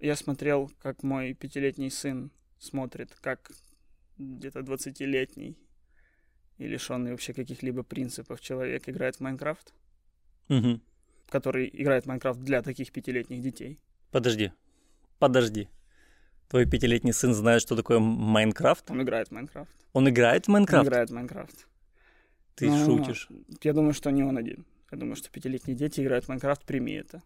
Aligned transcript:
я 0.00 0.16
смотрел, 0.16 0.70
как 0.80 1.02
мой 1.02 1.34
пятилетний 1.34 1.90
сын 1.90 2.30
смотрит, 2.58 3.14
как 3.20 3.50
где-то 4.18 4.60
20-летний 4.60 5.56
и 6.58 6.66
лишенный 6.68 7.10
вообще 7.10 7.32
каких-либо 7.32 7.82
принципов 7.82 8.40
человек 8.40 8.88
играет 8.88 9.16
в 9.16 9.20
Майнкрафт, 9.20 9.74
Мгм. 10.48 10.80
который 11.28 11.68
играет 11.72 12.04
в 12.04 12.06
Майнкрафт 12.08 12.40
для 12.40 12.62
таких 12.62 12.92
пятилетних 12.92 13.40
детей. 13.40 13.78
Подожди, 14.10 14.52
подожди. 15.18 15.68
Твой 16.48 16.66
пятилетний 16.66 17.12
сын 17.12 17.34
знает, 17.34 17.62
что 17.62 17.74
такое 17.74 17.98
Майнкрафт? 17.98 18.90
Он 18.90 19.02
играет 19.02 19.28
в 19.28 19.30
Майнкрафт. 19.32 19.74
Он 19.92 20.08
играет 20.08 20.46
в 20.46 20.48
Он 20.48 20.52
Майнкрафт? 20.52 20.86
играет 20.86 21.10
в 21.10 21.14
Майнкрафт. 21.14 21.66
Ты 22.54 22.70
Ну, 22.70 22.84
шутишь. 22.84 23.28
Я 23.62 23.72
думаю, 23.72 23.94
что 23.94 24.10
не 24.10 24.22
он 24.22 24.36
один. 24.38 24.64
Я 24.92 24.98
думаю, 24.98 25.16
что 25.16 25.28
пятилетние 25.30 25.76
дети 25.76 26.00
играют 26.02 26.26
в 26.26 26.28
Майнкрафт, 26.28 26.64
прими 26.64 26.92
это. 26.92 27.20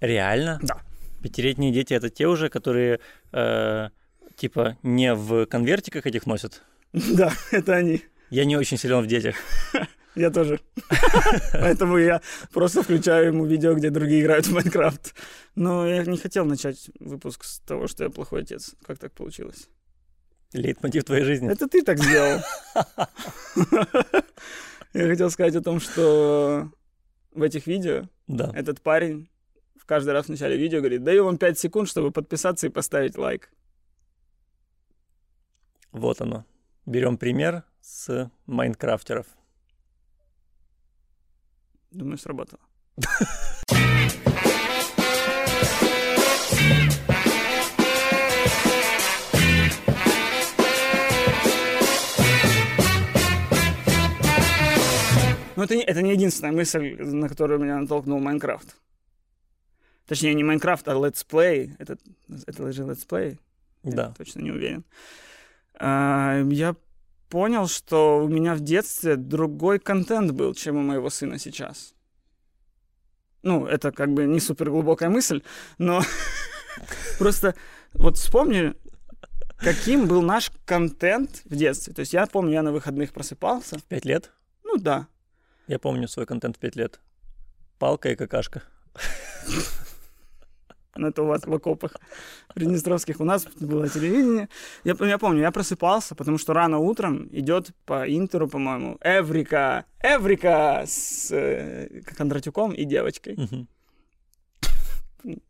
Реально? 0.00 0.58
Да. 0.62 0.80
Пятилетние 1.22 1.72
дети 1.72 1.94
это 1.94 2.10
те 2.10 2.26
уже, 2.26 2.48
которые 2.48 3.00
э, 3.32 3.88
типа 4.36 4.78
не 4.82 5.14
в 5.14 5.46
конвертиках 5.46 6.06
этих 6.06 6.26
носят. 6.26 6.62
Да, 6.92 7.32
это 7.52 7.74
они. 7.74 8.02
Я 8.30 8.44
не 8.44 8.56
очень 8.56 8.76
силен 8.76 9.02
в 9.02 9.06
детях. 9.06 9.36
Я 10.16 10.30
тоже. 10.30 10.60
Поэтому 11.52 11.96
я 11.96 12.20
просто 12.52 12.82
включаю 12.82 13.28
ему 13.28 13.46
видео, 13.46 13.74
где 13.74 13.90
другие 13.90 14.22
играют 14.22 14.46
в 14.46 14.52
Майнкрафт. 14.52 15.14
Но 15.54 15.86
я 15.86 16.04
не 16.04 16.18
хотел 16.18 16.44
начать 16.44 16.90
выпуск 16.98 17.44
с 17.44 17.60
того, 17.60 17.86
что 17.86 18.02
я 18.02 18.10
плохой 18.10 18.42
отец. 18.42 18.74
Как 18.84 18.98
так 18.98 19.12
получилось? 19.12 19.68
Лейтмотив 20.52 21.04
твоей 21.04 21.22
жизни. 21.22 21.48
Это 21.48 21.68
ты 21.68 21.82
так 21.82 21.98
сделал. 21.98 22.40
Я 24.92 25.08
хотел 25.08 25.30
сказать 25.30 25.54
о 25.54 25.62
том, 25.62 25.78
что 25.78 26.72
в 27.32 27.42
этих 27.42 27.68
видео 27.68 28.08
этот 28.28 28.80
парень 28.80 29.30
в 29.80 29.86
каждый 29.86 30.12
раз 30.12 30.26
в 30.26 30.28
начале 30.28 30.56
видео 30.56 30.80
говорит, 30.80 31.02
даю 31.02 31.24
вам 31.24 31.38
5 31.38 31.58
секунд, 31.58 31.88
чтобы 31.88 32.10
подписаться 32.10 32.66
и 32.66 32.70
поставить 32.70 33.16
лайк. 33.16 33.50
Вот 35.90 36.20
оно. 36.20 36.44
Берем 36.84 37.16
пример 37.16 37.64
с 37.80 38.30
майнкрафтеров. 38.46 39.26
Думаю, 41.90 42.18
сработало. 42.18 42.60
Но 55.56 55.64
это 55.64 55.76
не, 55.76 55.82
это 55.82 56.00
не 56.00 56.12
единственная 56.12 56.52
мысль, 56.52 56.96
на 56.98 57.28
которую 57.28 57.60
меня 57.60 57.78
натолкнул 57.78 58.18
Майнкрафт. 58.18 58.76
Точнее, 60.10 60.34
не 60.34 60.42
Майнкрафт, 60.42 60.88
а 60.88 60.94
летсплей. 60.94 61.76
Это, 61.78 61.96
это 62.48 62.72
же 62.72 62.82
летсплей? 62.82 63.38
Я 63.84 63.92
Да. 63.92 64.14
точно 64.18 64.40
не 64.40 64.50
уверен. 64.50 64.84
А, 65.74 66.42
я 66.50 66.74
понял, 67.28 67.68
что 67.68 68.18
у 68.24 68.28
меня 68.28 68.56
в 68.56 68.60
детстве 68.60 69.14
другой 69.14 69.78
контент 69.78 70.32
был, 70.32 70.52
чем 70.54 70.76
у 70.78 70.82
моего 70.82 71.10
сына 71.10 71.38
сейчас. 71.38 71.94
Ну, 73.44 73.66
это 73.66 73.92
как 73.92 74.12
бы 74.12 74.24
не 74.26 74.40
супер 74.40 74.70
глубокая 74.70 75.10
мысль, 75.10 75.44
но 75.78 76.02
просто 77.20 77.54
вот 77.92 78.16
вспомни, 78.16 78.74
каким 79.58 80.08
был 80.08 80.22
наш 80.22 80.50
контент 80.64 81.42
в 81.44 81.54
детстве. 81.54 81.94
То 81.94 82.00
есть 82.00 82.14
я 82.14 82.26
помню, 82.26 82.54
я 82.54 82.62
на 82.62 82.72
выходных 82.72 83.12
просыпался. 83.12 83.78
Пять 83.88 84.04
лет? 84.04 84.32
Ну 84.64 84.76
да. 84.76 85.06
Я 85.68 85.78
помню 85.78 86.08
свой 86.08 86.26
контент 86.26 86.56
в 86.56 86.58
пять 86.58 86.74
лет. 86.74 86.98
Палка 87.78 88.10
и 88.10 88.16
какашка. 88.16 88.64
Ну, 91.00 91.08
это 91.08 91.22
у 91.22 91.26
вас 91.26 91.46
в 91.46 91.52
окопах 91.54 91.96
приднестровских. 92.54 93.20
У 93.20 93.24
нас 93.24 93.46
было 93.58 93.88
телевидение. 93.88 94.50
Я, 94.84 94.94
я 95.00 95.16
помню, 95.16 95.40
я 95.40 95.50
просыпался, 95.50 96.14
потому 96.14 96.36
что 96.36 96.52
рано 96.52 96.78
утром 96.78 97.26
идет 97.32 97.70
по 97.86 98.04
Интеру, 98.06 98.48
по-моему, 98.48 98.98
Эврика, 99.00 99.86
Эврика 100.02 100.84
с 100.86 101.30
э, 101.32 102.02
Кондратюком 102.18 102.72
и 102.72 102.84
девочкой. 102.84 103.36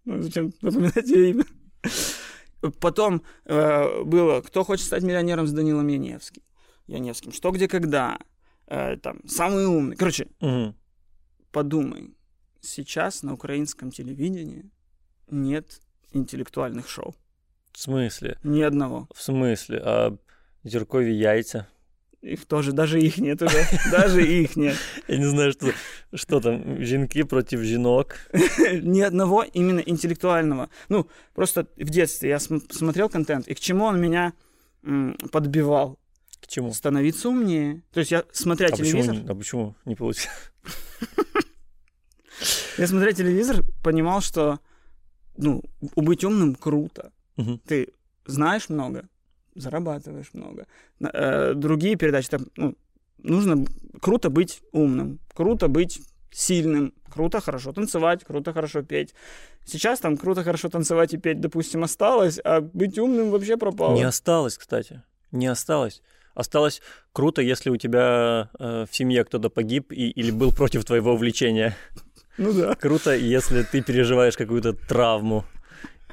Ну, 0.05 0.22
зачем 0.22 0.53
запоминать 0.62 1.09
ее 1.09 1.31
имя? 1.31 1.44
Потом 2.81 3.22
э, 3.47 4.03
было 4.05 4.41
«Кто 4.43 4.62
хочет 4.65 4.87
стать 4.87 5.03
миллионером» 5.03 5.47
с 5.49 5.53
Данилом 5.53 5.88
Яневским. 5.88 6.43
Яневским. 6.87 7.32
«Что, 7.32 7.50
где, 7.50 7.67
когда». 7.67 8.19
Э, 8.67 8.97
там, 8.97 9.27
«Самый 9.27 9.67
умный». 9.67 9.97
Короче, 9.97 10.28
Мгм. 10.41 10.75
подумай. 11.50 12.15
Сейчас 12.61 13.22
на 13.22 13.32
украинском 13.34 13.91
телевидении 13.91 14.71
нет 15.31 15.81
интеллектуальных 16.13 16.90
шоу. 16.90 17.13
В 17.72 17.80
смысле? 17.80 18.38
Ни 18.44 18.62
одного. 18.62 19.08
В 19.13 19.22
смысле? 19.22 19.81
А 19.86 20.12
зеркові 20.63 21.16
яйца? 21.18 21.66
Их 22.24 22.46
тоже, 22.46 22.72
даже 22.72 23.00
их 23.00 23.18
нет 23.19 23.41
уже. 23.41 23.68
Даже 23.91 24.22
их 24.25 24.58
нет. 24.58 24.75
Я 25.08 25.18
не 25.18 25.25
знаю, 25.25 25.52
что, 25.52 25.68
что 26.13 26.40
там, 26.40 26.84
жінки 26.84 27.24
против 27.25 27.62
жінок. 27.63 28.16
Ни 28.84 29.02
одного 29.02 29.44
именно 29.53 29.80
интеллектуального. 29.86 30.69
Ну, 30.90 31.06
просто 31.34 31.68
в 31.78 31.90
детстве 31.90 32.30
я 32.30 32.40
см- 32.40 32.74
смотрел 32.74 33.09
контент, 33.09 33.47
и 33.47 33.53
к 33.53 33.59
чему 33.59 33.86
он 33.86 34.02
меня 34.02 34.34
м, 34.84 35.16
подбивал? 35.31 36.00
К 36.41 36.47
чему? 36.47 36.74
Становиться 36.74 37.30
умнее. 37.30 37.81
То 37.94 38.00
есть 38.00 38.12
я, 38.12 38.24
смотря 38.31 38.68
А 38.68 38.72
почему, 38.72 38.88
телевизор, 38.90 39.16
не- 39.16 39.30
а 39.31 39.36
почему 39.36 39.75
не 39.86 39.96
получилось? 39.96 40.30
я 42.78 42.88
смотря 42.88 43.12
телевизор, 43.13 43.63
понимал, 43.84 44.22
что 44.22 44.59
ну, 45.41 45.62
быть 45.97 46.25
умным 46.25 46.55
круто. 46.55 47.12
Мгм. 47.37 47.59
Ты 47.67 47.89
знаешь 48.27 48.69
много, 48.69 49.09
зарабатываешь 49.55 50.31
много. 50.33 50.67
Э, 51.01 51.55
другие 51.55 51.97
передачи, 51.97 52.28
там, 52.28 52.47
ну, 52.56 52.75
нужно 53.19 53.65
круто 54.00 54.31
быть 54.31 54.61
умным, 54.73 55.19
круто 55.34 55.69
быть 55.69 56.00
сильным, 56.33 56.93
круто 57.12 57.41
хорошо 57.41 57.73
танцевать, 57.73 58.25
круто 58.25 58.53
хорошо 58.53 58.83
петь. 58.83 59.15
Сейчас 59.65 60.00
там 60.00 60.17
круто 60.17 60.45
хорошо 60.45 60.69
танцевать 60.69 61.15
и 61.15 61.19
петь, 61.19 61.41
допустим, 61.41 61.83
осталось, 61.83 62.39
а 62.45 62.61
быть 62.61 62.99
умным 62.99 63.31
вообще 63.31 63.56
пропало. 63.56 63.95
Не 63.95 64.05
осталось, 64.05 64.59
кстати. 64.59 65.03
Не 65.33 65.49
осталось. 65.49 66.03
Осталось 66.34 66.81
круто, 67.12 67.43
если 67.43 67.71
у 67.71 67.77
тебя 67.77 68.50
э, 68.59 68.87
в 68.91 68.95
семье 68.95 69.25
кто-то 69.25 69.50
погиб 69.50 69.93
и, 69.93 70.11
или 70.11 70.31
был 70.31 70.53
против 70.53 70.84
твоего 70.84 71.12
увлечения. 71.12 71.77
Ну 72.41 72.55
да. 72.55 72.75
Круто, 72.75 73.15
если 73.15 73.62
ты 73.62 73.83
переживаешь 73.83 74.34
какую-то 74.34 74.73
травму 74.73 75.45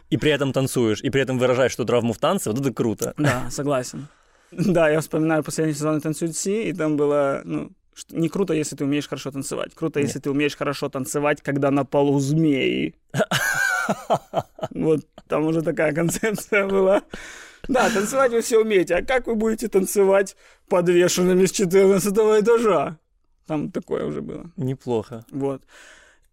и 0.10 0.18
при 0.18 0.30
этом 0.30 0.52
танцуешь, 0.52 1.02
и 1.02 1.10
при 1.10 1.22
этом 1.22 1.40
выражаешь 1.40 1.74
эту 1.74 1.86
травму 1.86 2.12
в 2.12 2.18
танце, 2.18 2.52
вот 2.52 2.60
это 2.60 2.74
круто. 2.74 3.14
Да, 3.18 3.50
согласен. 3.50 4.08
Да, 4.52 4.90
я 4.90 5.00
вспоминаю 5.00 5.44
последний 5.44 5.74
сезон 5.74 6.02
«Танцуют 6.02 6.36
все», 6.36 6.70
и 6.70 6.74
там 6.74 6.98
было, 6.98 7.42
ну, 7.46 7.72
что 7.94 8.16
не 8.16 8.28
круто, 8.28 8.54
если 8.54 8.76
ты 8.76 8.84
умеешь 8.84 9.08
хорошо 9.08 9.32
танцевать. 9.32 9.74
Круто, 9.74 10.02
если 10.02 10.20
ты 10.20 10.30
умеешь 10.30 10.56
хорошо 10.58 10.90
танцевать, 10.90 11.42
когда 11.42 11.72
на 11.72 11.86
полу 11.86 12.20
змеи. 12.20 12.96
Вот 14.72 15.06
там 15.30 15.46
уже 15.46 15.62
такая 15.62 15.94
концепция 15.94 16.68
была. 16.68 17.04
Да, 17.70 17.90
танцевать 17.90 18.34
вы 18.34 18.42
все 18.42 18.60
умеете, 18.60 18.96
а 18.96 19.06
как 19.06 19.28
вы 19.28 19.36
будете 19.36 19.70
танцевать 19.70 20.36
подвешенными 20.68 21.46
с 21.46 21.52
14 21.52 22.12
этажа? 22.14 22.98
Там 23.46 23.72
такое 23.72 24.06
уже 24.06 24.22
было. 24.22 24.52
Неплохо. 24.58 25.26
Вот. 25.32 25.62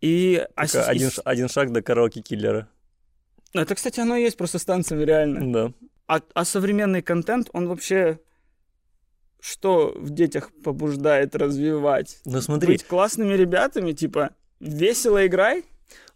И... 0.01 0.45
а 0.55 0.67
Только 0.67 0.83
с- 0.85 0.89
один, 0.89 1.11
один 1.25 1.49
шаг 1.49 1.73
до 1.73 1.83
караоке-киллера. 1.83 2.69
Это, 3.53 3.75
кстати, 3.75 4.01
оно 4.01 4.17
и 4.17 4.23
есть 4.23 4.37
просто 4.37 4.59
с 4.59 4.65
танцами 4.65 5.05
реально. 5.05 5.53
Да. 5.53 5.73
А, 6.07 6.21
а 6.35 6.45
современный 6.45 7.03
контент, 7.03 7.49
он 7.53 7.69
вообще 7.69 8.19
что 9.41 9.93
в 9.97 10.11
детях 10.11 10.51
побуждает 10.63 11.37
развивать? 11.37 12.19
Ну 12.25 12.41
смотри, 12.41 12.69
Быть 12.73 12.85
классными 12.85 13.35
ребятами, 13.35 13.93
типа, 13.93 14.31
весело 14.59 15.27
играй? 15.27 15.65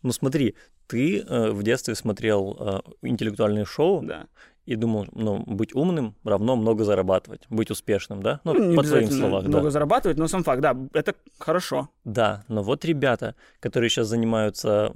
ну 0.02 0.12
смотри, 0.12 0.54
ты 0.86 1.20
э, 1.20 1.50
в 1.50 1.62
детстве 1.62 1.94
смотрел 1.94 2.56
э, 2.58 3.06
интеллектуальные 3.06 3.66
шоу 3.66 4.02
Да. 4.02 4.26
И 4.68 4.76
думал, 4.76 5.06
ну, 5.12 5.42
быть 5.46 5.74
умным 5.74 6.14
равно 6.24 6.54
много 6.54 6.84
зарабатывать, 6.84 7.40
быть 7.48 7.70
успешным, 7.70 8.22
да? 8.22 8.40
Ну, 8.44 8.52
не 8.52 8.76
по 8.76 8.82
обязательно 8.82 9.12
словам, 9.12 9.44
много 9.46 9.64
да. 9.64 9.70
зарабатывать, 9.70 10.18
но 10.18 10.28
сам 10.28 10.44
факт, 10.44 10.60
да, 10.60 10.76
это 10.92 11.14
хорошо. 11.38 11.88
Да, 12.04 12.44
но 12.48 12.62
вот 12.62 12.84
ребята, 12.84 13.34
которые 13.60 13.88
сейчас 13.88 14.08
занимаются 14.08 14.92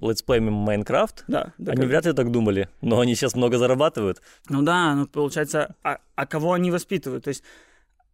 летсплеями 0.00 0.50
Майнкрафт, 0.50 1.24
Да, 1.26 1.52
да, 1.58 1.72
они 1.72 1.80
как- 1.80 1.90
вряд 1.90 2.06
ли 2.06 2.12
так 2.12 2.30
думали, 2.30 2.68
но 2.82 3.00
они 3.00 3.16
сейчас 3.16 3.34
много 3.34 3.58
зарабатывают. 3.58 4.22
Ну 4.48 4.62
да, 4.62 4.94
ну 4.94 5.06
получается, 5.08 5.74
а, 5.82 5.98
а 6.14 6.26
кого 6.26 6.52
они 6.52 6.70
воспитывают? 6.70 7.24
То 7.24 7.28
есть 7.28 7.42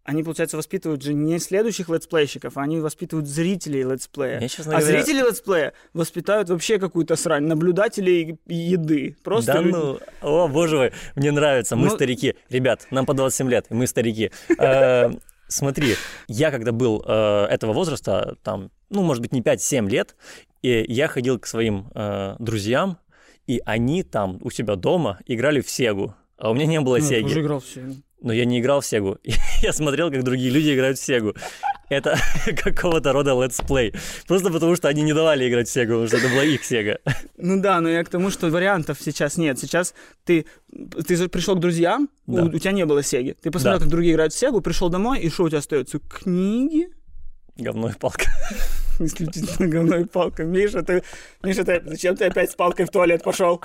они, 0.05 0.23
получается, 0.23 0.57
воспитывают 0.57 1.03
же 1.03 1.15
не 1.15 1.39
следующих 1.39 1.89
летсплейщиков, 1.89 2.57
а 2.57 2.63
они 2.63 2.81
воспитывают 2.81 3.29
зрителей 3.29 3.83
летсплея. 3.85 4.41
Я, 4.41 4.49
честно 4.49 4.77
А 4.77 4.81
говоря, 4.81 5.03
зрители 5.03 5.21
летсплея 5.27 5.73
воспитают 5.95 6.49
вообще 6.49 6.79
какую-то 6.79 7.15
срань, 7.17 7.45
наблюдателей 7.45 8.39
еды. 8.47 9.17
Просто 9.23 9.53
Да 9.55 9.61
люди- 9.61 9.75
ну, 9.77 9.99
о 10.21 10.49
боже 10.49 10.77
мой, 10.77 10.93
мне 11.15 11.31
нравится, 11.31 11.77
мы 11.77 11.89
Ну- 11.89 11.95
старики. 11.95 12.35
Ребят, 12.51 12.87
нам 12.91 13.07
по 13.07 13.15
27 13.15 13.49
лет, 13.49 13.67
и 13.71 13.75
мы 13.75 13.87
старики. 13.87 14.31
Э, 14.59 15.11
Смотри, 15.49 15.97
я 16.29 16.51
когда 16.51 16.73
был 16.73 17.05
э, 17.07 17.45
этого 17.51 17.75
возраста, 17.75 18.37
там, 18.43 18.71
ну, 18.89 19.03
может 19.03 19.21
быть, 19.23 19.33
не 19.33 19.43
5-7 19.43 19.87
лет, 19.89 20.17
и 20.63 20.83
я 20.89 21.09
ходил 21.09 21.39
к 21.39 21.47
своим 21.47 21.89
э, 21.95 22.37
друзьям 22.39 22.97
И 23.47 23.61
они 23.67 24.03
там 24.03 24.39
у 24.43 24.51
себя 24.51 24.77
дома 24.77 25.19
играли 25.27 25.61
в 25.61 25.69
Сегу, 25.69 26.15
а 26.39 26.51
у 26.51 26.55
меня 26.55 26.65
не 26.67 26.81
было 26.81 26.97
Ну, 26.99 27.03
я 27.05 27.09
Сеги. 27.09 27.23
тоже 27.25 27.41
играл 27.43 27.61
в 27.61 27.67
Сегу. 27.67 27.95
Но 28.23 28.33
я 28.33 28.45
не 28.45 28.61
играл 28.61 28.81
в 28.81 28.87
Сегу. 28.87 29.19
Я 29.63 29.73
смотрел, 29.73 30.11
как 30.11 30.23
другие 30.23 30.51
люди 30.51 30.73
играют 30.75 30.97
в 30.99 31.05
Сегу. 31.05 31.35
Это 31.89 32.17
какого-то 32.65 33.13
рода 33.13 33.33
летсплей. 33.33 33.93
Просто 34.29 34.51
потому, 34.51 34.77
что 34.77 34.89
они 34.89 35.03
не 35.03 35.13
давали 35.13 35.49
играть 35.49 35.69
в 35.69 35.73
Сегу, 35.73 35.87
потому 35.93 36.07
что 36.07 36.17
это 36.19 36.29
была 36.29 36.45
их 36.45 36.65
Сега. 36.65 36.99
Ну 37.37 37.61
да, 37.61 37.81
но 37.81 37.89
я 37.89 38.05
к 38.05 38.09
тому, 38.09 38.31
что 38.31 38.49
вариантов 38.51 38.99
сейчас 39.01 39.37
нет. 39.39 39.59
Сейчас 39.59 39.95
ты, 40.25 40.47
ты 41.07 41.29
пришел 41.29 41.57
к 41.57 41.61
друзьям, 41.61 42.09
у- 42.29 42.37
Да. 42.37 42.45
у, 42.45 42.59
тебя 42.59 42.71
не 42.73 42.87
было 42.87 43.03
Сеги. 43.03 43.33
Ты 43.43 43.51
посмотрел, 43.51 43.79
Да. 43.81 43.85
как 43.85 43.91
другие 43.91 44.15
играют 44.15 44.33
в 44.33 44.39
Сегу, 44.39 44.61
пришел 44.61 44.89
домой, 44.89 45.19
и 45.19 45.29
что 45.29 45.43
у 45.45 45.49
тебя 45.49 45.59
остается? 45.59 45.99
Книги? 45.99 46.89
Говно 47.57 47.91
и 47.91 47.93
палка. 47.95 48.27
Исключительно 49.01 49.67
говно 49.69 50.00
и 50.00 50.07
палка. 50.07 50.45
Миша, 50.45 50.83
ты, 50.83 51.03
Миша, 51.43 51.65
ты, 51.65 51.83
зачем 51.85 52.17
ты 52.17 52.27
опять 52.27 52.51
с 52.53 52.55
палкой 52.55 52.87
в 52.87 52.91
туалет 52.91 53.23
пошел? 53.25 53.61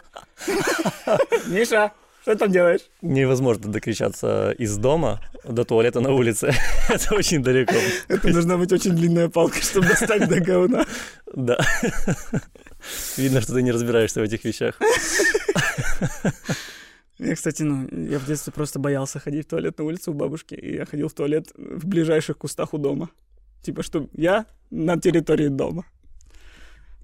Миша, 1.48 1.92
что 2.28 2.34
ты 2.34 2.40
там 2.40 2.52
делаешь? 2.52 2.82
Невозможно 3.02 3.72
докричаться 3.72 4.52
из 4.52 4.76
дома 4.76 5.22
до 5.46 5.64
туалета 5.64 6.02
на 6.02 6.12
улице. 6.12 6.54
Это 6.90 7.16
очень 7.16 7.42
далеко. 7.42 7.76
Это 8.10 8.34
должна 8.34 8.58
быть 8.58 8.74
очень 8.74 8.92
длинная 8.92 9.30
палка, 9.30 9.62
чтобы 9.62 9.88
достать 9.88 10.28
до 10.28 10.42
говна. 10.42 10.86
Да. 11.34 11.58
Видно, 13.16 13.40
что 13.40 13.54
ты 13.54 13.62
не 13.62 13.72
разбираешься 13.72 14.20
в 14.20 14.24
этих 14.24 14.44
вещах. 14.44 14.78
Я, 17.18 17.34
кстати, 17.34 17.64
ну, 17.64 17.88
я 18.10 18.20
в 18.20 18.26
детстве 18.26 18.52
просто 18.52 18.78
боялся 18.78 19.20
ходить 19.20 19.46
в 19.46 19.50
туалет 19.50 19.78
на 19.78 19.86
улице 19.86 20.12
у 20.12 20.14
бабушки, 20.14 20.54
и 20.54 20.76
я 20.76 20.86
ходил 20.86 21.08
в 21.08 21.14
туалет 21.14 21.48
в 21.56 21.88
ближайших 21.88 22.38
кустах 22.38 22.74
у 22.74 22.78
дома. 22.78 23.10
Типа, 23.64 23.84
что 23.84 24.10
я 24.12 24.46
на 24.70 25.00
территории 25.00 25.48
дома. 25.48 25.86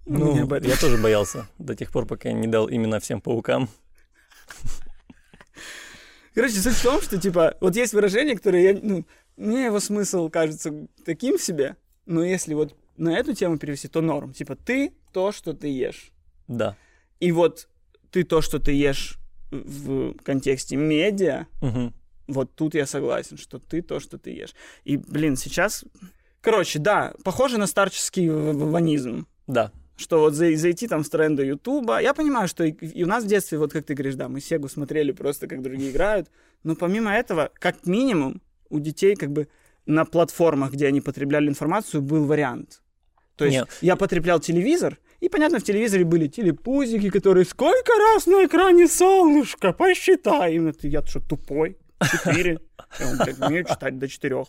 Ну, 0.05 0.45
борис. 0.45 0.67
я 0.67 0.75
тоже 0.75 0.97
боялся 0.97 1.47
до 1.59 1.75
тех 1.75 1.93
пор, 1.93 2.05
пока 2.07 2.27
я 2.27 2.35
не 2.35 2.47
дал 2.47 2.67
именно 2.67 2.99
всем 2.99 3.21
паукам. 3.21 3.69
Короче, 6.33 6.55
суть 6.55 6.73
в 6.73 6.83
том, 6.83 7.01
что, 7.01 7.19
типа, 7.19 7.55
вот 7.61 7.75
есть 7.75 7.93
выражение, 7.93 8.35
которое 8.35 8.73
я, 8.73 8.79
ну, 8.81 9.05
мне 9.37 9.65
его 9.65 9.79
смысл 9.79 10.29
кажется 10.29 10.87
таким 11.05 11.37
себе, 11.37 11.75
но 12.05 12.23
если 12.23 12.53
вот 12.53 12.75
на 12.97 13.17
эту 13.17 13.33
тему 13.33 13.57
перевести, 13.57 13.87
то 13.87 14.01
норм. 14.01 14.33
Типа, 14.33 14.55
ты 14.55 14.93
то, 15.11 15.31
что 15.31 15.53
ты 15.53 15.67
ешь. 15.67 16.11
Да. 16.47 16.75
И 17.19 17.31
вот 17.31 17.67
ты 18.11 18.23
то, 18.23 18.41
что 18.41 18.59
ты 18.59 18.71
ешь 18.73 19.17
в 19.51 20.13
контексте 20.23 20.75
медиа, 20.75 21.45
Мгм. 21.61 21.93
вот 22.27 22.55
тут 22.55 22.73
я 22.75 22.85
согласен, 22.85 23.37
что 23.37 23.59
ты 23.59 23.81
то, 23.81 23.99
что 23.99 24.17
ты 24.17 24.31
ешь. 24.31 24.53
И, 24.83 24.97
блин, 24.97 25.35
сейчас... 25.35 25.85
Короче, 26.41 26.77
да, 26.79 27.13
похоже 27.23 27.57
на 27.57 27.67
старческий 27.67 28.29
ванизм. 28.29 29.27
Да. 29.47 29.71
Что 29.95 30.19
вот 30.19 30.33
зай- 30.33 30.55
зайти 30.55 30.87
там 30.87 31.03
в 31.03 31.09
тренды 31.09 31.43
Ютуба. 31.43 32.01
Я 32.01 32.13
понимаю, 32.13 32.47
что 32.47 32.63
и, 32.63 32.71
и 32.71 33.03
у 33.03 33.07
нас 33.07 33.23
в 33.23 33.27
детстве, 33.27 33.57
вот 33.57 33.71
как 33.71 33.85
ты 33.85 33.93
говоришь, 33.93 34.15
да, 34.15 34.27
мы 34.27 34.41
Сегу 34.41 34.67
смотрели 34.67 35.11
просто, 35.11 35.47
как 35.47 35.61
другие 35.61 35.91
играют. 35.91 36.29
Но 36.63 36.75
помимо 36.75 37.11
этого, 37.11 37.51
как 37.59 37.85
минимум, 37.85 38.41
у 38.69 38.79
детей 38.79 39.15
как 39.15 39.31
бы 39.31 39.47
на 39.85 40.05
платформах, 40.05 40.71
где 40.71 40.87
они 40.87 41.01
потребляли 41.01 41.47
информацию, 41.47 42.01
был 42.01 42.25
вариант. 42.25 42.81
То 43.35 43.45
есть 43.45 43.57
Нет. 43.57 43.69
я 43.81 43.95
потреблял 43.95 44.39
телевизор, 44.39 44.97
и, 45.19 45.29
понятно, 45.29 45.59
в 45.59 45.63
телевизоре 45.63 46.03
были 46.03 46.27
телепузики, 46.27 47.09
которые 47.09 47.45
«Сколько 47.45 47.93
раз 47.97 48.25
на 48.25 48.45
экране 48.45 48.87
солнышко? 48.87 49.71
Посчитай!» 49.71 50.57
И 50.57 50.87
я 50.87 51.01
что, 51.03 51.19
тупой? 51.21 51.77
Четыре. 52.11 52.59
Я 52.99 53.15
говорю, 53.15 53.35
умею 53.45 53.65
читать 53.65 53.97
до 53.97 54.07
четырех. 54.07 54.47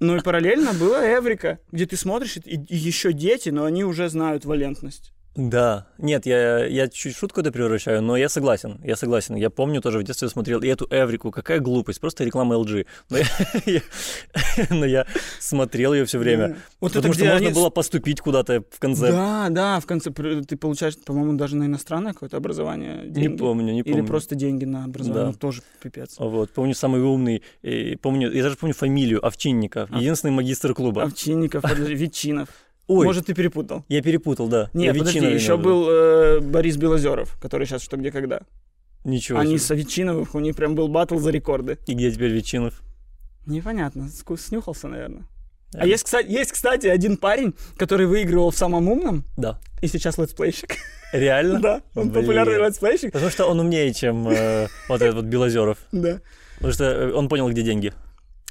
Ну 0.00 0.16
и 0.16 0.20
параллельно 0.20 0.72
была 0.72 1.06
Эврика, 1.06 1.58
где 1.70 1.84
ты 1.84 1.96
смотришь, 1.96 2.38
и, 2.38 2.40
и 2.40 2.76
еще 2.76 3.12
дети, 3.12 3.50
но 3.50 3.64
они 3.66 3.84
уже 3.84 4.08
знают 4.08 4.46
валентность. 4.46 5.12
Да. 5.36 5.86
Нет, 5.98 6.26
я, 6.26 6.66
я 6.66 6.88
чуть 6.88 7.16
шутку 7.16 7.40
это 7.40 7.52
превращаю, 7.52 8.02
но 8.02 8.16
я 8.16 8.28
согласен. 8.28 8.80
Я 8.82 8.96
согласен. 8.96 9.36
Я 9.36 9.48
помню 9.48 9.80
тоже 9.80 9.98
в 9.98 10.02
детстве 10.02 10.28
смотрел 10.28 10.60
и 10.60 10.66
эту 10.66 10.86
Эврику. 10.90 11.30
Какая 11.30 11.60
глупость. 11.60 12.00
Просто 12.00 12.24
реклама 12.24 12.56
LG. 12.56 12.86
Но 13.10 13.18
я, 13.18 13.24
я- 13.66 13.80
но 14.70 14.84
я 14.84 15.06
смотрел 15.38 15.94
ее 15.94 16.04
все 16.04 16.18
время. 16.18 16.56
Вот 16.80 16.92
потому 16.94 17.14
что 17.14 17.24
можно 17.24 17.36
они- 17.46 17.54
было 17.54 17.70
поступить 17.70 18.20
куда-то 18.20 18.64
в 18.70 18.80
конце. 18.80 19.12
Да, 19.12 19.48
да, 19.50 19.78
в 19.80 19.86
конце 19.86 20.10
ты 20.10 20.56
получаешь, 20.56 20.96
по-моему, 20.98 21.34
даже 21.34 21.56
на 21.56 21.64
иностранное 21.64 22.12
какое-то 22.12 22.36
образование 22.36 23.04
Не 23.06 23.28
помню, 23.28 23.72
не 23.72 23.82
помню. 23.84 23.98
Или 24.00 24.06
просто 24.06 24.34
деньги 24.34 24.64
на 24.64 24.84
образование. 24.84 25.26
Да. 25.26 25.30
Ну, 25.32 25.34
тоже 25.38 25.62
пипец. 25.82 26.16
Вот, 26.18 26.50
помню 26.50 26.74
самый 26.74 27.02
умный, 27.02 27.42
и 27.62 27.96
помню, 27.96 28.32
я 28.32 28.42
даже 28.42 28.56
помню 28.56 28.74
фамилию 28.74 29.24
Овчинников, 29.24 29.88
А. 29.92 29.98
единственный 29.98 30.32
магистр 30.32 30.74
клуба. 30.74 31.04
Овчинников, 31.04 31.62
Ветчинов. 31.78 32.48
Ой, 32.92 33.06
Может, 33.06 33.26
ты 33.26 33.34
перепутал? 33.34 33.84
я 33.88 34.02
перепутал, 34.02 34.48
да. 34.48 34.68
Нет, 34.74 34.98
подожди, 34.98 35.20
Ветчинова 35.20 35.34
еще 35.34 35.56
был 35.56 35.88
э, 35.88 36.40
Борис 36.40 36.76
Белозеров, 36.76 37.38
который 37.40 37.64
сейчас 37.66 37.82
что, 37.82 37.96
где, 37.96 38.10
когда. 38.10 38.40
Ничего 39.04 39.38
Они 39.38 39.58
себе. 39.58 39.66
с 39.66 39.70
Ветчиновых, 39.78 40.34
у 40.34 40.40
них 40.40 40.56
прям 40.56 40.74
был 40.74 40.88
батл 40.88 41.18
за 41.18 41.30
рекорды. 41.30 41.78
И 41.86 41.94
где 41.94 42.10
теперь 42.10 42.32
Ветчинов? 42.32 42.82
Непонятно, 43.46 44.08
снюхался, 44.36 44.88
наверное. 44.88 45.22
Да. 45.72 45.82
А 45.82 45.86
есть, 45.86 46.02
кстати, 46.02 46.28
есть, 46.30 46.50
кстати, 46.50 46.88
один 46.88 47.16
парень, 47.16 47.54
который 47.76 48.06
выигрывал 48.06 48.50
в 48.50 48.56
самом 48.56 48.88
умном, 48.88 49.24
Да. 49.36 49.60
и 49.80 49.86
сейчас 49.86 50.18
летсплейщик. 50.18 50.76
Реально? 51.12 51.60
Да, 51.62 51.82
он 51.94 52.10
Блин. 52.10 52.22
популярный 52.24 52.58
летсплейщик. 52.58 53.12
Потому 53.12 53.30
что 53.30 53.46
он 53.46 53.60
умнее, 53.60 53.94
чем 53.94 54.26
э, 54.28 54.66
вот 54.88 55.00
этот 55.00 55.14
вот 55.14 55.24
Белозеров. 55.26 55.78
Да. 55.92 56.20
Потому 56.56 56.72
что 56.72 56.84
э, 56.84 57.12
он 57.12 57.28
понял, 57.28 57.48
где 57.50 57.62
деньги, 57.62 57.92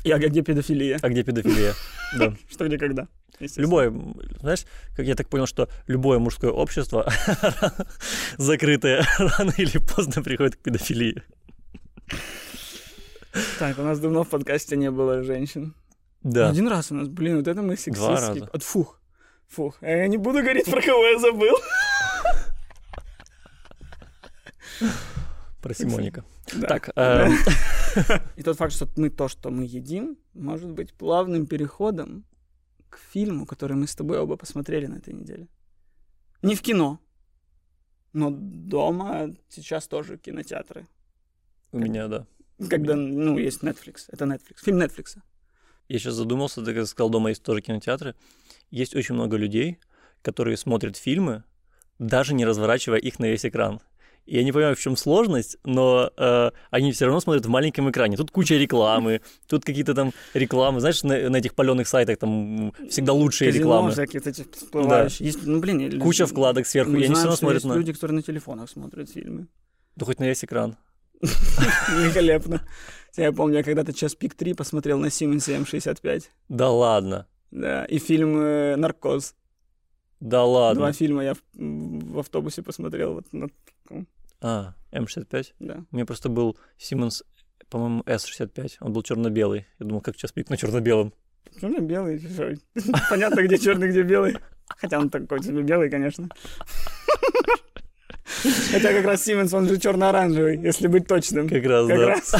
И 0.05 0.11
а 0.11 0.17
где 0.17 0.41
педофилия? 0.41 0.97
а 1.01 1.09
где 1.09 1.23
педофилия. 1.23 1.73
Да. 2.17 2.33
Что, 2.49 2.65
где, 2.67 2.77
когда? 2.77 3.07
Любое, 3.55 3.93
знаешь, 4.41 4.65
как 4.95 5.05
я 5.05 5.15
так 5.15 5.29
понял, 5.29 5.45
что 5.45 5.69
любое 5.87 6.19
мужское 6.19 6.51
общество 6.51 7.11
закрытое 8.37 9.05
рано 9.17 9.53
или 9.57 9.77
поздно 9.77 10.21
приходит 10.21 10.55
к 10.55 10.59
педофилии. 10.59 11.23
Так, 13.59 13.77
у 13.79 13.83
нас 13.83 13.99
давно 13.99 14.23
в 14.23 14.29
подкасте 14.29 14.75
не 14.75 14.91
было 14.91 15.23
женщин. 15.23 15.73
Да. 16.23 16.49
Один 16.49 16.67
раз 16.67 16.91
у 16.91 16.95
нас, 16.95 17.07
блин, 17.07 17.37
вот 17.37 17.47
это 17.47 17.61
мы 17.61 17.77
сексистские. 17.77 18.15
раза. 18.15 18.49
От 18.51 18.63
фух. 18.63 18.99
Фух. 19.47 19.77
А 19.81 19.87
я 19.89 20.07
не 20.07 20.17
буду 20.17 20.39
говорить, 20.41 20.65
про 20.65 20.81
кого 20.81 21.05
я 21.05 21.19
забыл. 21.19 21.55
Про 25.61 25.73
Симоника. 25.73 26.23
Да. 26.53 26.67
Так, 26.67 26.89
эм, 26.95 27.37
И 28.37 28.43
тот 28.43 28.57
факт, 28.57 28.73
что 28.73 28.87
мы 28.95 29.09
то, 29.09 29.27
что 29.27 29.49
мы 29.49 29.65
едим, 29.65 30.17
может 30.33 30.69
быть 30.69 30.93
плавным 30.93 31.47
переходом 31.47 32.23
к 32.89 32.97
фильму, 32.97 33.45
который 33.45 33.75
мы 33.77 33.87
с 33.87 33.95
тобой 33.95 34.19
оба 34.19 34.37
посмотрели 34.37 34.87
на 34.87 34.97
этой 34.97 35.13
неделе. 35.13 35.47
Не 36.41 36.55
в 36.55 36.61
кино, 36.61 36.99
но 38.13 38.29
дома 38.31 39.35
сейчас 39.49 39.87
тоже 39.87 40.17
кинотеатры. 40.17 40.87
у 41.71 41.79
меня, 41.79 42.07
да. 42.07 42.25
Когда, 42.69 42.95
ну, 42.95 43.37
есть 43.37 43.63
Netflix. 43.63 44.05
Это 44.09 44.25
Netflix. 44.25 44.63
Фильм 44.63 44.81
Netflix. 44.81 45.17
Я 45.87 45.99
сейчас 45.99 46.15
задумался, 46.15 46.63
ты 46.63 46.73
как 46.73 46.87
сказал, 46.87 47.09
дома 47.09 47.29
есть 47.29 47.43
тоже 47.43 47.61
кинотеатры. 47.61 48.15
Есть 48.69 48.95
очень 48.95 49.15
много 49.15 49.37
людей, 49.37 49.79
которые 50.21 50.57
смотрят 50.57 50.97
фильмы, 50.97 51.43
даже 51.97 52.33
не 52.33 52.45
разворачивая 52.45 52.99
их 52.99 53.19
на 53.19 53.25
весь 53.25 53.45
экран. 53.45 53.81
Я 54.29 54.43
не 54.43 54.51
понимаю, 54.51 54.75
в 54.75 54.79
чем 54.79 54.95
сложность, 54.95 55.57
но 55.65 56.11
э, 56.15 56.51
они 56.69 56.91
все 56.91 57.05
равно 57.05 57.19
смотрят 57.19 57.47
в 57.47 57.49
маленьком 57.49 57.89
экране. 57.89 58.15
Тут 58.15 58.29
куча 58.29 58.55
рекламы, 58.55 59.21
тут 59.47 59.65
какие-то 59.65 59.95
там 59.95 60.13
рекламы. 60.35 60.81
Знаешь, 60.81 61.01
на, 61.01 61.29
на 61.31 61.37
этих 61.37 61.55
паленых 61.55 61.87
сайтах 61.87 62.19
там 62.19 62.71
всегда 62.89 63.13
лучшие 63.13 63.49
Казино 63.49 63.63
рекламы. 63.63 63.91
всякие 63.91 64.21
эти 64.23 64.45
всплывающие. 64.53 65.25
Есть, 65.25 65.47
ну, 65.47 65.59
блин, 65.59 65.99
Куча 65.99 66.27
вкладок 66.27 66.67
сверху, 66.67 66.91
мы 66.91 66.97
и 66.97 67.05
они 67.05 67.05
все 67.05 67.13
знаем, 67.13 67.25
равно 67.25 67.37
смотрят 67.37 67.63
есть 67.63 67.73
на... 67.73 67.73
люди, 67.73 67.93
которые 67.93 68.15
на 68.17 68.21
телефонах 68.21 68.69
смотрят 68.69 69.09
фильмы. 69.09 69.47
Да 69.95 70.05
хоть 70.05 70.19
на 70.19 70.25
весь 70.25 70.43
экран. 70.43 70.77
Великолепно. 71.21 72.61
Я 73.17 73.31
помню, 73.31 73.57
я 73.57 73.63
когда-то 73.63 73.93
час 73.93 74.13
пик 74.13 74.35
3 74.35 74.53
посмотрел 74.53 74.99
на 74.99 75.07
Siemens 75.07 75.63
M65. 75.63 76.25
Да 76.49 76.69
ладно, 76.69 77.25
Да, 77.49 77.83
и 77.85 77.97
фильм 77.97 78.37
э, 78.37 78.75
«Наркоз». 78.75 79.33
да 80.19 80.45
ладно. 80.45 80.81
Два 80.81 80.91
фильма 80.93 81.23
я 81.23 81.33
в, 81.33 81.39
в 81.53 82.19
автобусе 82.19 82.61
посмотрел. 82.61 83.15
Вот, 83.15 83.33
на 83.33 83.49
А, 84.41 84.73
М65? 84.91 85.53
да. 85.59 85.83
У 85.91 85.95
меня 85.95 86.05
просто 86.05 86.29
был 86.29 86.57
Siemens, 86.79 87.23
по-моему, 87.69 88.01
S65. 88.03 88.77
Он 88.81 88.93
был 88.93 89.03
черно-белый. 89.03 89.67
Я 89.79 89.85
думал, 89.85 90.01
как 90.01 90.15
сейчас 90.15 90.31
пик 90.31 90.49
на 90.49 90.57
черно-белом. 90.57 91.13
Черно-белый. 91.59 92.19
Понятно, 93.09 93.41
где 93.43 93.57
черный, 93.57 93.89
где 93.89 94.03
белый. 94.03 94.37
Хотя 94.77 94.99
он 94.99 95.09
такой 95.09 95.43
себе 95.43 95.61
белый, 95.61 95.89
конечно. 95.89 96.29
Хотя 98.71 98.93
как 98.93 99.05
раз 99.05 99.27
Siemens, 99.27 99.55
он 99.55 99.67
же 99.67 99.77
черно-оранжевый, 99.79 100.57
если 100.59 100.87
быть 100.87 101.07
точным. 101.07 101.49
Как 101.49 101.63
раз, 101.65 101.87
Как 101.87 101.97
да. 101.97 102.07
раз. 102.07 102.35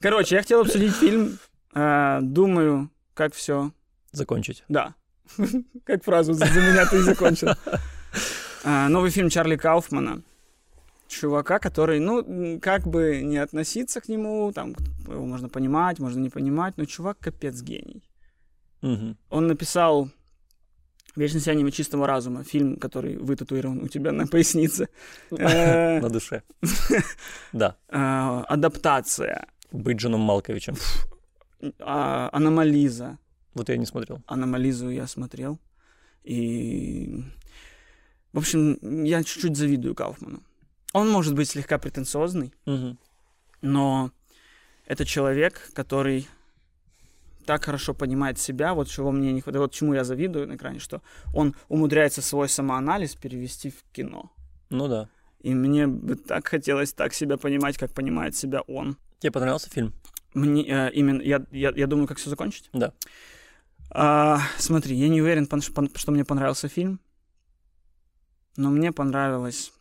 Короче, 0.00 0.36
я 0.36 0.40
хотел 0.40 0.62
обсудить 0.62 0.94
фильм. 0.94 1.38
А, 1.74 2.20
Думаю, 2.22 2.90
как 3.14 3.34
все. 3.34 3.72
Закончить. 4.12 4.64
Да. 4.68 4.94
Как 5.84 6.02
фразу 6.02 6.32
за 6.32 6.46
меня 6.46 6.86
ты 6.86 7.00
закончил. 7.02 7.50
А, 8.64 8.88
Новый 8.88 9.10
фильм 9.10 9.28
Чарли 9.30 9.56
Кауфмана. 9.56 10.22
Чувака, 11.08 11.58
который, 11.58 11.98
ну, 11.98 12.60
как 12.60 12.86
бы 12.86 13.20
не 13.22 13.38
относиться 13.38 14.00
к 14.00 14.08
нему, 14.08 14.52
там, 14.52 14.76
его 15.08 15.26
можно 15.26 15.48
понимать, 15.48 15.98
можно 15.98 16.20
не 16.20 16.30
понимать, 16.30 16.76
но 16.76 16.84
чувак 16.84 17.18
капец 17.18 17.62
гений. 17.62 18.02
Мгм. 18.82 19.16
Он 19.28 19.46
написал 19.46 20.10
Вечное 21.16 21.40
сияние 21.40 21.70
чистого 21.72 22.06
разума. 22.06 22.44
Фильм, 22.44 22.76
который 22.76 23.16
вытатуирован 23.16 23.82
у 23.82 23.88
тебя 23.88 24.12
на 24.12 24.26
пояснице. 24.26 24.88
Э, 25.30 26.00
На 26.00 26.08
душе. 26.08 26.42
Да. 27.52 27.76
э, 27.88 28.44
Адаптация. 28.48 29.46
Быть 29.72 29.98
Джоном 29.98 30.20
Малковичем. 30.20 30.76
А, 31.80 32.30
Аномализа. 32.32 33.18
Вот 33.54 33.68
я 33.68 33.76
не 33.76 33.86
смотрел. 33.86 34.22
Аномализу 34.26 34.88
я 34.88 35.06
смотрел. 35.06 35.58
И... 36.22 37.24
В 38.32 38.38
общем, 38.38 38.78
я 39.04 39.22
чуть-чуть 39.24 39.56
завидую 39.56 39.94
Кауфману. 39.94 40.42
Он 40.92 41.10
может 41.10 41.34
быть 41.34 41.48
слегка 41.48 41.78
претенциозный, 41.78 42.52
Мгм. 42.66 42.98
но 43.62 44.10
это 44.86 45.04
человек, 45.04 45.70
который 45.72 46.26
так 47.46 47.64
хорошо 47.64 47.94
понимает 47.94 48.38
себя, 48.38 48.74
вот 48.74 48.88
чего 48.88 49.10
мне 49.12 49.32
не 49.32 49.40
хватает, 49.40 49.60
вот 49.62 49.72
чему 49.72 49.94
я 49.94 50.04
завидую 50.04 50.46
на 50.48 50.54
экране, 50.54 50.78
что 50.78 51.02
он 51.34 51.54
умудряется 51.68 52.22
свой 52.22 52.48
самоанализ 52.48 53.14
перевести 53.14 53.70
в 53.70 53.82
кино. 53.92 54.30
Ну 54.68 54.88
да. 54.88 55.08
И 55.40 55.54
мне 55.54 55.86
бы 55.86 56.16
так 56.16 56.46
хотелось 56.46 56.92
так 56.92 57.14
себя 57.14 57.36
понимать, 57.36 57.78
как 57.78 57.92
понимает 57.92 58.36
себя 58.36 58.60
он. 58.62 58.96
Тебе 59.20 59.32
понравился 59.32 59.70
фильм? 59.70 59.92
Мне 60.34 60.62
э, 60.68 60.90
именно, 60.92 61.22
я, 61.22 61.44
я, 61.50 61.72
я 61.74 61.86
думаю, 61.86 62.06
как 62.06 62.18
все 62.18 62.30
закончить. 62.30 62.68
Да. 62.72 62.92
А, 63.90 64.40
смотри, 64.58 64.94
я 64.94 65.08
не 65.08 65.20
уверен, 65.22 65.48
что 65.96 66.12
мне 66.12 66.24
понравился 66.24 66.68
фильм, 66.68 67.00
но 68.56 68.70
мне 68.70 68.92
понравилась 68.92 69.72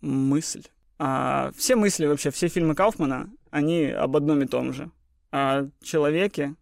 мысль. 0.00 0.64
А, 0.98 1.52
все 1.56 1.76
мысли 1.76 2.06
вообще, 2.06 2.30
все 2.30 2.48
фильмы 2.48 2.74
Кауфмана, 2.74 3.30
они 3.50 3.86
об 3.86 4.16
одном 4.16 4.42
и 4.42 4.46
том 4.46 4.72
же. 4.72 4.90
О 5.30 5.68
человеке, 5.82 6.54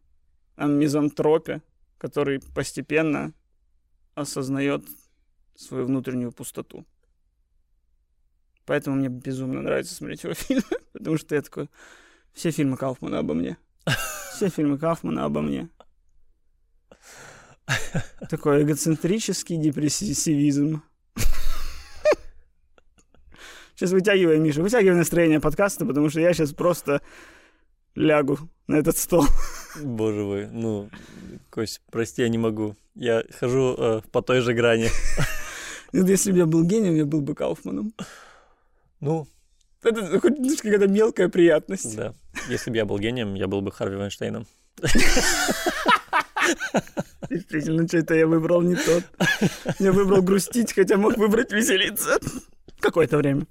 о 0.57 0.67
мизантропе, 0.67 1.63
который 1.99 2.41
постепенно 2.55 3.33
осознает 4.15 4.85
свою 5.55 5.87
внутреннюю 5.87 6.33
пустоту. 6.33 6.85
Поэтому 8.65 8.97
мне 8.97 9.09
безумно 9.09 9.63
нравится 9.63 9.95
смотреть 9.95 10.25
его 10.25 10.35
фильмы, 10.35 10.65
потому 10.93 11.17
что 11.17 11.35
я 11.35 11.43
такой, 11.43 11.71
все 12.33 12.51
фильмы 12.51 12.77
Кауфмана 12.77 13.21
обо 13.21 13.35
мне. 13.35 13.57
Все 14.33 14.51
фильмы 14.51 14.79
Кауфмана 14.79 15.25
обо 15.25 15.41
мне. 15.41 15.71
Такой 18.29 18.63
эгоцентрический 18.63 19.57
депрессивизм. 19.57 20.83
Сейчас 23.77 23.93
вытягивай, 23.93 24.39
Миша, 24.39 24.63
вытягивай 24.63 24.97
настроение 24.97 25.39
подкаста, 25.39 25.85
потому 25.85 26.09
что 26.09 26.19
я 26.21 26.33
сейчас 26.33 26.53
просто 26.55 27.03
лягу 27.95 28.39
на 28.67 28.77
этот 28.77 28.97
стол. 28.97 29.27
Боже 29.83 30.23
мой, 30.23 30.47
ну, 30.51 30.89
Кость, 31.51 31.83
прости, 31.91 32.23
я 32.23 32.29
не 32.31 32.39
могу. 32.39 32.75
Я 32.95 33.23
хожу 33.39 33.75
э, 33.77 34.01
по 34.11 34.23
той 34.23 34.41
же 34.41 34.55
грани. 34.55 34.89
Вот 35.93 36.09
Если 36.09 36.33
бы 36.33 36.39
я 36.39 36.47
был 36.47 36.65
гением, 36.65 36.95
я 36.95 37.05
был 37.05 37.21
бы 37.21 37.35
Кауфманом. 37.35 37.93
Ну, 39.01 39.29
Это 39.83 40.21
хоть 40.21 40.37
знаешь, 40.39 40.61
какая-то 40.63 40.89
мелкая 40.89 41.29
приятность. 41.29 41.95
да. 41.97 42.15
Если 42.49 42.71
бы 42.71 42.77
я 42.79 42.87
был 42.87 42.99
гением, 42.99 43.35
я 43.35 43.47
был 43.47 43.61
бы 43.61 43.71
Харви 43.71 43.97
Вайнштейном. 43.97 44.47
Действительно, 47.31 47.87
что-то 47.87 48.15
я 48.15 48.27
выбрал 48.27 48.63
не 48.63 48.77
тот. 48.77 49.05
Я 49.79 49.93
выбрал 49.93 50.23
грустить, 50.23 50.73
хотя 50.73 50.97
мог 50.97 51.17
выбрать 51.19 51.53
веселиться. 51.53 52.19
Какое-то 52.81 53.17
время. 53.19 53.47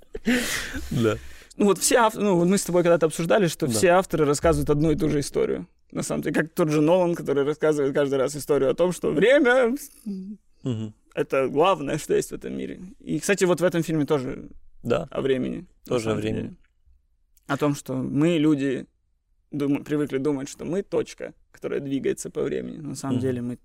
Да. 0.92 1.18
Ну 1.58 1.66
вот 1.66 1.78
все 1.80 1.96
авторы, 1.98 2.26
ну 2.26 2.46
мы 2.46 2.58
с 2.58 2.64
тобой 2.66 2.84
когда-то 2.84 3.06
обсуждали, 3.06 3.48
что 3.48 3.68
Да. 3.68 3.74
все 3.74 3.88
авторы 3.90 4.26
рассказывают 4.26 4.70
одну 4.70 4.92
и 4.92 4.96
ту 4.96 5.10
же 5.10 5.20
историю. 5.20 5.68
На 5.92 6.04
самом 6.04 6.24
деле, 6.24 6.36
как 6.36 6.54
тот 6.54 6.70
же 6.70 6.82
Нолан, 6.82 7.16
который 7.16 7.44
рассказывает 7.46 7.94
каждый 7.94 8.16
раз 8.20 8.36
историю 8.36 8.70
о 8.72 8.74
том, 8.74 8.92
что 8.92 9.12
время 9.12 9.76
Мгм.— 10.64 10.94
это 11.16 11.48
главное, 11.48 11.98
что 11.98 12.14
есть 12.14 12.32
в 12.32 12.34
этом 12.36 12.58
мире. 12.58 12.82
И, 13.00 13.20
кстати, 13.20 13.46
вот 13.46 13.62
в 13.62 13.64
этом 13.64 13.84
фильме 13.84 14.06
тоже 14.06 14.50
Да. 14.84 15.08
о 15.12 15.22
времени. 15.22 15.66
Тоже 15.86 16.12
о 16.12 16.16
времени. 16.16 16.42
деле. 16.42 16.56
О 17.48 17.58
том, 17.58 17.76
что 17.76 17.94
мы, 17.94 18.38
люди, 18.38 18.86
дум- 19.52 19.84
привыкли 19.86 20.18
думать, 20.18 20.50
что 20.50 20.66
мы 20.66 20.82
точка, 20.84 21.34
которая 21.52 21.80
двигается 21.80 22.30
по 22.30 22.42
времени. 22.44 22.78
На 22.82 22.96
самом 22.96 23.16
Мгм. 23.18 23.22
деле 23.22 23.42
мы, 23.42 23.58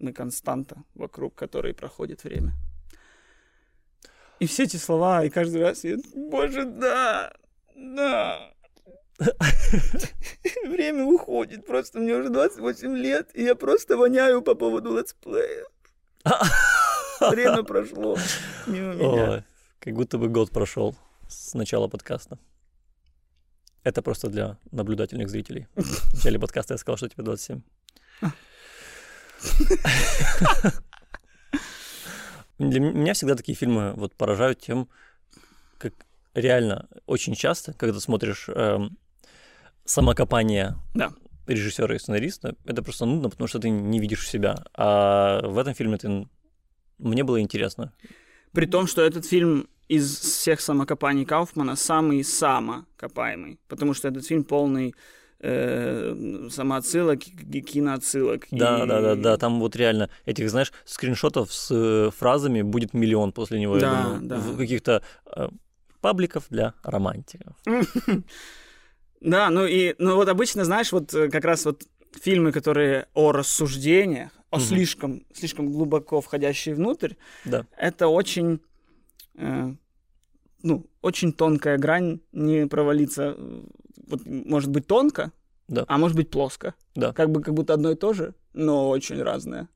мы 0.00 0.12
константа, 0.12 0.82
вокруг 0.94 1.34
которой 1.34 1.72
проходит 1.72 2.24
время. 2.24 2.52
И 4.44 4.46
все 4.46 4.64
эти 4.64 4.76
слова, 4.76 5.24
и 5.24 5.30
каждый 5.30 5.62
раз 5.62 5.84
я, 5.84 5.96
боже, 6.14 6.66
да, 6.66 7.32
да. 7.74 8.50
Время 10.66 11.06
уходит, 11.06 11.64
просто 11.64 11.98
мне 11.98 12.12
уже 12.12 12.28
28 12.28 12.94
лет, 12.94 13.30
и 13.32 13.42
я 13.42 13.54
просто 13.54 13.96
воняю 13.96 14.42
по 14.42 14.54
поводу 14.54 14.98
летсплея. 14.98 15.64
Время 17.20 17.62
прошло 17.62 18.18
мимо 18.66 18.92
меня. 18.92 19.30
Ой, 19.30 19.44
как 19.78 19.94
будто 19.94 20.18
бы 20.18 20.28
год 20.28 20.50
прошел 20.50 20.94
с 21.26 21.54
начала 21.54 21.88
подкаста. 21.88 22.38
Это 23.82 24.02
просто 24.02 24.28
для 24.28 24.58
наблюдательных 24.72 25.30
зрителей. 25.30 25.68
В 25.74 26.16
начале 26.16 26.38
подкаста 26.38 26.74
я 26.74 26.78
сказал, 26.78 26.98
что 26.98 27.08
тебе 27.08 27.24
27. 27.24 27.62
Для 32.58 32.80
меня 32.80 33.14
всегда 33.14 33.34
такие 33.34 33.56
фильмы 33.56 33.92
вот 33.94 34.14
поражают 34.14 34.60
тем, 34.60 34.88
как 35.78 35.92
реально 36.34 36.88
очень 37.06 37.34
часто, 37.34 37.72
когда 37.72 37.98
смотришь 38.00 38.48
эм, 38.48 38.96
самокопание 39.84 40.76
Да. 40.94 41.12
режиссера 41.46 41.94
и 41.94 41.98
сценариста, 41.98 42.54
это 42.64 42.82
просто 42.82 43.06
нудно, 43.06 43.28
потому 43.28 43.48
что 43.48 43.58
ты 43.58 43.70
не 43.70 43.98
видишь 43.98 44.28
себя. 44.28 44.64
А 44.74 45.40
в 45.46 45.58
этом 45.58 45.74
фильме 45.74 45.96
ты... 45.98 46.28
мне 46.98 47.24
было 47.24 47.40
интересно. 47.40 47.92
При 48.52 48.66
том, 48.66 48.86
что 48.86 49.02
этот 49.02 49.26
фильм 49.26 49.68
из 49.88 50.18
всех 50.18 50.60
самокопаний 50.60 51.24
Кауфмана 51.24 51.76
самый 51.76 52.24
самокопаемый, 52.24 53.58
потому 53.68 53.94
что 53.94 54.08
этот 54.08 54.24
фильм 54.24 54.44
полный 54.44 54.94
э, 55.46 56.48
самоотсылок, 56.50 57.18
ки- 57.20 57.60
киноотсылок. 57.60 58.46
Да, 58.50 58.84
и- 58.84 58.88
да, 58.88 59.00
да, 59.00 59.14
да. 59.14 59.36
Там 59.36 59.60
вот 59.60 59.76
реально 59.76 60.08
этих, 60.26 60.48
знаешь, 60.50 60.72
скриншотов 60.84 61.52
с 61.52 61.68
э, 61.70 62.10
фразами 62.16 62.62
будет 62.62 62.94
миллион 62.94 63.32
после 63.32 63.60
него, 63.60 63.76
я 63.76 63.80
Да, 63.82 64.02
думаю. 64.04 64.20
да. 64.22 64.38
В 64.38 64.56
каких-то 64.56 65.02
э, 65.36 65.48
пабликов 66.00 66.46
для 66.50 66.72
романтиков. 66.82 67.54
Да, 69.20 69.48
ну 69.50 69.64
и 69.66 69.94
ну 69.98 70.16
вот 70.16 70.28
обычно, 70.28 70.64
знаешь, 70.64 70.92
вот 70.92 71.14
э, 71.14 71.28
как 71.30 71.44
раз 71.44 71.64
вот 71.64 71.84
фильмы, 72.20 72.52
которые 72.52 73.06
о 73.14 73.32
рассуждениях, 73.32 74.30
о 74.50 74.56
Мгм. 74.56 74.64
слишком, 74.66 75.26
слишком 75.32 75.72
глубоко 75.72 76.20
входящие 76.20 76.74
внутрь, 76.74 77.14
Да. 77.46 77.64
это 77.78 78.08
очень, 78.08 78.60
э, 79.36 79.74
ну, 80.62 80.86
очень 81.00 81.32
тонкая 81.32 81.78
грань, 81.78 82.20
не 82.32 82.66
провалиться, 82.66 83.36
вот, 84.06 84.20
может 84.26 84.70
быть 84.70 84.86
тонко, 84.86 85.32
Да. 85.68 85.84
а 85.88 85.98
может 85.98 86.16
быть 86.16 86.30
плоско. 86.30 86.74
Да. 86.94 87.12
Как 87.12 87.30
бы 87.30 87.40
как 87.42 87.54
будто 87.54 87.74
одно 87.74 87.90
и 87.90 87.94
то 87.94 88.12
же, 88.12 88.34
но 88.52 88.88
очень 88.88 89.22
разное. 89.22 89.68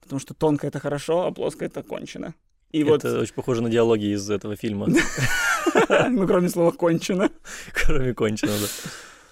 Потому 0.00 0.20
что 0.20 0.34
тонко 0.34 0.66
это 0.66 0.78
хорошо, 0.78 1.26
а 1.26 1.32
плоско 1.32 1.64
это 1.64 1.82
кончено. 1.82 2.34
И 2.72 2.84
вот, 2.84 3.04
Это 3.04 3.20
очень 3.20 3.34
похоже 3.34 3.62
на 3.62 3.70
диалоги 3.70 4.12
из 4.14 4.28
этого 4.30 4.56
фильма. 4.56 4.88
ну, 6.08 6.26
кроме 6.26 6.48
слова 6.48 6.70
кончено. 6.72 7.30
Кроме 7.72 8.12
кончено, 8.14 8.52
да. 8.52 8.90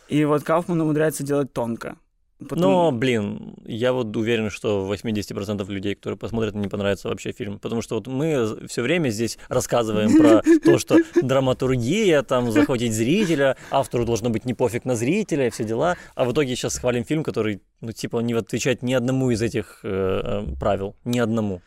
И 0.09 0.25
вот 0.25 0.43
Кауфман 0.45 0.81
умудряется 0.81 1.23
делать 1.25 1.53
тонко. 1.53 1.97
Потом- 2.41 2.61
Но, 2.61 2.93
блин, 2.93 3.55
я 3.65 3.93
вот 3.93 4.15
уверен, 4.17 4.51
что 4.51 4.85
80% 4.85 5.69
людей, 5.69 5.95
которые 5.95 6.19
посмотрят, 6.19 6.55
не 6.55 6.69
понравится 6.69 7.09
вообще 7.09 7.33
фильм. 7.33 7.59
Потому 7.59 7.81
что 7.81 7.95
вот 7.95 8.07
мы 8.07 8.67
все 8.69 8.83
время 8.83 9.11
здесь 9.11 9.39
рассказываем 9.49 10.17
про 10.19 10.43
то, 10.65 10.79
что 10.79 10.99
драматургия, 11.23 12.23
там, 12.23 12.51
захватить 12.51 12.93
зрителя, 12.93 13.57
автору 13.71 14.05
должно 14.05 14.31
быть 14.31 14.45
не 14.45 14.55
пофиг 14.55 14.85
на 14.85 14.97
зрителя 14.97 15.47
и 15.47 15.51
все 15.51 15.65
дела. 15.65 15.97
А 16.15 16.25
в 16.25 16.33
итоге 16.33 16.57
сейчас 16.57 16.79
хвалим 16.79 17.05
фильм, 17.05 17.23
который, 17.23 17.61
ну, 17.81 17.93
типа, 17.93 18.19
не 18.19 18.35
отвечает 18.35 18.83
ни 18.83 18.95
одному 18.95 19.31
из 19.31 19.41
этих 19.41 19.81
э, 19.85 20.45
э, 20.49 20.57
правил. 20.59 20.97
Ни 21.05 21.19
одному. 21.21 21.63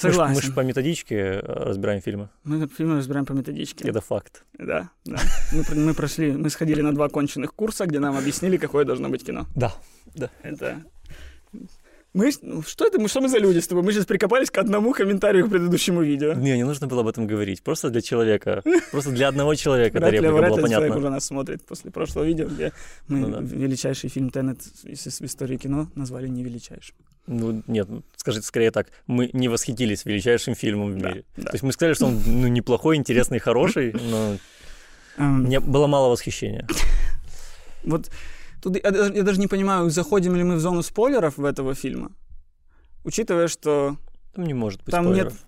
Согласен. 0.00 0.34
Мы 0.34 0.42
же 0.42 0.52
по 0.52 0.60
методичке 0.60 1.16
э, 1.16 1.40
разбираем 1.40 2.00
фильмы. 2.00 2.28
Мы 2.44 2.56
этот 2.56 2.72
фильм 2.74 2.96
разбираем 2.96 3.26
по 3.26 3.32
методичке. 3.32 3.88
Это 3.88 4.00
факт. 4.00 4.44
Да, 4.58 4.90
да. 5.04 5.18
Мы, 5.52 5.64
мы 5.74 5.94
прошли, 5.94 6.32
мы 6.32 6.50
сходили 6.50 6.80
на 6.82 6.94
два 6.94 7.08
конченых 7.08 7.54
курса, 7.54 7.86
где 7.86 7.98
нам 7.98 8.16
объяснили, 8.16 8.56
какое 8.56 8.84
должно 8.84 9.08
быть 9.08 9.24
кино. 9.24 9.46
Да. 9.54 9.72
Это... 10.42 10.82
Мы... 12.12 12.32
ну, 12.42 12.62
Что 12.62 12.86
это? 12.86 12.98
Мы, 13.00 13.08
что 13.08 13.20
мы 13.20 13.28
за 13.28 13.38
люди 13.38 13.60
с 13.60 13.68
тобой? 13.68 13.84
Мы 13.84 13.92
сейчас 13.92 14.04
прикопались 14.04 14.50
к 14.50 14.58
одному 14.58 14.92
комментарию 14.92 15.46
к 15.46 15.50
предыдущему 15.50 16.02
видео. 16.02 16.32
Не, 16.34 16.56
не 16.56 16.64
нужно 16.64 16.88
было 16.88 17.02
об 17.02 17.06
этом 17.06 17.28
говорить. 17.28 17.62
Просто 17.62 17.88
для 17.90 18.00
человека. 18.00 18.62
Просто 18.90 19.10
для 19.12 19.28
одного 19.28 19.54
человека 19.54 19.98
эта 19.98 20.08
реплика 20.08 20.32
была 20.32 20.48
ли 20.48 20.54
человек 20.54 20.62
понятна. 20.72 20.96
уже 20.96 21.08
нас 21.10 21.24
смотрит 21.24 21.64
после 21.64 21.90
прошлого 21.92 22.24
видео, 22.24 22.48
где 22.48 22.72
мы 23.06 23.18
Ну 23.18 23.30
да. 23.30 23.40
величайший 23.42 24.10
фильм 24.10 24.30
Теннет 24.30 24.58
из, 24.82 25.20
в 25.20 25.24
истории 25.24 25.56
кино 25.56 25.88
назвали 25.94 26.26
не 26.26 26.42
величайшим. 26.42 26.96
Ну, 27.26 27.62
нет, 27.66 27.88
ну, 27.88 28.02
скажите 28.16 28.46
скорее 28.46 28.70
так. 28.70 28.88
Мы 29.06 29.30
не 29.32 29.48
восхитились 29.48 30.04
величайшим 30.04 30.54
фильмом 30.54 30.92
в 30.92 30.98
Да, 30.98 31.08
мире. 31.10 31.24
да. 31.36 31.44
То 31.44 31.52
есть 31.52 31.62
мы 31.62 31.72
сказали, 31.72 31.94
что 31.94 32.06
он 32.06 32.20
ну, 32.26 32.48
неплохой, 32.48 32.96
интересный, 32.96 33.38
хороший, 33.40 33.92
но 33.92 34.36
Эм, 35.16 35.42
мне 35.44 35.60
было 35.60 35.86
мало 35.86 36.08
восхищения. 36.10 36.66
Вот 37.84 38.10
тут 38.62 38.76
я, 38.82 38.90
даже- 38.90 39.14
я 39.14 39.22
даже 39.22 39.40
не 39.40 39.46
понимаю, 39.46 39.88
заходим 39.90 40.36
ли 40.36 40.42
мы 40.44 40.56
в 40.56 40.60
зону 40.60 40.82
спойлеров 40.82 41.38
в 41.38 41.44
этого 41.44 41.74
фильма. 41.74 42.12
учитывая, 43.04 43.48
что 43.48 43.96
Там 44.34 44.44
не 44.46 44.54
может 44.54 44.82
быть 44.84 44.92
там 44.92 45.04
спойлеров. 45.04 45.32
нет 45.32 45.42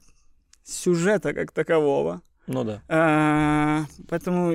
сюжета 0.64 1.34
как 1.34 1.52
такового. 1.52 2.22
Ну 2.46 2.64
да. 2.64 2.82
А, 2.88 3.84
Поэтому 4.08 4.52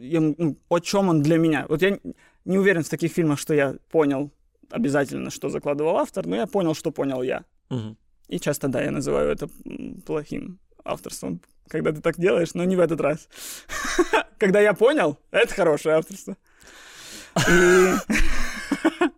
я, 0.00 0.20
ну, 0.20 0.56
о 0.68 0.78
чем 0.80 1.08
он 1.08 1.22
для 1.22 1.38
меня? 1.38 1.66
Вот 1.68 1.80
я 1.82 1.98
не 2.44 2.58
уверен 2.58 2.82
в 2.82 2.88
таких 2.88 3.12
фильмах, 3.12 3.38
что 3.38 3.54
я 3.54 3.76
понял 3.90 4.30
обязательно, 4.72 5.30
что 5.30 5.48
закладывал 5.48 5.98
автор, 5.98 6.26
но 6.26 6.36
я 6.36 6.46
понял, 6.46 6.74
что 6.74 6.90
понял 6.90 7.22
я. 7.22 7.44
Мгм. 7.70 7.96
И 8.28 8.40
часто, 8.40 8.68
да, 8.68 8.82
я 8.82 8.90
называю 8.90 9.30
это 9.30 9.48
плохим 10.06 10.58
авторством, 10.84 11.40
когда 11.68 11.92
ты 11.92 12.00
так 12.00 12.18
делаешь, 12.18 12.54
но 12.54 12.64
не 12.64 12.76
в 12.76 12.80
этот 12.80 13.00
раз. 13.00 13.28
Когда 14.38 14.60
я 14.60 14.74
понял, 14.74 15.18
это 15.30 15.54
хорошее 15.54 15.96
авторство. 15.96 16.36
И 17.48 17.92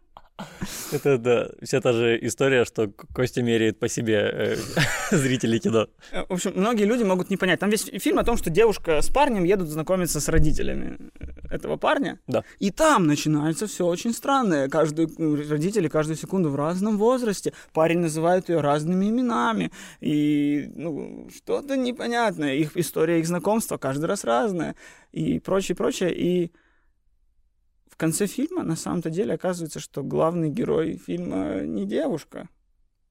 Это, 0.94 1.18
да, 1.18 1.48
вся 1.62 1.80
та 1.80 1.92
же 1.92 2.18
история, 2.22 2.64
что 2.64 2.88
Костя 3.14 3.42
меряет 3.42 3.78
по 3.78 3.88
себе 3.88 4.30
э, 4.32 4.56
зрителей 5.10 5.58
кино. 5.58 5.88
Э, 6.12 6.24
В 6.28 6.32
общем, 6.32 6.52
многие 6.54 6.84
люди 6.84 7.02
могут 7.02 7.30
не 7.30 7.36
понять. 7.36 7.60
Там 7.60 7.70
весь 7.70 7.84
фильм 7.84 8.18
о 8.18 8.24
том, 8.24 8.36
что 8.36 8.50
девушка 8.50 9.02
с 9.02 9.08
парнем 9.08 9.44
едут 9.44 9.68
знакомиться 9.68 10.20
с 10.20 10.28
родителями 10.28 10.98
э, 11.18 11.24
этого 11.50 11.76
парня. 11.76 12.20
Да. 12.28 12.44
И 12.60 12.70
там 12.70 13.06
начинается 13.06 13.66
все 13.66 13.86
очень 13.86 14.12
странное. 14.12 14.68
Каждый 14.68 15.06
родители 15.48 15.88
каждую 15.88 16.16
секунду 16.16 16.50
в 16.50 16.56
разном 16.56 16.96
возрасте. 16.96 17.52
Парень 17.72 17.98
называет 17.98 18.48
ее 18.48 18.60
разными 18.60 19.06
именами. 19.06 19.72
И 20.00 20.70
ну, 20.76 21.28
что-то 21.34 21.76
непонятное. 21.76 22.54
Их 22.54 22.76
история 22.76 23.18
их 23.18 23.26
знакомства 23.26 23.78
каждый 23.78 24.06
раз 24.06 24.24
разная. 24.24 24.76
И 25.12 25.40
прочее, 25.40 25.74
прочее. 25.74 26.14
И 26.14 26.52
в 27.94 27.96
конце 27.96 28.26
фильма 28.26 28.64
на 28.64 28.74
самом-то 28.74 29.08
деле 29.08 29.34
оказывается, 29.34 29.78
что 29.78 30.02
главный 30.02 30.50
герой 30.50 30.96
фильма 30.96 31.60
не 31.60 31.86
девушка. 31.86 32.48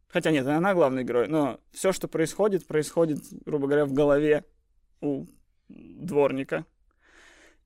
Хотя 0.10 0.30
нет, 0.32 0.46
она 0.46 0.74
главный 0.74 1.06
герой, 1.06 1.30
но 1.30 1.62
все, 1.72 1.94
что 1.94 2.10
происходит, 2.10 2.68
происходит, 2.68 3.20
грубо 3.46 3.68
говоря, 3.68 3.86
в 3.86 3.94
голове 3.94 4.44
у 5.00 5.26
дворника. 5.70 6.66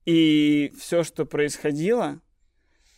И 0.06 0.72
все, 0.80 1.04
что 1.04 1.26
происходило, 1.26 2.22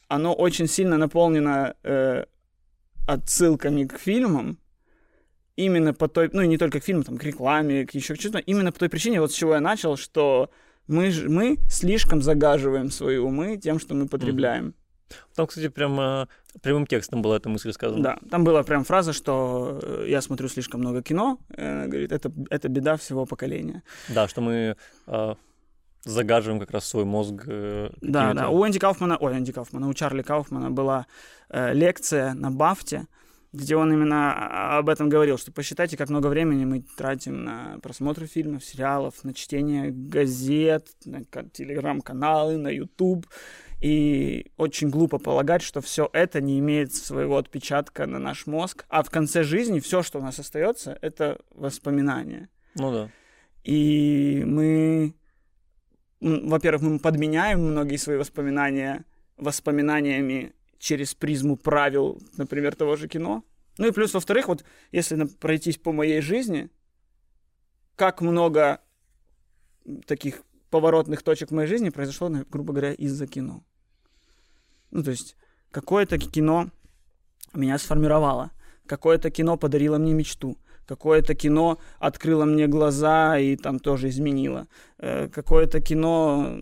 оно 0.10 0.34
очень 0.34 0.68
сильно 0.68 0.98
наполнено 0.98 1.78
э, 1.84 2.26
отсылками 3.08 3.86
к 3.86 3.98
фильмам. 4.00 4.60
Именно 5.56 5.94
по 5.94 6.10
той, 6.10 6.30
ну 6.34 6.42
и 6.42 6.48
не 6.48 6.58
только 6.58 6.82
к 6.82 6.84
фильмам, 6.84 7.06
там, 7.06 7.18
к 7.18 7.24
рекламе, 7.24 7.86
к 7.86 7.92
еще 7.92 8.16
к 8.16 8.20
чему-то. 8.20 8.40
Именно 8.40 8.74
по 8.74 8.80
той 8.80 8.90
причине, 8.90 9.22
вот 9.22 9.32
с 9.32 9.36
чего 9.36 9.54
я 9.54 9.62
начал, 9.62 9.96
что 9.96 10.52
мы, 10.90 11.12
ж- 11.12 11.30
мы 11.30 11.58
слишком 11.70 12.22
загаживаем 12.22 12.92
свои 12.92 13.18
умы 13.18 13.58
тем, 13.58 13.80
что 13.80 13.96
мы 13.96 14.08
потребляем. 14.08 14.74
Там, 15.36 15.48
кстати, 15.48 15.70
прямо 15.70 16.28
прямым 16.62 16.86
текстом 16.86 17.22
была 17.22 17.38
эта 17.38 17.50
мысль 17.50 17.72
сказана. 17.72 18.04
Да, 18.04 18.18
там 18.30 18.44
была 18.44 18.62
прям 18.64 18.84
фраза, 18.84 19.12
что 19.14 19.80
э, 19.82 20.06
я 20.08 20.22
смотрю 20.22 20.48
слишком 20.50 20.82
много 20.82 21.02
кино. 21.02 21.40
Э, 21.58 21.88
говорит, 21.88 22.12
это, 22.12 22.32
это 22.52 22.70
беда 22.70 22.96
всего 22.96 23.26
поколения. 23.26 23.82
Да, 24.10 24.28
что 24.28 24.42
мы 24.42 24.76
э, 25.08 25.36
загаживаем 26.06 26.60
как 26.60 26.72
раз 26.72 26.86
свой 26.86 27.06
мозг. 27.06 27.44
э, 27.48 27.90
Да, 28.02 28.34
да. 28.34 28.50
У 28.50 28.66
Энди 28.68 28.78
Кауфмана, 28.80 29.18
ой, 29.18 29.34
Энди 29.38 29.52
Кауфмана, 29.52 29.88
у 29.90 29.94
Чарли 29.94 30.22
Кауфмана 30.22 30.70
была 30.70 31.06
э, 31.50 31.74
лекция 31.74 32.34
на 32.36 32.52
Бафте, 32.52 33.08
где 33.52 33.76
он 33.76 33.92
именно 33.92 34.78
об 34.78 34.90
этом 34.90 35.10
говорил, 35.10 35.38
что 35.38 35.52
посчитайте, 35.52 35.98
как 35.98 36.10
много 36.10 36.28
времени 36.28 36.66
мы 36.66 36.84
тратим 36.98 37.44
на 37.44 37.80
просмотр 37.82 38.28
фильмов, 38.28 38.64
сериалов, 38.64 39.24
на 39.24 39.34
чтение 39.34 39.92
газет, 39.92 40.88
на 41.06 41.24
ка- 41.26 41.50
телеграм-каналы, 41.52 42.58
на 42.58 42.70
YouTube. 42.70 43.28
И 43.82 44.52
очень 44.58 44.90
глупо 44.90 45.20
полагать, 45.20 45.62
что 45.62 45.82
все 45.82 46.10
это 46.14 46.42
не 46.42 46.60
имеет 46.60 46.94
своего 46.94 47.38
отпечатка 47.38 48.06
на 48.06 48.20
наш 48.20 48.46
мозг. 48.46 48.86
А 48.90 49.04
в 49.04 49.10
конце 49.10 49.44
жизни 49.44 49.80
все, 49.80 50.04
что 50.04 50.20
у 50.20 50.22
нас 50.22 50.38
остается, 50.38 50.98
это 51.02 51.40
воспоминания. 51.52 52.50
Ну 52.76 52.92
да. 52.92 53.10
И 53.64 54.44
мы, 54.46 55.16
во-первых, 56.20 56.82
мы 56.84 57.00
подменяем 57.00 57.62
многие 57.62 57.98
свои 57.98 58.18
воспоминания 58.18 59.06
воспоминаниями 59.40 60.54
через 60.80 61.14
призму 61.14 61.58
правил, 61.58 62.20
например, 62.38 62.76
того 62.76 62.96
же 62.96 63.08
кино. 63.08 63.44
Ну 63.78 63.88
и 63.88 63.92
плюс, 63.92 64.14
во-вторых, 64.14 64.48
вот 64.48 64.66
если 64.92 65.26
пройтись 65.26 65.78
по 65.78 65.92
моей 65.92 66.22
жизни, 66.22 66.70
как 67.96 68.22
много 68.22 68.82
таких 70.08 70.42
поворотных 70.70 71.22
точек 71.24 71.50
в 71.50 71.54
моей 71.54 71.68
жизни 71.68 71.90
произошло, 71.90 72.30
грубо 72.50 72.74
говоря, 72.74 72.94
из-за 72.94 73.28
кино. 73.28 73.64
Ну, 74.92 75.04
то 75.04 75.12
есть, 75.12 75.36
какое-то 75.72 76.18
кино 76.18 76.70
меня 77.54 77.78
сформировало, 77.78 78.52
какое-то 78.86 79.30
кино 79.30 79.58
подарило 79.58 79.98
мне 79.98 80.14
мечту, 80.14 80.58
какое-то 80.86 81.36
кино 81.36 81.80
открыло 82.00 82.46
мне 82.46 82.68
глаза 82.68 83.38
и 83.38 83.56
там 83.56 83.80
тоже 83.80 84.10
изменило, 84.10 84.68
Э, 84.98 85.30
какое-то 85.30 85.80
кино 85.80 86.60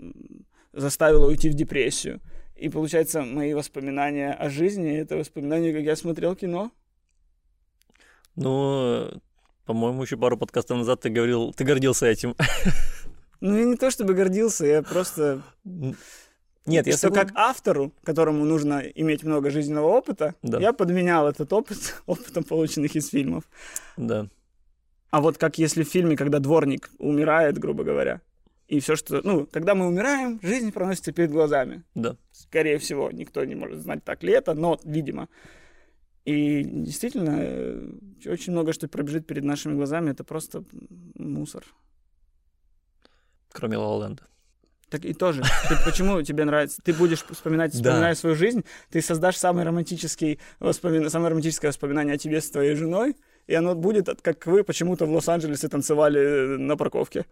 заставило 0.73 1.27
уйти 1.27 1.49
в 1.49 1.55
депрессию. 1.55 2.21
И 2.57 2.69
получается, 2.69 3.21
мои 3.21 3.53
воспоминания 3.53 4.31
о 4.33 4.49
жизни 4.49 4.97
это 4.97 5.15
воспоминания, 5.15 5.73
как 5.73 5.83
я 5.83 5.95
смотрел 5.95 6.35
кино. 6.35 6.71
Ну, 8.35 9.09
по-моему, 9.65 10.03
еще 10.03 10.17
пару 10.17 10.37
подкастов 10.37 10.77
назад 10.77 11.01
ты 11.01 11.09
говорил, 11.09 11.53
ты 11.53 11.63
гордился 11.63 12.07
этим. 12.07 12.35
Ну, 13.39 13.55
я 13.55 13.65
не 13.65 13.75
то 13.75 13.91
чтобы 13.91 14.15
гордился, 14.15 14.65
я 14.65 14.81
просто... 14.81 15.43
Нет, 16.65 16.87
я 16.87 16.97
что 16.97 17.11
как 17.11 17.31
автору, 17.35 17.93
которому 18.03 18.45
нужно 18.45 18.79
иметь 18.79 19.23
много 19.23 19.51
жизненного 19.51 19.85
опыта, 19.89 20.33
Да. 20.41 20.59
я 20.59 20.73
подменял 20.73 21.27
этот 21.27 21.53
опыт 21.53 22.01
опытом, 22.07 22.43
полученных 22.43 22.95
из 22.95 23.09
фильмов. 23.09 23.43
Да. 23.95 24.27
А 25.11 25.21
вот 25.21 25.37
как 25.37 25.59
если 25.59 25.83
в 25.83 25.87
фильме, 25.87 26.17
когда 26.17 26.39
дворник 26.39 26.89
умирает, 26.97 27.59
грубо 27.59 27.83
говоря, 27.83 28.21
и 28.67 28.79
все, 28.79 28.95
что... 28.95 29.21
Ну, 29.23 29.47
когда 29.47 29.75
мы 29.75 29.87
умираем, 29.87 30.39
жизнь 30.41 30.71
проносится 30.71 31.11
перед 31.13 31.31
глазами. 31.31 31.83
Да. 31.95 32.17
Скорее 32.31 32.77
всего, 32.77 33.09
никто 33.11 33.43
не 33.45 33.55
может 33.55 33.79
знать, 33.79 34.03
так 34.03 34.23
ли 34.23 34.33
это, 34.33 34.53
но, 34.53 34.77
видимо. 34.83 35.29
И 36.25 36.63
действительно, 36.63 37.37
э, 37.39 37.89
очень 38.25 38.51
много 38.51 38.73
что 38.73 38.89
пробежит 38.89 39.25
перед 39.25 39.45
нашими 39.45 39.75
глазами, 39.75 40.11
это 40.11 40.25
просто 40.25 40.65
мусор. 41.15 41.63
Кроме 43.53 43.77
Ла 43.77 44.05
Ленда. 44.05 44.23
Так 44.89 45.05
и 45.05 45.13
тоже. 45.13 45.43
Ты, 45.69 45.75
почему 45.85 46.21
тебе 46.21 46.43
нравится? 46.45 46.81
Ты 46.81 46.93
будешь 46.93 47.23
вспоминать, 47.23 47.71
Да. 47.71 47.77
вспоминая 47.77 48.15
свою 48.15 48.35
жизнь, 48.35 48.63
ты 48.89 49.01
создашь 49.01 49.37
самый 49.37 49.63
романтический 49.63 50.39
воспомин... 50.59 51.09
самое 51.09 51.29
романтическое 51.29 51.71
воспоминание 51.71 52.15
о 52.15 52.17
тебе 52.17 52.41
с 52.41 52.49
твоей 52.49 52.75
женой, 52.75 53.15
и 53.47 53.53
оно 53.55 53.75
будет, 53.75 54.09
от- 54.09 54.21
как 54.21 54.45
вы 54.45 54.63
почему-то 54.63 55.05
в 55.05 55.11
Лос-Анджелесе 55.11 55.67
танцевали 55.69 56.19
э, 56.19 56.57
на 56.57 56.75
парковке. 56.77 57.25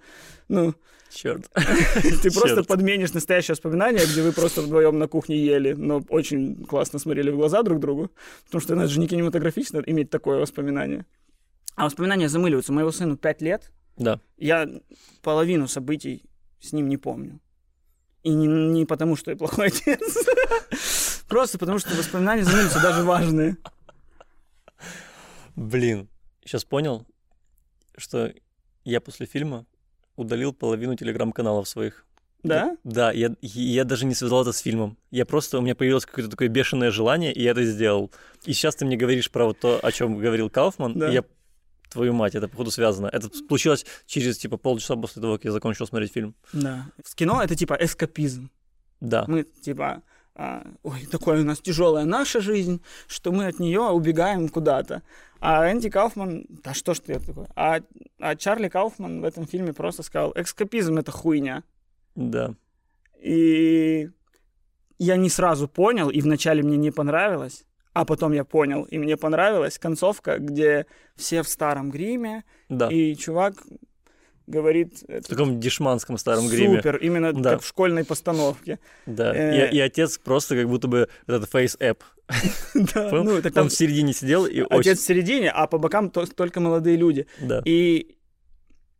Ну, 0.47 0.73
Черт. 1.13 1.49
ты 2.23 2.31
просто 2.31 2.63
подменишь 2.63 3.13
настоящее 3.13 3.53
воспоминание, 3.53 4.05
где 4.05 4.21
вы 4.21 4.31
просто 4.31 4.61
вдвоем 4.61 4.97
на 4.99 5.07
кухне 5.07 5.37
ели, 5.37 5.73
но 5.73 6.03
очень 6.09 6.65
классно 6.65 6.99
смотрели 6.99 7.29
в 7.29 7.35
глаза 7.37 7.63
друг 7.63 7.79
другу, 7.79 8.11
потому 8.45 8.61
что 8.61 8.73
это 8.73 8.87
же 8.87 8.99
не 8.99 9.07
кинематографично 9.07 9.81
иметь 9.85 10.09
такое 10.09 10.39
воспоминание. 10.39 11.05
А 11.75 11.85
воспоминания 11.85 12.27
замыливаются. 12.29 12.73
Моему 12.73 12.91
сыну 12.91 13.17
5 13.17 13.41
лет, 13.41 13.71
Да. 13.97 14.19
я 14.37 14.67
половину 15.21 15.67
событий 15.67 16.23
с 16.59 16.73
ним 16.73 16.87
не 16.89 16.97
помню. 16.97 17.39
И 18.23 18.33
не, 18.33 18.47
не 18.47 18.85
потому, 18.85 19.15
что 19.15 19.31
я 19.31 19.37
плохой 19.37 19.67
отец. 19.67 19.99
Просто 21.29 21.57
потому, 21.59 21.79
что 21.79 21.95
воспоминания 21.95 22.43
замыливаются, 22.43 22.81
даже 22.81 23.03
важные. 23.03 23.57
Блин, 25.55 26.09
сейчас 26.43 26.63
понял, 26.65 27.05
что 27.97 28.33
я 28.83 29.01
после 29.01 29.25
фильма 29.25 29.65
удалил 30.15 30.53
половину 30.53 30.95
телеграм-каналов 30.95 31.67
своих. 31.67 32.05
Да? 32.43 32.77
Да, 32.83 33.11
я, 33.11 33.31
я 33.41 33.83
даже 33.85 34.05
не 34.05 34.13
связал 34.13 34.43
это 34.43 34.51
с 34.51 34.59
фильмом. 34.59 34.97
Я 35.09 35.25
просто, 35.25 35.57
у 35.57 35.61
меня 35.61 35.73
появилось 35.73 36.05
какое-то 36.05 36.29
такое 36.29 36.47
бешеное 36.47 36.91
желание, 36.91 37.33
и 37.33 37.41
я 37.41 37.51
это 37.51 37.63
сделал. 37.65 38.11
И 38.45 38.53
сейчас 38.53 38.75
ты 38.75 38.85
мне 38.85 38.97
говоришь 38.97 39.31
про 39.31 39.45
вот 39.45 39.59
то, 39.59 39.79
о 39.81 39.91
чем 39.91 40.17
говорил 40.17 40.49
Кауфман, 40.51 40.93
Да. 40.93 41.09
и 41.09 41.13
я, 41.15 41.23
твою 41.89 42.13
мать, 42.13 42.35
это, 42.35 42.47
походу, 42.47 42.69
связано. 42.69 43.07
Это 43.07 43.35
случилось 43.35 43.85
через, 44.05 44.37
типа, 44.37 44.57
полчаса 44.57 44.95
после 44.95 45.23
того, 45.23 45.37
как 45.37 45.45
я 45.45 45.51
закончил 45.51 45.87
смотреть 45.87 46.13
фильм. 46.13 46.35
Да. 46.53 46.85
В 47.03 47.15
кино 47.15 47.41
это 47.41 47.55
типа 47.55 47.77
эскапизм. 47.81 48.51
Да, 49.01 49.25
Мы 49.27 49.43
типа, 49.43 50.03
а, 50.35 50.67
ой, 50.83 51.05
такая 51.11 51.41
у 51.41 51.45
нас 51.45 51.59
тяжелая 51.59 52.05
наша 52.05 52.41
жизнь, 52.41 52.81
что 53.07 53.31
мы 53.31 53.47
от 53.47 53.59
нее 53.59 53.81
убегаем 53.81 54.49
куда-то. 54.49 55.01
А 55.39 55.71
Энди 55.71 55.89
Кауфман, 55.89 56.45
да 56.63 56.73
что 56.73 56.93
ж 56.93 56.99
ты 56.99 57.13
это 57.13 57.27
такое? 57.27 57.47
А, 57.55 57.79
а 58.19 58.35
Чарли 58.35 58.67
Кауфман 58.69 59.21
в 59.21 59.23
этом 59.25 59.45
фильме 59.45 59.73
просто 59.73 60.03
сказал, 60.03 60.33
эскапизм 60.35 60.97
это 60.97 61.11
хуйня. 61.11 61.63
да. 62.15 62.53
И 63.21 64.09
я 64.99 65.17
не 65.17 65.29
сразу 65.29 65.67
понял, 65.67 66.09
и 66.09 66.21
вначале 66.21 66.61
мне 66.61 66.77
не 66.77 66.91
понравилось, 66.91 67.65
а 67.93 68.05
потом 68.05 68.33
я 68.33 68.43
понял, 68.43 68.83
и 68.83 68.97
мне 68.97 69.17
понравилась 69.17 69.79
концовка, 69.79 70.37
где 70.37 70.85
все 71.15 71.41
в 71.41 71.47
старом 71.47 71.89
гриме, 71.89 72.43
Да, 72.69 72.89
и 72.89 73.15
чувак 73.15 73.55
говорит... 74.47 75.03
В 75.07 75.27
таком 75.27 75.59
дешманском 75.59 76.17
старом 76.17 76.47
гриме. 76.47 76.77
Супер, 76.77 76.97
именно 76.97 77.33
Да. 77.33 77.51
как 77.53 77.61
в 77.61 77.67
школьной 77.67 78.05
постановке. 78.05 78.79
Да. 79.05 79.35
Э. 79.35 79.69
И, 79.71 79.77
и 79.77 79.79
отец 79.79 80.17
просто 80.17 80.55
как 80.55 80.67
будто 80.69 80.87
бы 80.87 81.09
этот 81.27 81.49
FaceApp. 81.49 82.03
Да, 82.73 83.11
ну, 83.11 83.35
так 83.41 83.51
Он 83.51 83.51
там 83.51 83.69
в 83.69 83.73
середине 83.73 84.13
сидел 84.13 84.45
и 84.45 84.61
очень... 84.61 84.79
отец 84.79 84.99
в 84.99 85.03
середине, 85.03 85.49
а 85.51 85.67
по 85.67 85.77
бокам 85.77 86.09
то- 86.09 86.25
только 86.25 86.59
молодые 86.59 86.97
люди. 86.97 87.27
Да. 87.39 87.61
И 87.65 88.17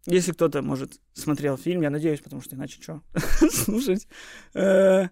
если 0.06 0.32
кто-то, 0.34 0.62
может, 0.62 0.94
смотрел 1.14 1.58
фильм, 1.58 1.82
я 1.82 1.90
надеюсь, 1.90 2.20
потому 2.22 2.42
что 2.42 2.56
иначе 2.56 2.82
что 2.82 3.02
слушать, 3.52 4.08
э, 4.54 5.08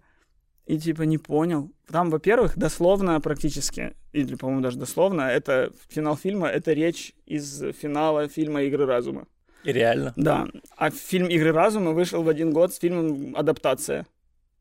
и 0.66 0.78
типа 0.80 1.02
не 1.04 1.18
понял. 1.18 1.72
Там, 1.88 2.10
во-первых, 2.10 2.58
дословно 2.58 3.20
практически, 3.20 3.96
или, 4.12 4.36
по-моему, 4.36 4.62
даже 4.62 4.78
дословно, 4.78 5.22
это 5.24 5.72
финал 5.90 6.16
фильма, 6.16 6.48
это 6.48 6.74
речь 6.74 7.14
из 7.26 7.64
финала 7.82 8.28
фильма 8.28 8.64
«Игры 8.64 8.86
разума». 8.86 9.28
И 9.64 9.72
реально. 9.72 10.14
Да, 10.18 10.48
а 10.76 10.90
фильм 10.92 11.28
«Игры 11.28 11.52
разума» 11.52 11.92
вышел 11.92 12.24
в 12.24 12.30
один 12.30 12.52
год 12.52 12.74
с 12.74 12.80
фильмом 12.80 13.36
«Адаптация», 13.36 14.06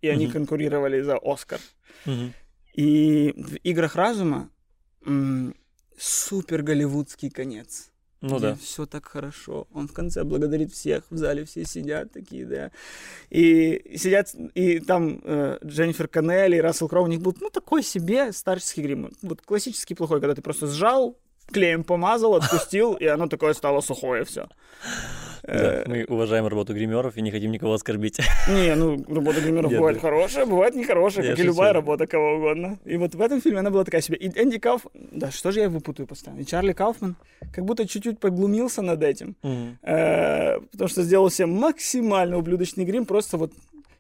и 0.01 0.09
они 0.09 0.25
Мгм. 0.27 0.33
конкурировали 0.33 1.01
за 1.03 1.17
«Оскар». 1.23 1.61
Мгм. 2.07 2.33
И 2.75 3.33
в 3.37 3.57
«Играх 3.57 3.97
разума» 3.97 4.49
м, 5.05 5.55
супер 5.99 6.63
голливудский 6.63 7.31
конец. 7.31 7.89
Ну 8.21 8.39
да. 8.39 8.55
Все 8.55 8.87
так 8.87 9.07
хорошо. 9.07 9.67
Он 9.75 9.89
в 9.89 9.93
конце 9.93 10.23
благодарит 10.23 10.73
всех. 10.73 11.03
В 11.11 11.17
зале 11.17 11.45
все 11.45 11.65
сидят 11.65 12.13
такие, 12.13 12.47
да. 12.47 12.71
И 13.31 13.97
сидят, 13.97 14.33
и 14.55 14.79
там 14.79 15.21
э, 15.25 15.59
Дженнифер 15.65 16.07
Коннелли 16.07 16.57
и 16.57 16.61
Рассел 16.61 16.89
Кроу, 16.89 17.05
у 17.05 17.09
них 17.09 17.21
был, 17.21 17.37
ну, 17.41 17.51
такой 17.51 17.83
себе 17.83 18.33
старческий 18.33 18.85
грим. 18.85 19.11
Вот 19.23 19.43
классический 19.43 19.97
плохой, 19.97 20.21
когда 20.21 20.37
ты 20.37 20.41
просто 20.41 20.69
сжал, 20.69 21.19
клеем 21.51 21.85
помазал, 21.85 22.35
отпустил, 22.35 22.95
и 22.95 23.07
оно 23.07 23.27
такое 23.27 23.55
стало 23.55 23.81
сухое 23.81 24.25
все. 24.25 24.49
Да, 25.43 25.83
Мы 25.87 26.05
уважаем 26.05 26.47
работу 26.47 26.73
гримеров 26.73 27.17
и 27.17 27.23
не 27.23 27.31
хотим 27.31 27.51
никого 27.51 27.75
оскорбить. 27.75 28.21
Не, 28.49 28.75
ну, 28.77 29.05
работа 29.09 29.41
гримеров 29.41 29.71
Нет, 29.71 29.81
бывает 29.81 29.97
да. 29.97 30.01
хорошая, 30.01 30.47
бывает 30.47 30.75
нехорошая, 30.77 31.25
Я 31.25 31.31
как 31.33 31.41
и 31.41 31.43
любая 31.43 31.73
работа 31.73 32.07
кого 32.07 32.37
угодно. 32.37 32.79
И 32.85 32.97
вот 32.97 33.15
в 33.15 33.21
этом 33.21 33.41
фильме 33.41 33.59
она 33.59 33.71
была 33.71 33.85
такая 33.85 34.03
себе. 34.03 34.17
И 34.19 34.29
Энди 34.41 34.59
Кауф... 34.59 34.87
Да, 34.95 35.31
что 35.31 35.51
же 35.51 35.59
я 35.59 35.65
его 35.65 35.81
путаю 35.81 36.07
постоянно? 36.07 36.41
И 36.41 36.47
Чарли 36.47 36.73
Кауфман 36.73 37.17
как 37.53 37.65
будто 37.65 37.89
чуть-чуть 37.89 38.21
поглумился 38.21 38.83
над 38.83 39.03
этим. 39.03 39.35
Э, 39.83 40.61
потому 40.71 40.89
что 40.89 41.03
сделал 41.03 41.29
себе 41.31 41.47
максимально 41.47 42.39
ублюдочный 42.39 42.85
грим, 42.85 43.05
просто 43.05 43.37
вот 43.37 43.53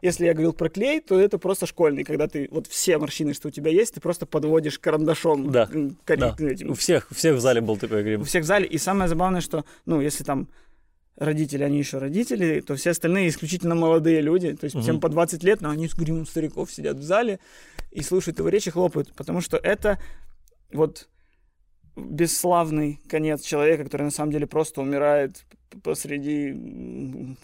если 0.03 0.27
я 0.27 0.33
говорил 0.35 0.53
про 0.53 0.69
клей, 0.69 1.01
то 1.01 1.19
это 1.19 1.39
просто 1.39 1.65
школьный, 1.67 2.03
когда 2.05 2.27
ты 2.27 2.49
вот 2.51 2.67
все 2.67 2.99
морщины, 2.99 3.33
что 3.35 3.49
у 3.49 3.51
тебя 3.51 3.71
есть, 3.71 3.95
ты 3.95 4.01
просто 4.01 4.27
подводишь 4.27 4.79
карандашом 4.79 5.51
Да, 5.51 5.69
м, 5.73 5.97
кори- 6.05 6.19
Да. 6.21 6.37
этим. 6.41 6.71
У 6.71 6.75
всех, 6.75 7.07
у 7.11 7.15
всех 7.15 7.37
в 7.37 7.41
зале 7.41 7.61
был 7.61 7.77
такой 7.77 8.01
у 8.03 8.05
грим. 8.05 8.25
всех 8.25 8.43
в 8.43 8.47
зале. 8.47 8.67
И 8.67 8.79
самое 8.79 9.09
забавное, 9.09 9.41
что, 9.41 9.65
ну, 9.87 10.01
если 10.01 10.25
там 10.25 10.49
родители, 11.17 11.63
они 11.63 11.79
еще 11.79 11.99
родители, 11.99 12.61
то 12.61 12.75
все 12.75 12.91
остальные 12.91 13.29
исключительно 13.29 13.75
молодые 13.77 14.21
люди, 14.23 14.55
то 14.57 14.65
есть 14.65 14.75
Мгм. 14.75 14.83
всем 14.83 15.01
по 15.01 15.09
20 15.09 15.45
лет, 15.45 15.61
но 15.61 15.71
они 15.71 15.87
с 15.87 15.95
гримом 15.95 16.27
стариков 16.27 16.73
сидят 16.73 16.97
в 16.97 17.03
зале 17.03 17.39
и 17.93 18.03
слушают 18.03 18.39
его 18.39 18.49
речи, 18.49 18.71
хлопают, 18.73 19.13
потому 19.15 19.41
что 19.41 19.57
это 19.57 19.99
вот 20.73 21.09
бесславный 21.97 22.99
конец 23.09 23.43
человека, 23.43 23.85
который 23.85 24.03
на 24.05 24.11
самом 24.11 24.33
деле 24.33 24.47
просто 24.47 24.81
умирает 24.81 25.45
посреди, 25.83 27.37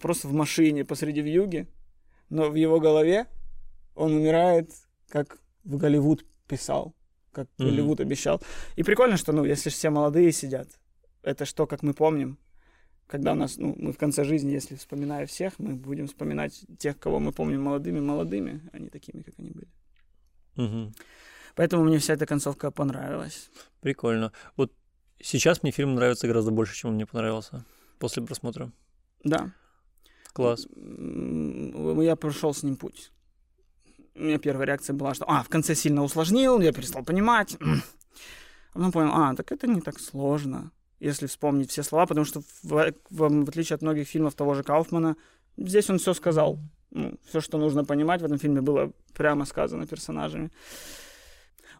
просто 0.00 0.28
в 0.28 0.32
машине 0.32 0.84
посреди 0.84 1.20
вьюги, 1.20 1.66
но 2.30 2.50
в 2.50 2.54
его 2.54 2.80
голове 2.80 3.26
он 3.94 4.12
умирает, 4.14 4.70
как 5.08 5.38
в 5.64 5.76
Голливуд 5.76 6.24
писал, 6.46 6.94
как 7.32 7.48
Мгм. 7.58 7.68
Голливуд 7.68 8.00
обещал. 8.00 8.40
И 8.76 8.82
прикольно, 8.82 9.16
что, 9.16 9.32
ну, 9.32 9.44
если 9.44 9.70
все 9.70 9.90
молодые 9.90 10.32
сидят, 10.32 10.68
это 11.22 11.44
что, 11.44 11.66
как 11.66 11.82
мы 11.82 11.94
помним, 11.94 12.38
когда 13.06 13.32
у 13.32 13.34
нас, 13.34 13.56
ну, 13.56 13.74
мы 13.78 13.92
в 13.92 13.98
конце 13.98 14.24
жизни, 14.24 14.52
если 14.52 14.76
вспоминая 14.76 15.26
всех, 15.26 15.58
мы 15.58 15.74
будем 15.74 16.06
вспоминать 16.06 16.64
тех, 16.78 16.98
кого 16.98 17.18
мы 17.18 17.32
помним 17.32 17.62
молодыми, 17.62 18.00
молодыми, 18.00 18.60
а 18.72 18.78
не 18.78 18.90
такими, 18.90 19.22
как 19.22 19.34
они 19.38 19.50
были. 19.50 19.68
Мгм. 20.56 20.94
Поэтому 21.54 21.84
мне 21.84 21.98
вся 21.98 22.14
эта 22.14 22.26
концовка 22.26 22.70
понравилась. 22.70 23.50
Прикольно. 23.80 24.32
Вот 24.56 24.72
сейчас 25.20 25.62
мне 25.62 25.72
фильм 25.72 25.94
нравится 25.94 26.26
гораздо 26.28 26.50
больше, 26.50 26.76
чем 26.76 26.90
он 26.90 26.96
мне 26.96 27.06
понравился 27.06 27.64
после 27.98 28.22
просмотра. 28.22 28.70
Да. 29.24 29.52
Класс. 30.38 30.68
Я 32.06 32.14
прошел 32.14 32.54
с 32.54 32.62
ним 32.62 32.76
путь. 32.76 33.10
У 34.14 34.22
меня 34.22 34.38
первая 34.38 34.66
реакция 34.68 34.94
была, 34.94 35.12
что, 35.14 35.24
а, 35.28 35.42
в 35.42 35.48
конце 35.48 35.74
сильно 35.74 36.04
усложнил, 36.04 36.60
я 36.60 36.72
перестал 36.72 37.04
понимать. 37.04 37.56
А 37.60 37.64
потом 38.74 38.92
понял, 38.92 39.10
а, 39.12 39.34
так 39.34 39.50
это 39.50 39.66
не 39.66 39.80
так 39.80 39.98
сложно, 39.98 40.70
если 41.00 41.26
вспомнить 41.26 41.70
все 41.72 41.82
слова, 41.82 42.06
потому 42.06 42.24
что 42.24 42.40
в, 42.62 42.70
в- 42.70 42.94
в 43.10 43.48
отличие 43.48 43.74
от 43.74 43.82
многих 43.82 44.06
фильмов 44.06 44.34
того 44.36 44.54
же 44.54 44.62
Кауфмана, 44.62 45.16
здесь 45.56 45.90
он 45.90 45.98
все 45.98 46.14
сказал. 46.14 46.60
Ну, 46.90 47.14
все, 47.28 47.40
что 47.40 47.58
нужно 47.58 47.84
понимать 47.84 48.22
в 48.22 48.24
этом 48.24 48.38
фильме, 48.38 48.60
было 48.60 48.92
прямо 49.14 49.44
сказано 49.44 49.86
персонажами. 49.88 50.50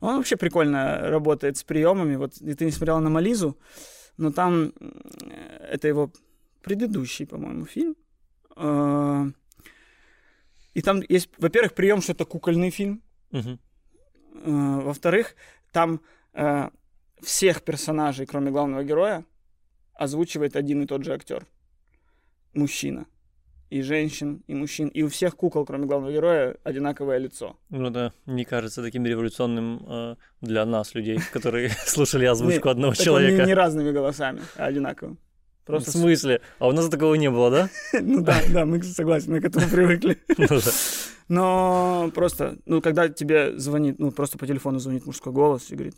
Он 0.00 0.16
вообще 0.16 0.36
прикольно 0.36 0.98
работает 1.10 1.56
с 1.56 1.62
приемами. 1.62 2.16
Вот 2.16 2.36
и 2.38 2.54
ты 2.54 2.64
не 2.64 2.72
смотрела 2.72 2.98
на 2.98 3.10
Мализу, 3.10 3.56
но 4.16 4.32
там 4.32 4.72
м, 4.80 4.94
это 5.72 5.86
его 5.88 6.10
предыдущий, 6.62 7.24
по-моему, 7.26 7.66
фильм. 7.66 7.94
Э, 8.58 9.30
И 10.74 10.82
там 10.82 11.02
есть, 11.08 11.30
во-первых, 11.38 11.72
прием, 11.74 12.00
что 12.02 12.12
это 12.12 12.24
кукольный 12.24 12.70
фильм. 12.70 13.00
Э, 13.32 13.56
Во-вторых, 14.44 15.34
там 15.72 16.00
э, 16.34 16.68
всех 17.22 17.62
персонажей, 17.62 18.26
кроме 18.26 18.50
главного 18.50 18.84
героя, 18.84 19.24
озвучивает 19.94 20.56
один 20.56 20.82
и 20.82 20.86
тот 20.86 21.04
же 21.04 21.12
актер. 21.12 21.46
Мужчина. 22.54 23.06
И 23.70 23.82
женщин, 23.82 24.42
и 24.48 24.54
мужчин. 24.54 24.88
И 24.88 25.02
у 25.02 25.08
всех 25.08 25.36
кукол, 25.36 25.66
кроме 25.66 25.86
главного 25.86 26.12
героя, 26.12 26.56
одинаковое 26.64 27.18
лицо. 27.18 27.56
Ну 27.70 27.90
да, 27.90 28.12
не 28.26 28.44
кажется 28.44 28.82
таким 28.82 29.04
революционным 29.06 29.84
э, 29.86 30.16
для 30.40 30.64
нас, 30.64 30.94
людей, 30.94 31.18
которые 31.32 31.68
слушали 31.86 32.24
озвучку 32.26 32.68
одного 32.68 32.94
человека. 32.94 33.44
Не 33.44 33.54
разными 33.54 33.92
голосами, 33.92 34.40
а 34.56 34.66
одинаковым. 34.66 35.18
Просто 35.68 35.90
В 35.90 35.94
смысле? 35.94 36.40
А 36.58 36.66
у 36.68 36.72
нас 36.72 36.88
такого 36.88 37.14
не 37.14 37.30
было, 37.30 37.50
да? 37.50 37.70
Ну 38.00 38.22
да, 38.22 38.40
да, 38.52 38.64
мы 38.66 38.82
согласен, 38.82 39.32
мы 39.32 39.40
к 39.40 39.44
этому 39.44 39.68
привыкли. 39.68 40.18
Ну. 40.38 40.60
Но 41.28 42.10
просто, 42.14 42.56
ну, 42.64 42.80
когда 42.80 43.08
тебе 43.10 43.58
звонит, 43.58 43.98
ну, 43.98 44.10
просто 44.10 44.38
по 44.38 44.46
телефону 44.46 44.78
звонит 44.78 45.04
мужской 45.04 45.30
голос 45.30 45.70
и 45.70 45.74
говорит, 45.74 45.94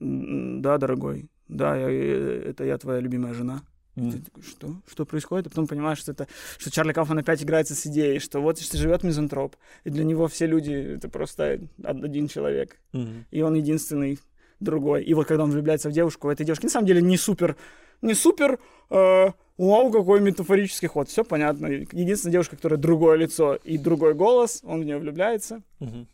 «М, 0.00 0.60
да, 0.62 0.78
дорогой, 0.78 1.28
да, 1.46 1.76
я, 1.76 1.88
э, 1.88 2.42
это 2.50 2.64
я 2.64 2.76
твоя 2.76 2.98
любимая 2.98 3.34
жена. 3.34 3.62
Ты 3.94 4.00
М. 4.00 4.22
такой, 4.24 4.42
что? 4.42 4.74
Что 4.90 5.06
происходит? 5.06 5.46
А 5.46 5.50
потом 5.50 5.68
понимаешь, 5.68 5.98
что 5.98 6.10
это, 6.10 6.26
что 6.58 6.72
Чарли 6.72 6.92
Кауфман 6.92 7.18
опять 7.18 7.40
играется 7.44 7.76
с 7.76 7.86
идеей, 7.86 8.18
что 8.18 8.40
вот 8.40 8.58
что 8.58 8.76
живет 8.76 9.04
мизантроп, 9.04 9.54
и 9.84 9.90
для 9.90 10.02
него 10.02 10.26
все 10.26 10.46
люди 10.46 10.72
это 10.72 11.08
просто 11.08 11.60
один 11.84 12.26
человек, 12.26 12.76
Мгм. 12.92 13.26
и 13.30 13.42
он 13.42 13.54
единственный 13.54 14.18
другой. 14.58 15.04
И 15.04 15.14
вот 15.14 15.28
когда 15.28 15.44
он 15.44 15.52
влюбляется 15.52 15.88
в 15.88 15.92
девушку, 15.92 16.28
этой 16.30 16.44
девушки 16.44 16.64
на 16.64 16.70
самом 16.70 16.88
деле 16.88 17.00
не 17.00 17.16
супер, 17.16 17.56
не 18.04 18.14
супер, 18.14 18.58
э, 18.90 19.26
вау, 19.58 19.90
какой 19.90 20.20
метафорический 20.20 20.88
ход, 20.88 21.08
все 21.08 21.24
понятно. 21.24 21.66
Единственная 21.66 22.32
девушка, 22.32 22.56
которая 22.56 22.78
другое 22.78 23.16
лицо 23.16 23.54
и 23.54 23.78
другой 23.78 24.14
голос, 24.14 24.60
он 24.64 24.80
в 24.80 24.84
нее 24.84 24.98
влюбляется, 24.98 25.62
Мгм. 25.80 26.06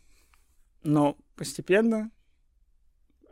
но 0.83 1.17
постепенно 1.35 2.11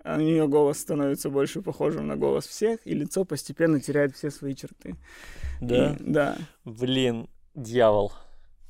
у 0.04 0.16
нее 0.20 0.48
голос 0.48 0.80
становится 0.80 1.30
больше 1.30 1.62
похожим 1.62 2.08
на 2.08 2.16
голос 2.16 2.48
всех, 2.48 2.80
и 2.86 2.94
лицо 2.94 3.26
постепенно 3.26 3.80
теряет 3.80 4.16
все 4.16 4.32
свои 4.32 4.56
черты. 4.56 4.96
Да. 5.62 5.94
И- 5.94 6.04
да. 6.04 6.38
Блин, 6.66 7.30
дьявол. 7.56 8.14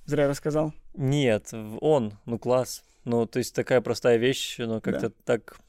Зря 0.05 0.27
рассказал. 0.27 0.73
Нет, 0.95 1.51
он, 1.81 2.13
ну 2.25 2.39
класс. 2.39 2.83
Ну, 3.05 3.25
то 3.25 3.39
есть 3.39 3.55
такая 3.55 3.79
простая 3.81 4.17
вещь, 4.17 4.57
но 4.57 4.81
как-то 4.81 5.11
так... 5.23 5.59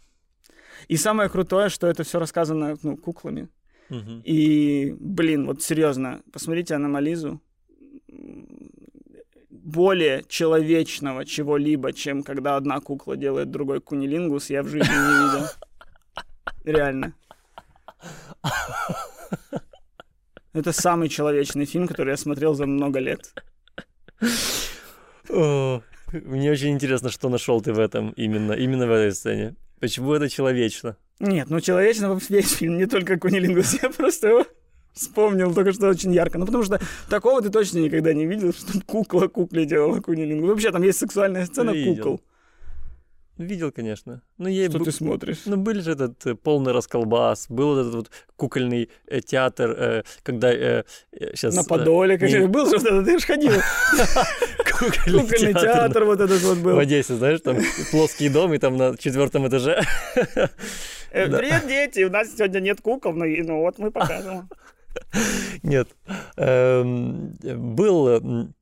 И 0.89 0.97
самое 0.97 1.29
крутое, 1.29 1.69
что 1.69 1.87
это 1.87 2.05
все 2.05 2.19
рассказано 2.19 2.77
ну, 2.83 2.97
куклами. 2.97 3.49
И, 4.25 4.95
блин, 4.99 5.47
вот 5.47 5.63
серьезно, 5.63 6.23
посмотрите 6.33 6.75
Аномализу. 6.75 7.41
Более 9.51 10.25
человечного 10.29 11.25
чего-либо, 11.25 11.93
чем 11.93 12.23
когда 12.23 12.57
одна 12.57 12.81
кукла 12.81 13.17
делает 13.17 13.51
другой 13.51 13.81
кунилингус, 13.81 14.51
я 14.51 14.63
в 14.63 14.69
жизни 14.69 14.89
не 14.89 15.35
видел. 15.35 15.47
Реально. 16.65 17.15
Это 20.53 20.73
самый 20.73 21.09
человечный 21.09 21.65
фильм, 21.65 21.87
который 21.87 22.11
я 22.11 22.17
смотрел 22.17 22.55
за 22.55 22.67
много 22.67 22.99
лет. 22.99 23.35
О, 25.29 25.83
Мне 26.13 26.51
очень 26.51 26.71
интересно, 26.71 27.11
что 27.11 27.29
нашел 27.29 27.61
ты 27.61 27.73
в 27.73 27.79
этом 27.79 28.11
именно, 28.11 28.53
именно 28.53 28.87
в 28.87 28.91
этой 28.91 29.13
сцене. 29.13 29.55
Почему 29.79 30.13
это 30.13 30.29
человечно? 30.29 30.97
Нет, 31.21 31.51
ну 31.51 31.61
человечно 31.61 32.19
весь 32.29 32.53
фильм, 32.53 32.79
не 32.79 32.87
только 32.87 33.19
кунилингус. 33.19 33.83
Я 33.83 33.91
просто 33.91 34.29
его 34.29 34.47
вспомнил 34.95 35.55
только 35.55 35.73
что 35.73 35.89
очень 35.89 36.13
ярко. 36.13 36.39
Ну, 36.39 36.47
потому 36.47 36.65
что 36.65 36.81
такого 37.09 37.43
ты 37.43 37.51
точно 37.51 37.79
никогда 37.79 38.13
не 38.13 38.27
видел, 38.27 38.53
что 38.55 38.81
кукла 38.87 39.29
кукле 39.29 39.67
делала 39.67 40.01
кунилингус. 40.01 40.49
Вообще, 40.51 40.73
там 40.73 40.83
есть 40.83 40.99
сексуальная 40.99 41.47
сцена 41.47 41.71
Видел. 41.71 41.97
кукол. 41.97 42.21
Видел, 43.41 43.73
конечно. 43.73 44.21
Ну, 44.37 44.49
ей 44.49 44.69
Что 44.69 44.79
бу- 44.79 44.85
ты 44.85 44.93
смотришь? 44.93 45.39
Ну, 45.47 45.57
были 45.57 45.81
же 45.81 45.93
этот 45.93 46.27
э, 46.27 46.35
полный 46.35 46.73
расколбас, 46.73 47.47
был 47.49 47.79
этот 47.79 47.95
вот 47.95 48.11
кукольный 48.37 48.91
э, 49.07 49.23
театр, 49.23 49.71
э, 49.71 50.03
когда 50.23 50.85
сейчас... 51.11 51.55
На 51.55 51.65
Подоле, 51.65 52.19
конечно, 52.19 52.49
был 52.49 52.67
же 52.67 52.77
вот 52.77 52.85
это, 52.85 53.03
ты 53.03 53.19
же 53.19 53.25
ходил. 53.25 53.53
кукольный, 54.79 55.55
театр, 55.55 56.05
вот 56.05 56.21
этот 56.21 56.43
вот 56.43 56.59
в 56.59 56.63
был. 56.63 56.79
Одессе, 56.79 57.15
знаешь, 57.15 57.41
там 57.41 57.57
плоский 57.91 58.29
дом, 58.29 58.53
и 58.53 58.59
там 58.59 58.77
на 58.77 58.95
четвертом 58.99 59.49
этаже. 59.49 59.83
Э. 61.13 61.27
Привет, 61.27 61.67
дети, 61.67 62.05
у 62.05 62.11
нас 62.11 62.29
сегодня 62.37 62.61
нет 62.61 62.81
кукол, 62.81 63.13
но 63.15 63.25
ну 63.25 63.63
вот 63.63 63.79
мы 63.79 63.91
покажем. 63.91 64.49
Нет. 65.65 65.89
Эм, 66.37 67.37
Был 67.43 68.53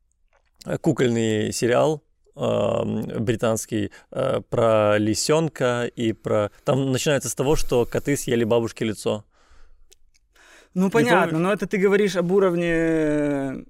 кукольный 0.80 1.52
сериал 1.52 2.02
британский 2.38 3.90
э, 4.10 4.40
про 4.48 4.98
лисенка 4.98 5.90
и 5.96 6.12
про... 6.12 6.50
Там 6.64 6.92
начинается 6.92 7.28
с 7.28 7.34
того, 7.34 7.56
что 7.56 7.84
коты 7.84 8.16
съели 8.16 8.44
бабушке 8.44 8.84
лицо. 8.84 9.24
Ну, 10.74 10.90
понятно, 10.90 11.38
но 11.38 11.52
это 11.52 11.66
ты 11.66 11.78
говоришь 11.78 12.16
об 12.16 12.30
уровне 12.30 13.64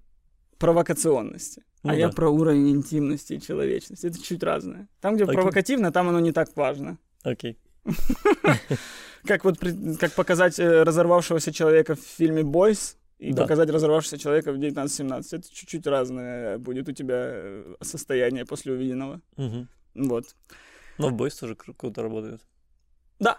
провокационности. 0.58 1.62
Ну 1.82 1.92
а 1.92 1.94
я 1.94 2.08
да. 2.08 2.12
про 2.12 2.28
уровень 2.28 2.70
интимности 2.70 3.34
и 3.34 3.40
человечности. 3.40 4.06
Это 4.06 4.22
чуть 4.22 4.42
разное. 4.42 4.88
Там, 5.00 5.14
где 5.14 5.24
Окей. 5.24 5.34
провокативно, 5.36 5.92
там 5.92 6.08
оно 6.08 6.20
не 6.20 6.32
так 6.32 6.50
важно. 6.56 6.98
Окей. 7.22 7.56
Как 9.26 9.44
вот 9.44 9.58
как 9.98 10.12
показать 10.12 10.60
э, 10.60 10.84
разорвавшегося 10.84 11.52
человека 11.52 11.96
в 11.96 12.00
фильме 12.00 12.44
«Бойс», 12.44 12.96
и 13.18 13.32
Да. 13.32 13.42
показать 13.42 13.70
разорвавшегося 13.70 14.18
человека 14.18 14.52
в 14.52 14.56
1917. 14.58 15.32
Это 15.32 15.52
чуть-чуть 15.54 15.86
разное 15.86 16.58
будет 16.58 16.88
у 16.88 16.92
тебя 16.92 17.16
э, 17.20 17.74
состояние 17.82 18.44
после 18.44 18.72
увиденного. 18.72 19.20
Мгм. 19.36 19.68
Вот. 19.94 20.36
Но 20.98 21.08
в 21.08 21.12
бойс 21.14 21.34
тоже 21.36 21.54
кру- 21.54 21.74
круто 21.74 22.02
работает. 22.02 22.40
Да, 23.18 23.38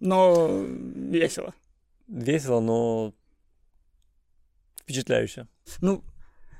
но 0.00 0.48
весело. 0.64 1.54
Весело, 2.08 2.60
но 2.60 3.14
впечатляюще. 4.82 5.46
Ну, 5.80 6.02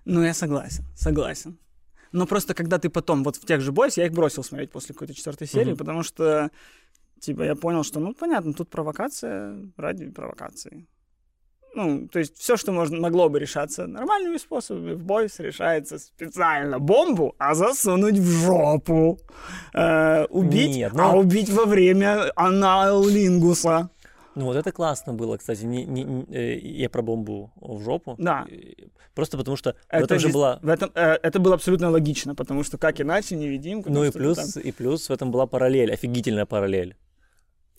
ну, 0.04 0.22
я 0.22 0.34
согласен, 0.34 0.84
согласен. 0.96 1.58
Но 2.12 2.26
просто 2.26 2.54
когда 2.54 2.78
ты 2.78 2.88
потом, 2.90 3.22
вот 3.24 3.36
в 3.36 3.44
тех 3.46 3.60
же 3.60 3.72
бойс, 3.72 3.96
я 3.96 4.06
их 4.06 4.12
бросил 4.12 4.42
смотреть 4.44 4.70
после 4.70 4.94
какой-то 4.94 5.14
четвертой 5.14 5.46
серии, 5.46 5.70
Мгм. 5.70 5.78
потому 5.78 6.02
что, 6.02 6.50
типа, 7.20 7.42
я 7.42 7.54
понял, 7.54 7.84
что, 7.84 8.00
ну, 8.00 8.14
понятно, 8.14 8.52
тут 8.52 8.68
провокация 8.70 9.56
ради 9.76 10.10
провокации. 10.10 10.86
Ну, 11.74 12.08
то 12.08 12.18
есть 12.18 12.36
все, 12.36 12.56
что 12.56 12.72
можно, 12.72 12.98
могло 12.98 13.28
бы 13.28 13.38
решаться 13.38 13.86
нормальными 13.86 14.38
способами, 14.38 14.94
в 14.94 15.02
бойс 15.04 15.38
решается 15.38 15.98
специально 15.98 16.78
бомбу, 16.78 17.34
а 17.38 17.54
засунуть 17.54 18.18
в 18.18 18.44
жопу. 18.44 19.18
Э, 19.72 20.24
убить, 20.30 20.76
Нет, 20.76 20.92
ну- 20.94 21.02
а 21.02 21.12
убить 21.16 21.48
во 21.48 21.64
время 21.64 22.32
аналингуса. 22.34 23.90
Ну 24.34 24.46
вот 24.46 24.56
это 24.56 24.72
классно 24.72 25.12
было, 25.12 25.36
кстати. 25.36 25.64
Не, 25.64 25.84
не- 25.84 26.04
не- 26.04 26.24
э, 26.34 26.58
я 26.58 26.88
про 26.88 27.02
бомбу 27.02 27.52
в 27.56 27.82
жопу. 27.82 28.14
Да. 28.18 28.46
Просто 29.14 29.36
потому 29.36 29.56
что 29.56 29.72
в 29.72 29.76
Это, 29.88 30.04
этом 30.04 30.18
же 30.18 30.28
была... 30.28 30.58
в 30.62 30.68
этом, 30.68 30.90
э, 30.94 31.18
это 31.22 31.40
было 31.40 31.54
абсолютно 31.54 31.90
логично, 31.90 32.34
потому 32.34 32.62
что 32.62 32.78
как 32.78 33.00
иначе 33.00 33.36
невидимка. 33.36 33.90
Ну 33.90 34.04
и 34.04 34.10
плюс, 34.10 34.54
там. 34.54 34.62
и 34.62 34.70
плюс 34.72 35.08
в 35.08 35.12
этом 35.12 35.30
была 35.30 35.46
параллель, 35.46 35.92
офигительная 35.92 36.46
параллель. 36.46 36.94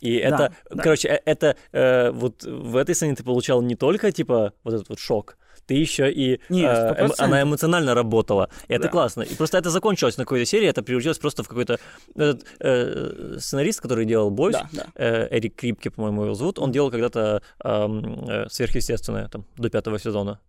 И 0.02 0.16
это, 0.16 0.52
Да, 0.70 0.84
короче, 0.84 1.08
э- 1.08 1.22
это 1.26 1.56
э, 1.72 2.12
вот 2.12 2.44
в 2.44 2.76
этой 2.76 2.94
сцене 2.96 3.16
ты 3.16 3.24
получал 3.24 3.62
не 3.62 3.76
только 3.76 4.12
типа 4.12 4.52
вот 4.64 4.74
этот 4.74 4.90
вот 4.90 5.00
шок, 5.00 5.38
ты 5.68 5.76
еще 5.76 6.12
и 6.12 6.40
Нет, 6.50 6.78
э, 6.78 6.88
процентов. 6.96 7.20
она 7.20 7.42
эмоционально 7.44 7.94
работала. 7.94 8.50
И 8.68 8.74
это 8.74 8.84
Да. 8.84 8.90
классно. 8.90 9.22
И 9.22 9.36
просто 9.36 9.58
это 9.58 9.70
закончилось 9.70 10.18
на 10.18 10.24
какой-то 10.26 10.46
серии, 10.46 10.68
это 10.68 10.82
превратилось 10.84 11.20
просто 11.20 11.44
в 11.44 11.48
какой-то 11.48 11.80
этот, 12.16 12.44
э, 12.60 13.38
сценарист, 13.40 13.80
который 13.82 14.06
делал 14.06 14.32
Бойс, 14.32 14.56
Да, 14.56 14.68
да. 14.74 14.86
э, 14.96 15.28
Эрик 15.38 15.56
Крипке, 15.56 15.90
по-моему, 15.92 16.24
его 16.26 16.34
зовут, 16.34 16.60
он 16.60 16.72
делал 16.72 16.90
когда-то 16.92 17.42
э, 17.64 18.48
сверхъестественное 18.50 19.28
там 19.28 19.46
до 19.58 19.70
пятого 19.70 20.00
сезона. 20.00 20.40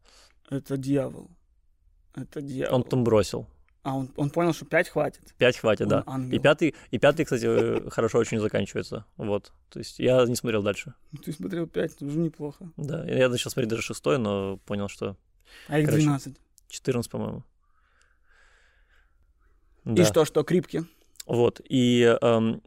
Это 0.50 0.76
дьявол. 0.76 1.30
Это 2.16 2.40
дьявол. 2.42 2.76
Он 2.76 2.82
там 2.82 3.04
бросил. 3.04 3.46
А 3.82 3.96
он, 3.96 4.10
он 4.16 4.30
понял, 4.30 4.52
что 4.52 4.64
5 4.64 4.88
хватит. 4.90 5.34
Пять 5.38 5.56
хватит, 5.58 5.82
Он 5.82 5.88
да. 5.88 6.02
ангел. 6.06 6.36
И 6.36 6.40
пятый, 6.40 6.74
и 6.92 6.98
пятый, 6.98 7.24
кстати, 7.24 7.46
э, 7.48 7.90
хорошо 7.90 8.18
очень 8.18 8.38
заканчивается. 8.38 9.06
Вот. 9.16 9.52
То 9.70 9.80
есть 9.80 9.98
я 9.98 10.24
не 10.24 10.36
смотрел 10.36 10.62
дальше. 10.62 10.94
Ну, 11.10 11.18
Ты 11.18 11.32
смотрел 11.32 11.66
5, 11.66 11.96
это 11.96 12.04
уже 12.04 12.18
неплохо. 12.18 12.70
Да. 12.76 13.04
Я 13.04 13.28
начал 13.28 13.50
смотреть 13.50 13.70
даже 13.70 13.82
шестой, 13.82 14.18
но 14.18 14.58
понял, 14.58 14.88
что 14.88 15.16
А 15.66 15.80
их 15.80 15.86
Короче, 15.86 16.04
12. 16.04 16.36
14, 16.68 17.10
по-моему. 17.10 17.42
И 19.84 19.90
Да. 19.94 20.04
что, 20.04 20.24
что, 20.24 20.44
крипки? 20.44 20.84
Вот. 21.26 21.60
И 21.68 22.16
эм, 22.22 22.62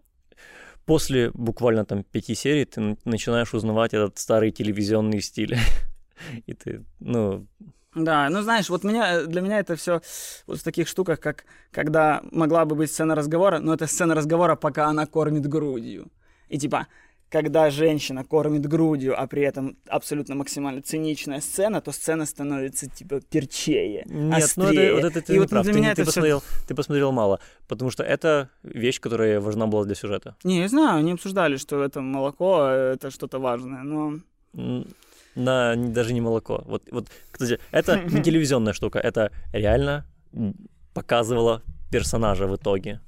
после 0.85 1.31
буквально 1.31 1.85
там 1.85 2.03
пяти 2.03 2.35
серий 2.35 2.65
ты 2.65 2.97
начинаешь 3.05 3.53
узнавать 3.53 3.93
этот 3.93 4.17
старый 4.17 4.51
телевизионный 4.51 5.21
стиль. 5.21 5.55
И 6.45 6.53
ты, 6.53 6.83
ну, 6.99 7.47
Да, 7.95 8.29
ну 8.29 8.41
знаешь, 8.41 8.69
вот 8.69 8.83
меня, 8.83 9.23
для 9.23 9.41
меня 9.41 9.59
это 9.59 9.75
все 9.75 10.01
вот 10.47 10.59
в 10.59 10.63
таких 10.63 10.87
штуках, 10.87 11.19
как 11.19 11.45
когда 11.71 12.21
могла 12.31 12.65
бы 12.65 12.75
быть 12.75 12.91
сцена 12.91 13.15
разговора, 13.15 13.59
но 13.59 13.73
это 13.73 13.87
сцена 13.87 14.13
разговора, 14.15 14.55
пока 14.55 14.87
она 14.87 15.05
кормит 15.05 15.47
грудью. 15.47 16.07
И 16.49 16.57
типа, 16.57 16.87
когда 17.29 17.69
женщина 17.69 18.23
кормит 18.23 18.65
грудью, 18.67 19.19
а 19.19 19.25
при 19.27 19.41
этом 19.41 19.77
абсолютно 19.87 20.35
максимально 20.35 20.81
циничная 20.81 21.41
сцена, 21.41 21.81
то 21.81 21.91
сцена 21.91 22.25
становится 22.25 22.87
типа 22.89 23.19
перчее, 23.21 24.03
Нет, 24.05 24.05
ну 24.07 24.29
это, 24.29 24.45
острее. 24.45 24.93
вот 24.95 25.03
это 25.05 25.21
ты 25.21 25.33
И 25.33 25.35
не 25.35 25.39
вот 25.39 25.49
прав. 25.49 25.63
для 25.63 25.73
Ты, 25.73 25.79
меня 25.79 25.95
ты 25.95 26.01
это 26.01 26.05
посмотрел, 26.09 26.43
ты 26.67 26.75
посмотрел 26.75 27.11
мало, 27.11 27.39
потому 27.67 27.91
что 27.91 28.03
это 28.03 28.49
вещь, 28.63 28.99
которая 28.99 29.39
важна 29.41 29.67
была 29.67 29.85
для 29.85 29.95
сюжета. 29.95 30.35
Не, 30.43 30.59
я 30.61 30.67
знаю, 30.67 30.99
они 30.99 31.13
обсуждали, 31.13 31.57
что 31.57 31.83
это 31.83 32.01
молоко, 32.01 32.67
э, 32.69 32.93
это 32.93 33.09
что-то 33.09 33.39
важное, 33.39 33.83
но... 33.83 34.19
На 35.35 35.75
даже 35.75 36.13
не 36.13 36.21
молоко. 36.21 36.63
Вот, 36.65 36.83
вот, 36.91 37.07
кстати, 37.31 37.59
это 37.71 38.03
не 38.03 38.23
телевизионная 38.23 38.73
штука, 38.73 38.99
это 38.99 39.31
реально 39.53 40.05
показывало 40.93 41.61
персонажа 41.91 42.47
в 42.47 42.55
итоге. 42.55 43.01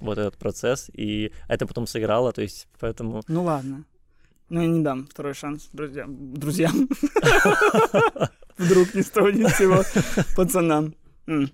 Вот 0.00 0.18
этот 0.18 0.36
процесс, 0.36 0.90
и 0.92 1.32
это 1.48 1.66
потом 1.66 1.86
сыграло, 1.86 2.32
то 2.32 2.42
есть 2.42 2.68
поэтому... 2.78 3.22
Ну 3.28 3.44
ладно. 3.44 3.84
Ну 4.48 4.60
я 4.60 4.68
не 4.68 4.82
дам 4.82 5.06
второй 5.06 5.34
шанс 5.34 5.68
друзьям. 5.72 6.34
Друзьям. 6.34 6.88
Вдруг 8.58 8.94
ни 8.94 9.00
с 9.00 9.10
того 9.10 9.30
ни 9.30 9.44
с 9.44 9.56
сего. 9.56 9.82
Пацанам. 10.36 10.94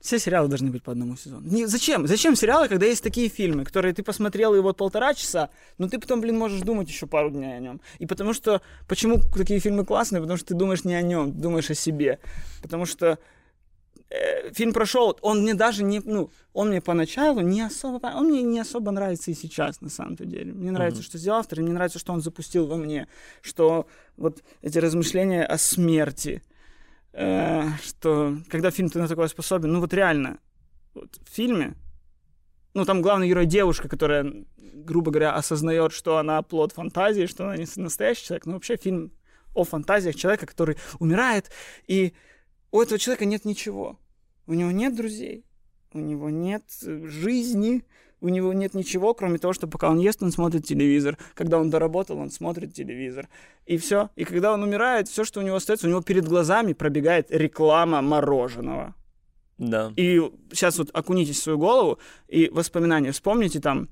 Все 0.00 0.18
сериалы 0.18 0.48
должны 0.48 0.70
быть 0.70 0.82
по 0.82 0.92
одному 0.92 1.14
сезону. 1.16 1.46
Не, 1.46 1.66
зачем? 1.66 2.06
Зачем 2.06 2.34
сериалы, 2.34 2.68
когда 2.68 2.86
есть 2.86 3.02
такие 3.04 3.28
фильмы, 3.28 3.64
которые 3.64 3.92
ты 3.92 4.02
посмотрел 4.02 4.54
и 4.54 4.60
вот 4.60 4.78
полтора 4.78 5.12
часа, 5.12 5.50
но 5.76 5.88
ты 5.88 5.98
потом, 5.98 6.20
блин, 6.22 6.38
можешь 6.38 6.60
думать 6.62 6.88
еще 6.88 7.06
пару 7.06 7.30
дней 7.30 7.56
о 7.56 7.60
нем. 7.60 7.80
И 7.98 8.06
потому 8.06 8.32
что... 8.32 8.62
Почему 8.88 9.20
такие 9.20 9.60
фильмы 9.60 9.84
классные? 9.84 10.22
Потому 10.22 10.38
что 10.38 10.48
ты 10.48 10.54
думаешь 10.54 10.84
не 10.84 10.94
о 10.94 11.02
нем, 11.02 11.32
ты 11.32 11.38
думаешь 11.38 11.68
о 11.70 11.74
себе. 11.74 12.18
Потому 12.62 12.86
что 12.86 13.18
э, 14.08 14.52
фильм 14.54 14.72
прошел, 14.72 15.18
он 15.20 15.42
мне 15.42 15.52
даже 15.52 15.84
не, 15.84 16.00
ну, 16.00 16.30
он 16.54 16.70
мне 16.70 16.80
поначалу 16.80 17.40
не 17.40 17.60
особо, 17.60 18.06
он 18.06 18.28
мне 18.30 18.42
не 18.42 18.58
особо 18.60 18.90
нравится 18.92 19.30
и 19.30 19.34
сейчас, 19.34 19.82
на 19.82 19.90
самом-то 19.90 20.24
деле. 20.24 20.52
Мне 20.52 20.70
нравится, 20.70 21.00
Мгм. 21.00 21.04
что 21.04 21.18
сделал 21.18 21.40
автор, 21.40 21.60
и 21.60 21.62
мне 21.62 21.72
нравится, 21.72 21.98
что 21.98 22.14
он 22.14 22.22
запустил 22.22 22.66
во 22.66 22.76
мне, 22.76 23.06
что 23.42 23.86
вот 24.16 24.42
эти 24.62 24.78
размышления 24.78 25.44
о 25.44 25.58
смерти, 25.58 26.42
э, 27.12 27.68
что 27.82 28.36
когда 28.48 28.70
фильм 28.70 28.88
ты 28.88 28.98
на 28.98 29.08
такое 29.08 29.28
способен, 29.28 29.72
ну 29.72 29.80
вот 29.80 29.92
реально, 29.94 30.38
вот 30.94 31.20
в 31.24 31.34
фильме, 31.34 31.74
ну 32.74 32.84
там 32.84 33.02
главный 33.02 33.28
герой 33.28 33.46
девушка, 33.46 33.88
которая, 33.88 34.32
грубо 34.56 35.10
говоря, 35.10 35.34
осознает, 35.34 35.92
что 35.92 36.18
она 36.18 36.42
плод 36.42 36.72
фантазии, 36.72 37.26
что 37.26 37.44
она 37.44 37.56
не 37.56 37.66
настоящий 37.76 38.26
человек, 38.26 38.46
но 38.46 38.52
вообще 38.54 38.76
фильм 38.76 39.12
о 39.54 39.64
фантазиях 39.64 40.14
человека, 40.14 40.46
который 40.46 40.76
умирает, 40.98 41.50
и 41.86 42.14
у 42.70 42.80
этого 42.80 42.98
человека 42.98 43.24
нет 43.24 43.44
ничего. 43.44 43.98
У 44.46 44.54
него 44.54 44.70
нет 44.70 44.96
друзей, 44.96 45.44
у 45.92 45.98
него 45.98 46.30
нет 46.30 46.62
э, 46.84 47.06
жизни, 47.06 47.84
у 48.20 48.28
него 48.28 48.52
нет 48.52 48.74
ничего, 48.74 49.14
кроме 49.14 49.38
того, 49.38 49.52
что 49.52 49.66
пока 49.66 49.90
он 49.90 49.98
ест, 49.98 50.22
он 50.22 50.32
смотрит 50.32 50.66
телевизор. 50.66 51.16
Когда 51.34 51.58
он 51.58 51.70
доработал, 51.70 52.18
он 52.18 52.30
смотрит 52.30 52.74
телевизор. 52.74 53.28
И 53.66 53.76
все. 53.76 54.10
И 54.16 54.24
когда 54.24 54.52
он 54.52 54.62
умирает, 54.62 55.08
все, 55.08 55.24
что 55.24 55.40
у 55.40 55.42
него 55.42 55.56
остается, 55.56 55.86
у 55.86 55.90
него 55.90 56.02
перед 56.02 56.26
глазами 56.28 56.72
пробегает 56.72 57.30
реклама 57.30 58.02
мороженого. 58.02 58.94
Да. 59.58 59.92
И 59.96 60.20
сейчас 60.52 60.78
вот 60.78 60.90
окунитесь 60.92 61.38
в 61.38 61.42
свою 61.42 61.58
голову 61.58 61.98
и 62.28 62.48
воспоминания. 62.48 63.12
Вспомните 63.12 63.60
там 63.60 63.88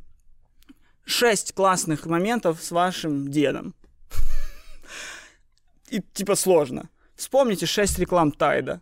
шесть 1.04 1.52
классных 1.54 2.06
моментов 2.06 2.62
с 2.62 2.70
вашим 2.70 3.30
дедом. 3.30 3.74
И 5.90 6.00
типа 6.00 6.36
сложно. 6.36 6.88
Вспомните 7.14 7.66
шесть 7.66 7.98
реклам 7.98 8.32
Тайда. 8.32 8.80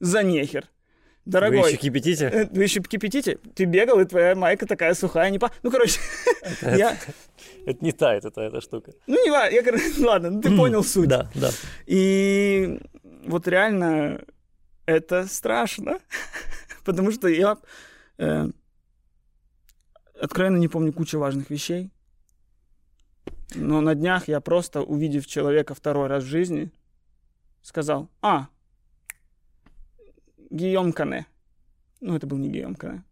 За 0.00 0.22
нехер. 0.22 0.68
Вы 1.26 1.32
Дорогой, 1.32 1.72
еще 1.72 1.76
кипятите? 1.76 2.26
э, 2.26 2.46
вы 2.50 2.62
еще 2.62 2.80
кипятите? 2.80 3.38
Ты 3.54 3.64
бегал, 3.64 4.00
и 4.00 4.04
твоя 4.04 4.34
майка 4.34 4.66
такая 4.66 4.94
сухая, 4.94 5.30
не 5.30 5.38
по... 5.38 5.50
Ну, 5.62 5.70
короче, 5.70 6.00
я... 6.62 6.96
Это 7.66 7.84
не 7.84 7.92
тает, 7.92 8.24
это 8.24 8.40
эта 8.40 8.60
штука. 8.60 8.92
Ну, 9.06 9.22
не 9.24 9.30
важно, 9.30 9.54
я, 9.54 9.62
короче, 9.62 9.84
ладно, 10.04 10.30
ну, 10.30 10.40
ты 10.40 10.56
понял 10.56 10.82
суть. 10.82 11.08
Да, 11.08 11.30
да. 11.34 11.50
И 11.86 12.80
вот 13.26 13.46
реально 13.46 14.22
это 14.86 15.26
страшно, 15.26 15.98
потому 16.84 17.12
что 17.12 17.28
я 17.28 17.58
Э, 18.20 18.50
откровенно 20.20 20.58
не 20.58 20.68
помню 20.68 20.92
кучу 20.92 21.18
важных 21.18 21.48
вещей. 21.48 21.90
Но 23.54 23.80
на 23.80 23.94
днях 23.94 24.28
я 24.28 24.40
просто, 24.42 24.82
увидев 24.82 25.26
человека 25.26 25.74
второй 25.74 26.06
раз 26.06 26.22
в 26.22 26.26
жизни, 26.26 26.70
сказал, 27.62 28.10
а, 28.20 28.48
Гийом 30.50 30.92
Кане. 30.92 31.26
Ну, 32.00 32.16
это 32.16 32.26
был 32.26 32.38
не 32.38 32.48
Гийом 32.48 32.74
Кане. 32.74 33.04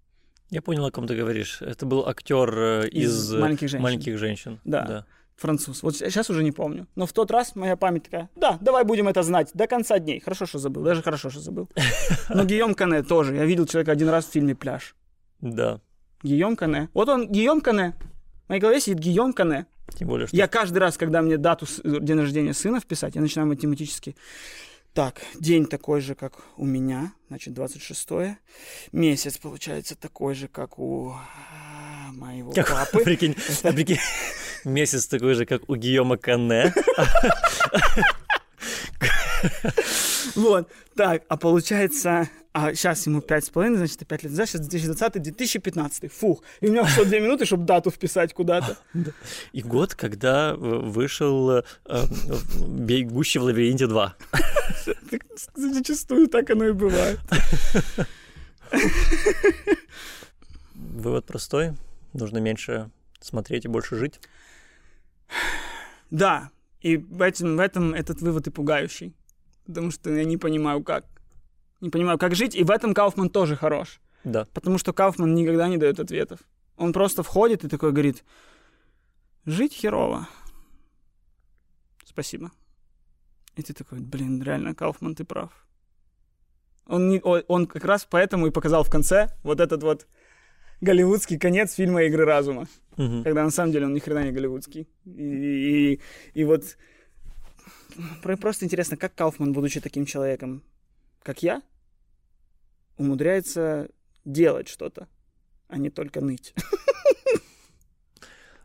Я 0.51 0.63
понял, 0.63 0.85
о 0.87 0.91
ком 0.91 1.07
ты 1.07 1.15
говоришь. 1.15 1.61
Это 1.61 1.85
был 1.87 2.09
актер 2.09 2.59
э, 2.59 2.89
из, 2.89 3.33
Из 3.33 3.35
«Маленьких 3.35 3.69
женщин». 3.69 3.83
«Маленьких 3.83 4.19
женщин». 4.19 4.61
Да. 4.65 5.05
Француз. 5.37 5.83
Вот 5.85 5.95
сейчас 5.95 6.31
уже 6.31 6.43
не 6.43 6.51
помню. 6.51 6.89
Но 6.97 7.07
в 7.07 7.13
тот 7.13 7.31
раз 7.31 7.55
моя 7.55 7.77
память 7.77 8.05
такая, 8.05 8.29
да, 8.35 8.59
давай 8.61 8.83
будем 8.83 9.07
это 9.07 9.23
знать 9.23 9.51
до 9.55 9.69
конца 9.69 10.01
дней. 10.01 10.19
Хорошо, 10.19 10.47
что 10.47 10.59
забыл. 10.59 10.83
Даже 10.83 11.01
хорошо, 11.03 11.31
что 11.31 11.39
забыл. 11.41 11.69
Но 12.29 12.45
Гийом 12.45 12.75
Кане 12.75 13.03
тоже. 13.05 13.37
Я 13.37 13.45
видел 13.45 13.67
человека 13.67 13.93
один 13.93 14.09
раз 14.09 14.25
в 14.27 14.33
фильме 14.33 14.57
«Пляж». 14.57 14.97
Да. 15.41 15.81
Гийом 16.25 16.57
Кане. 16.57 16.89
Вот 16.93 17.09
он, 17.09 17.29
Гийом 17.31 17.61
Кане. 17.61 17.95
В 18.47 18.49
моей 18.49 18.61
голове 18.61 18.81
сидит 18.81 18.99
Гийом 18.99 19.33
Кане. 19.33 19.67
Тем 19.97 20.09
более, 20.09 20.27
что 20.27 20.37
Я 20.37 20.49
каждый 20.49 20.79
раз, 20.79 20.97
когда 20.97 21.23
мне 21.23 21.37
дату 21.37 21.67
с- 21.67 21.81
день 21.85 22.19
рождения 22.19 22.53
сына 22.53 22.81
вписать, 22.81 23.15
я 23.15 23.21
начинаю 23.21 23.47
математически. 23.49 24.17
Так, 24.95 25.23
день 25.39 25.67
такой 25.67 26.01
же, 26.01 26.15
как 26.15 26.33
у 26.57 26.65
меня, 26.65 27.13
значит, 27.29 27.55
26 27.55 28.09
Месяц, 28.93 29.39
получается, 29.39 29.95
такой 29.95 30.35
же, 30.35 30.49
как 30.49 30.79
у 30.79 31.11
а, 31.11 32.13
моего 32.13 32.53
Как- 32.53 32.69
папы. 32.69 33.05
прикинь, 33.05 33.37
а 33.63 33.73
прикинь, 33.73 33.99
месяц 34.65 35.07
такой 35.07 35.35
же, 35.35 35.47
как 35.47 35.69
у 35.69 35.77
Гийома 35.77 36.17
Кане. 36.17 36.75
Вот, 40.35 40.69
так, 40.95 41.23
а 41.29 41.37
получается, 41.37 42.29
а 42.53 42.75
сейчас 42.75 43.07
ему 43.07 43.21
5,5, 43.21 43.77
значит, 43.77 44.07
5 44.07 44.23
лет 44.23 44.33
назад, 44.33 44.49
сейчас 44.49 44.61
2020, 44.63 45.23
2015, 45.23 46.13
фух. 46.13 46.43
И 46.61 46.67
у 46.67 46.71
меня 46.71 46.83
ушло 46.83 47.05
2 47.05 47.19
минуты, 47.19 47.45
чтобы 47.45 47.65
дату 47.65 47.91
вписать 47.91 48.35
куда-то. 48.35 48.77
И 49.53 49.63
год, 49.63 49.95
когда 49.95 50.51
э, 50.51 50.55
вышел 50.55 51.51
э, 51.51 51.63
э, 51.87 52.05
«Бегущий 52.67 53.39
в 53.39 53.45
лабиринте 53.45 53.85
2». 53.85 54.11
Так, 55.11 55.23
Зачастую 55.55 56.29
так 56.29 56.51
оно 56.51 56.67
и 56.67 56.73
бывает. 56.73 57.19
Вывод 60.75 61.27
простой. 61.27 61.73
Нужно 62.13 62.39
меньше 62.39 62.91
смотреть 63.21 63.65
и 63.65 63.69
больше 63.69 63.97
жить. 63.97 64.21
Да, 66.11 66.51
и 66.81 66.97
в 66.97 67.23
этом, 67.23 67.57
в 67.57 67.61
этом 67.61 67.95
этот 67.95 68.21
вывод 68.21 68.47
и 68.47 68.51
пугающий. 68.51 69.15
Потому 69.69 69.91
что 69.91 70.11
я 70.11 70.25
не 70.25 70.39
понимаю, 70.39 70.83
как. 70.83 71.05
Не 71.81 71.91
понимаю, 71.91 72.19
как 72.19 72.35
жить. 72.35 72.57
И 72.57 72.65
в 72.65 72.71
этом 72.71 72.95
Кауфман 72.95 73.29
тоже 73.29 73.55
хорош. 73.55 74.01
Да. 74.25 74.47
Потому 74.55 74.79
что 74.79 74.93
Кауфман 74.93 75.35
никогда 75.35 75.69
не 75.69 75.77
дает 75.77 76.01
ответов. 76.01 76.41
Он 76.77 76.93
просто 76.93 77.23
входит 77.23 77.65
и 77.65 77.69
такой 77.69 77.93
говорит, 77.93 78.25
жить 79.45 79.75
херово. 79.75 80.27
Спасибо. 82.05 82.51
И 83.57 83.63
ты 83.63 83.75
такой, 83.75 84.01
блин, 84.01 84.43
реально, 84.43 84.75
Кауфман, 84.75 85.15
ты 85.15 85.25
прав. 85.25 85.51
Он, 86.87 87.09
не, 87.09 87.21
он 87.21 87.67
как 87.67 87.85
раз 87.85 88.07
поэтому 88.11 88.47
и 88.47 88.51
показал 88.51 88.83
в 88.83 88.91
конце 88.91 89.29
вот 89.43 89.61
этот 89.61 89.83
вот 89.83 90.07
голливудский 90.81 91.39
конец 91.39 91.75
фильма 91.75 92.05
«Игры 92.05 92.25
разума» 92.25 92.67
Мгм. 92.97 93.23
когда 93.23 93.45
на 93.45 93.51
самом 93.51 93.73
деле 93.73 93.87
он 93.87 93.93
ни 93.93 93.99
хрена 93.99 94.25
не 94.25 94.33
голливудский. 94.33 94.89
И, 95.05 95.93
и, 95.95 96.01
и 96.35 96.45
вот 96.45 96.65
просто 98.41 98.65
интересно, 98.65 98.97
как 98.97 99.15
Кауфман, 99.15 99.53
будучи 99.53 99.81
таким 99.81 100.07
человеком, 100.07 100.63
как 101.23 101.43
я, 101.43 101.63
умудряется 102.97 103.89
делать 104.25 104.69
что-то, 104.69 105.07
а 105.69 105.79
не 105.79 105.91
только 105.91 106.21
ныть. 106.21 106.55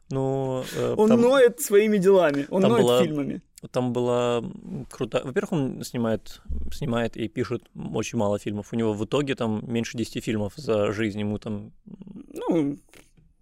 Ну, 0.09 0.63
э, 0.75 0.93
Он 0.97 1.09
там, 1.09 1.21
ноет 1.21 1.59
своими 1.61 1.97
делами, 1.97 2.45
он 2.49 2.61
там 2.61 2.71
ноет 2.71 2.83
была- 2.85 3.03
фильмами. 3.03 3.41
там 3.71 3.93
была 3.93 4.43
круто. 4.91 5.21
Во-первых, 5.23 5.51
он 5.53 5.83
снимает, 5.83 6.41
снимает 6.71 7.17
и 7.17 7.27
пишет 7.27 7.63
очень 7.95 8.19
мало 8.19 8.37
фильмов. 8.37 8.73
У 8.73 8.75
него 8.75 8.93
в 8.93 9.03
итоге 9.05 9.33
там 9.35 9.63
меньше 9.65 9.97
10 9.97 10.21
фильмов 10.21 10.53
за 10.57 10.91
жизнь. 10.91 11.19
Ему 11.19 11.39
там, 11.39 11.71
Ну, 11.85 12.77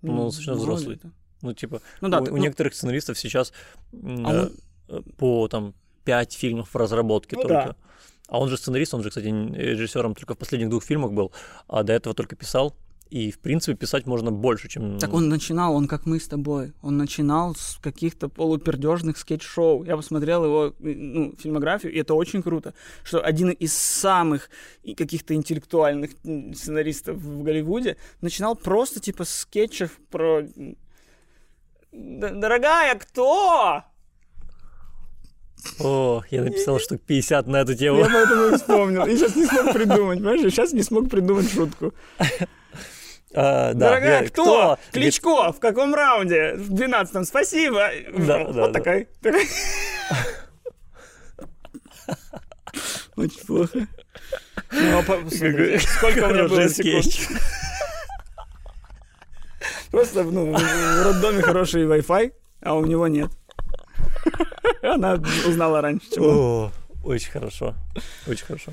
Ну, 0.01 0.11
он 0.21 0.25
достаточно 0.27 0.53
взрослый. 0.53 0.95
это. 0.97 1.11
ну, 1.41 1.53
типа, 1.53 1.81
Ну 2.01 2.09
да, 2.09 2.21
у, 2.21 2.25
так, 2.25 2.33
у 2.33 2.37
ну, 2.37 2.43
некоторых 2.43 2.73
сценаристов 2.73 3.17
сейчас 3.19 3.51
А 3.91 3.95
э, 4.33 4.41
он- 4.43 4.51
по 5.17 5.47
там 5.47 5.73
5 6.05 6.33
фильмов 6.33 6.69
в 6.73 6.75
разработке 6.77 7.35
Ну 7.35 7.41
только. 7.43 7.53
да. 7.53 7.75
А 8.27 8.39
он 8.39 8.49
же 8.49 8.57
сценарист, 8.57 8.93
он 8.93 9.03
же, 9.03 9.09
кстати, 9.09 9.27
режиссером 9.27 10.15
только 10.15 10.35
в 10.35 10.37
последних 10.37 10.69
двух 10.69 10.83
фильмах 10.83 11.11
был, 11.11 11.31
а 11.67 11.83
до 11.83 11.93
этого 11.93 12.15
только 12.15 12.35
писал. 12.35 12.73
И, 13.09 13.29
в 13.29 13.39
принципе, 13.39 13.75
писать 13.75 14.05
можно 14.05 14.31
больше, 14.31 14.69
чем... 14.69 14.97
Так 14.97 15.13
он 15.13 15.27
начинал, 15.27 15.75
он 15.75 15.85
как 15.89 16.05
мы 16.05 16.17
с 16.17 16.29
тобой. 16.29 16.71
Он 16.81 16.95
начинал 16.97 17.55
с 17.55 17.77
каких-то 17.81 18.29
полупердежных 18.29 19.17
скетч-шоу. 19.17 19.83
Я 19.83 19.97
посмотрел 19.97 20.45
его 20.45 20.73
ну, 20.79 21.35
фильмографию, 21.37 21.91
и 21.91 21.97
это 21.99 22.13
очень 22.13 22.41
круто, 22.41 22.73
что 23.03 23.19
один 23.19 23.49
из 23.49 23.73
самых 23.73 24.49
каких-то 24.95 25.33
интеллектуальных 25.33 26.11
сценаристов 26.55 27.17
в 27.17 27.43
Голливуде 27.43 27.97
начинал 28.21 28.55
просто 28.55 29.01
типа 29.01 29.25
с 29.25 29.39
скетчев 29.41 29.99
про 30.09 30.43
м, 30.43 30.77
«Д- 31.91 32.29
Дорогая, 32.35 32.95
кто? 32.95 33.83
О, 35.79 36.23
я 36.31 36.41
написал 36.41 36.79
штук 36.79 37.01
50 37.01 37.47
на 37.47 37.57
эту 37.61 37.75
тему. 37.75 37.99
Я 37.99 38.05
поэтому 38.05 38.45
и 38.45 38.57
вспомнил. 38.57 39.05
И 39.05 39.15
сейчас 39.15 39.35
не 39.35 39.45
смог 39.45 39.73
придумать, 39.73 40.19
понимаешь? 40.19 40.41
Сейчас 40.41 40.73
не 40.73 40.83
смог 40.83 41.09
придумать 41.09 41.51
шутку. 41.51 41.93
А, 43.33 43.73
да, 43.73 43.89
Дорогая, 43.91 44.23
я- 44.23 44.29
кто? 44.29 44.43
Говорит, 44.43 44.79
Кличко, 44.91 45.53
в 45.53 45.59
каком 45.59 45.95
раунде? 45.95 46.55
В 46.55 46.73
12 46.73 47.25
спасибо. 47.27 47.89
Да, 48.17 48.39
вот 48.43 48.55
да, 48.55 48.67
да. 48.67 48.73
такой. 48.73 49.07
такой. 49.21 49.47
Очень 53.15 53.45
плохо. 53.45 53.87
Ну, 54.71 54.99
а 54.99 55.03
по- 55.03 55.29
сколько 55.29 56.25
у 56.25 56.33
меня 56.33 56.47
было 56.47 56.67
секунд? 56.69 57.05
Просто 59.91 60.23
ну, 60.23 60.53
в 60.53 61.03
роддоме 61.03 61.41
хороший 61.41 61.83
Wi-Fi, 61.83 62.33
а 62.61 62.75
у 62.75 62.85
него 62.85 63.07
нет. 63.07 63.29
Она 64.81 65.13
узнала 65.47 65.81
раньше, 65.81 66.09
чем. 66.11 66.23
О, 66.23 66.71
очень 67.03 67.31
хорошо. 67.31 67.75
Очень 68.27 68.45
хорошо. 68.45 68.71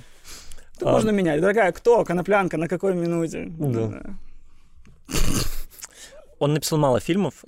Тут 0.78 0.88
а- 0.88 0.92
можно 0.92 1.10
менять. 1.10 1.40
Дорогая, 1.40 1.72
кто? 1.72 2.04
Коноплянка, 2.04 2.56
на 2.56 2.68
какой 2.68 2.94
минуте? 2.94 3.46
Да. 3.58 4.02
Он 6.38 6.54
написал 6.54 6.78
мало 6.78 7.00
фильмов, 7.00 7.44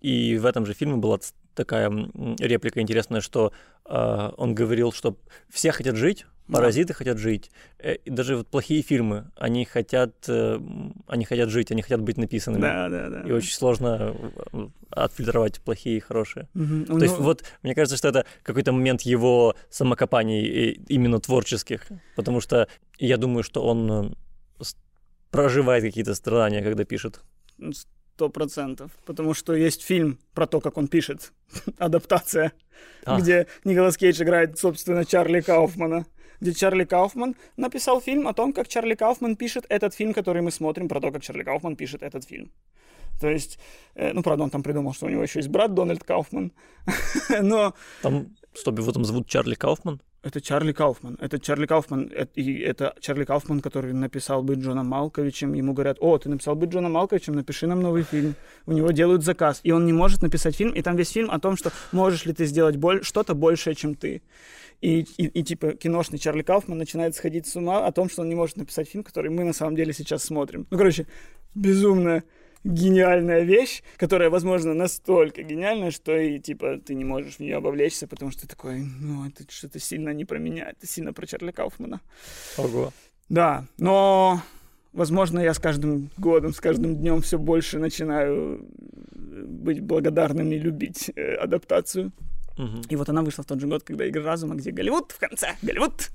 и 0.00 0.36
в 0.38 0.46
этом 0.46 0.66
же 0.66 0.74
фильме 0.74 0.96
была 0.96 1.18
такая 1.54 1.90
реплика 2.38 2.80
интересная, 2.80 3.20
что 3.20 3.52
э, 3.84 4.30
он 4.36 4.54
говорил, 4.54 4.92
что 4.92 5.16
все 5.50 5.72
хотят 5.72 5.96
жить, 5.96 6.24
Да. 6.46 6.58
паразиты 6.58 6.94
хотят 6.94 7.18
жить, 7.18 7.50
э, 7.80 7.96
и 7.96 8.10
даже 8.10 8.36
вот 8.36 8.46
плохие 8.46 8.82
фильмы, 8.82 9.30
они 9.36 9.64
хотят, 9.64 10.12
э, 10.28 10.60
они 11.08 11.24
хотят 11.24 11.48
жить, 11.50 11.72
они 11.72 11.82
хотят 11.82 12.00
быть 12.00 12.16
написанными. 12.16 12.62
Да, 12.62 12.88
да, 12.88 13.08
да. 13.08 13.22
И 13.28 13.32
очень 13.32 13.52
сложно 13.54 14.14
э, 14.52 14.68
отфильтровать 15.04 15.60
плохие 15.60 15.96
и 15.96 16.00
хорошие. 16.00 16.48
Мгм. 16.54 16.82
У 16.82 16.98
То 16.98 17.04
есть 17.04 17.14
него- 17.14 17.24
вот, 17.24 17.44
мне 17.62 17.74
кажется, 17.74 17.96
что 17.96 18.08
это 18.08 18.24
какой-то 18.42 18.72
момент 18.72 19.02
его 19.02 19.54
самокопаний 19.70 20.72
именно 20.88 21.20
творческих, 21.20 21.86
потому 22.16 22.40
что 22.40 22.68
я 22.98 23.16
думаю, 23.16 23.42
что 23.42 23.64
он 23.64 23.90
э, 23.90 24.64
проживает 25.30 25.84
какие-то 25.84 26.14
страдания, 26.14 26.62
когда 26.62 26.84
пишет. 26.84 27.20
Сто 27.72 28.28
процентов. 28.28 28.90
Потому 29.06 29.34
что 29.34 29.54
есть 29.54 29.82
фильм 29.82 30.18
про 30.34 30.46
то, 30.46 30.60
как 30.60 30.76
он 30.76 30.88
пишет. 30.88 31.32
Адаптация. 31.78 32.52
А. 33.04 33.20
Где 33.20 33.46
Николас 33.64 33.96
Кейдж 33.96 34.22
играет, 34.22 34.58
собственно, 34.58 35.04
Чарли 35.04 35.40
Кауфмана. 35.40 36.04
Где 36.40 36.52
Чарли 36.52 36.84
Кауфман 36.84 37.34
написал 37.56 38.00
фильм 38.00 38.28
о 38.28 38.32
том, 38.32 38.52
как 38.52 38.68
Чарли 38.68 38.94
Кауфман 38.94 39.36
пишет 39.36 39.66
этот 39.68 39.94
фильм, 39.94 40.14
который 40.14 40.42
мы 40.42 40.50
смотрим, 40.50 40.88
про 40.88 41.00
то, 41.00 41.10
как 41.10 41.22
Чарли 41.22 41.42
Кауфман 41.42 41.76
пишет 41.76 42.02
этот 42.02 42.24
фильм. 42.24 42.50
То 43.20 43.28
есть, 43.28 43.58
э, 43.94 44.12
ну, 44.12 44.22
правда, 44.22 44.44
он 44.44 44.50
там 44.50 44.62
придумал, 44.62 44.92
что 44.94 45.06
у 45.06 45.08
него 45.08 45.22
еще 45.22 45.38
есть 45.40 45.48
брат 45.48 45.74
Дональд 45.74 46.04
Кауфман. 46.04 46.52
Но 47.42 47.74
Там, 48.02 48.28
стоп, 48.54 48.78
его 48.78 48.92
там 48.92 49.04
зовут 49.04 49.26
Чарли 49.28 49.54
Кауфман? 49.54 50.00
это 50.22 50.40
Чарли 50.40 50.72
Кауфман. 50.72 51.16
Это 51.20 51.38
Чарли 51.38 51.66
Кауфман. 51.66 52.10
э- 52.12 52.26
И 52.34 52.58
это 52.58 52.94
Чарли 53.00 53.24
Кауфман, 53.24 53.60
который 53.60 53.92
написал 53.94 54.42
быть 54.42 54.58
Джоном 54.58 54.86
Малковичем. 54.88 55.54
Ему 55.54 55.72
говорят, 55.72 55.96
о, 56.00 56.18
ты 56.18 56.28
написал 56.28 56.54
быть 56.56 56.70
Джоном 56.70 56.92
Малковичем, 56.92 57.34
напиши 57.34 57.66
нам 57.66 57.80
новый 57.80 58.02
фильм. 58.02 58.34
У 58.66 58.72
него 58.72 58.90
делают 58.90 59.22
заказ. 59.24 59.60
И 59.62 59.70
он 59.72 59.86
не 59.86 59.92
может 59.92 60.20
написать 60.22 60.56
фильм. 60.56 60.72
И 60.74 60.82
там 60.82 60.96
весь 60.96 61.10
фильм 61.12 61.30
о 61.30 61.38
том, 61.38 61.56
что 61.56 61.70
можешь 61.92 62.26
ли 62.26 62.32
ты 62.34 62.46
сделать 62.46 62.76
боль- 62.76 63.02
что-то 63.04 63.34
большее, 63.34 63.74
чем 63.74 63.94
ты. 63.94 64.20
И, 64.80 65.00
и, 65.16 65.26
и 65.26 65.42
типа 65.42 65.72
киношный 65.72 66.18
Чарли 66.18 66.42
Кауфман 66.42 66.78
начинает 66.78 67.14
сходить 67.14 67.46
с 67.46 67.56
ума 67.56 67.86
о 67.86 67.92
том, 67.92 68.10
что 68.10 68.22
он 68.22 68.28
не 68.28 68.34
может 68.34 68.56
написать 68.56 68.88
фильм, 68.88 69.04
который 69.04 69.30
мы 69.30 69.44
на 69.44 69.52
самом 69.52 69.76
деле 69.76 69.92
сейчас 69.92 70.24
смотрим. 70.24 70.66
Ну, 70.70 70.76
короче, 70.78 71.06
безумно 71.54 72.22
гениальная 72.64 73.42
вещь, 73.42 73.82
которая, 73.96 74.30
возможно, 74.30 74.74
настолько 74.74 75.42
гениальная, 75.42 75.90
что 75.90 76.16
и, 76.16 76.38
типа, 76.38 76.78
ты 76.78 76.94
не 76.94 77.04
можешь 77.04 77.36
в 77.36 77.40
нее 77.40 77.60
вовлечься, 77.60 78.06
потому 78.06 78.30
что 78.30 78.42
ты 78.42 78.48
такой, 78.48 78.80
ну, 78.80 79.26
это 79.26 79.44
что-то 79.50 79.78
сильно 79.78 80.10
не 80.10 80.24
про 80.24 80.38
меня, 80.38 80.70
это 80.70 80.86
сильно 80.86 81.12
про 81.12 81.26
Чарли 81.26 81.50
Кауфмана. 81.50 82.00
Ого. 82.56 82.92
Да, 83.28 83.66
но 83.78 84.42
Возможно, 84.92 85.38
я 85.38 85.52
с 85.52 85.58
каждым 85.58 86.10
годом, 86.16 86.52
с 86.52 86.60
каждым 86.60 86.96
днем 86.96 87.20
все 87.20 87.38
больше 87.38 87.78
начинаю 87.78 88.66
быть 89.12 89.80
благодарным 89.80 90.50
и 90.50 90.58
любить 90.58 91.10
э, 91.14 91.34
адаптацию. 91.34 92.10
Мгм. 92.56 92.82
И 92.88 92.96
вот 92.96 93.08
она 93.08 93.22
вышла 93.22 93.44
в 93.44 93.46
тот 93.46 93.60
же 93.60 93.68
год, 93.68 93.84
когда 93.84 94.08
«Игра 94.08 94.24
разума», 94.24 94.56
где 94.56 94.72
Голливуд 94.72 95.12
в 95.12 95.18
конце. 95.18 95.54
Голливуд! 95.62 96.10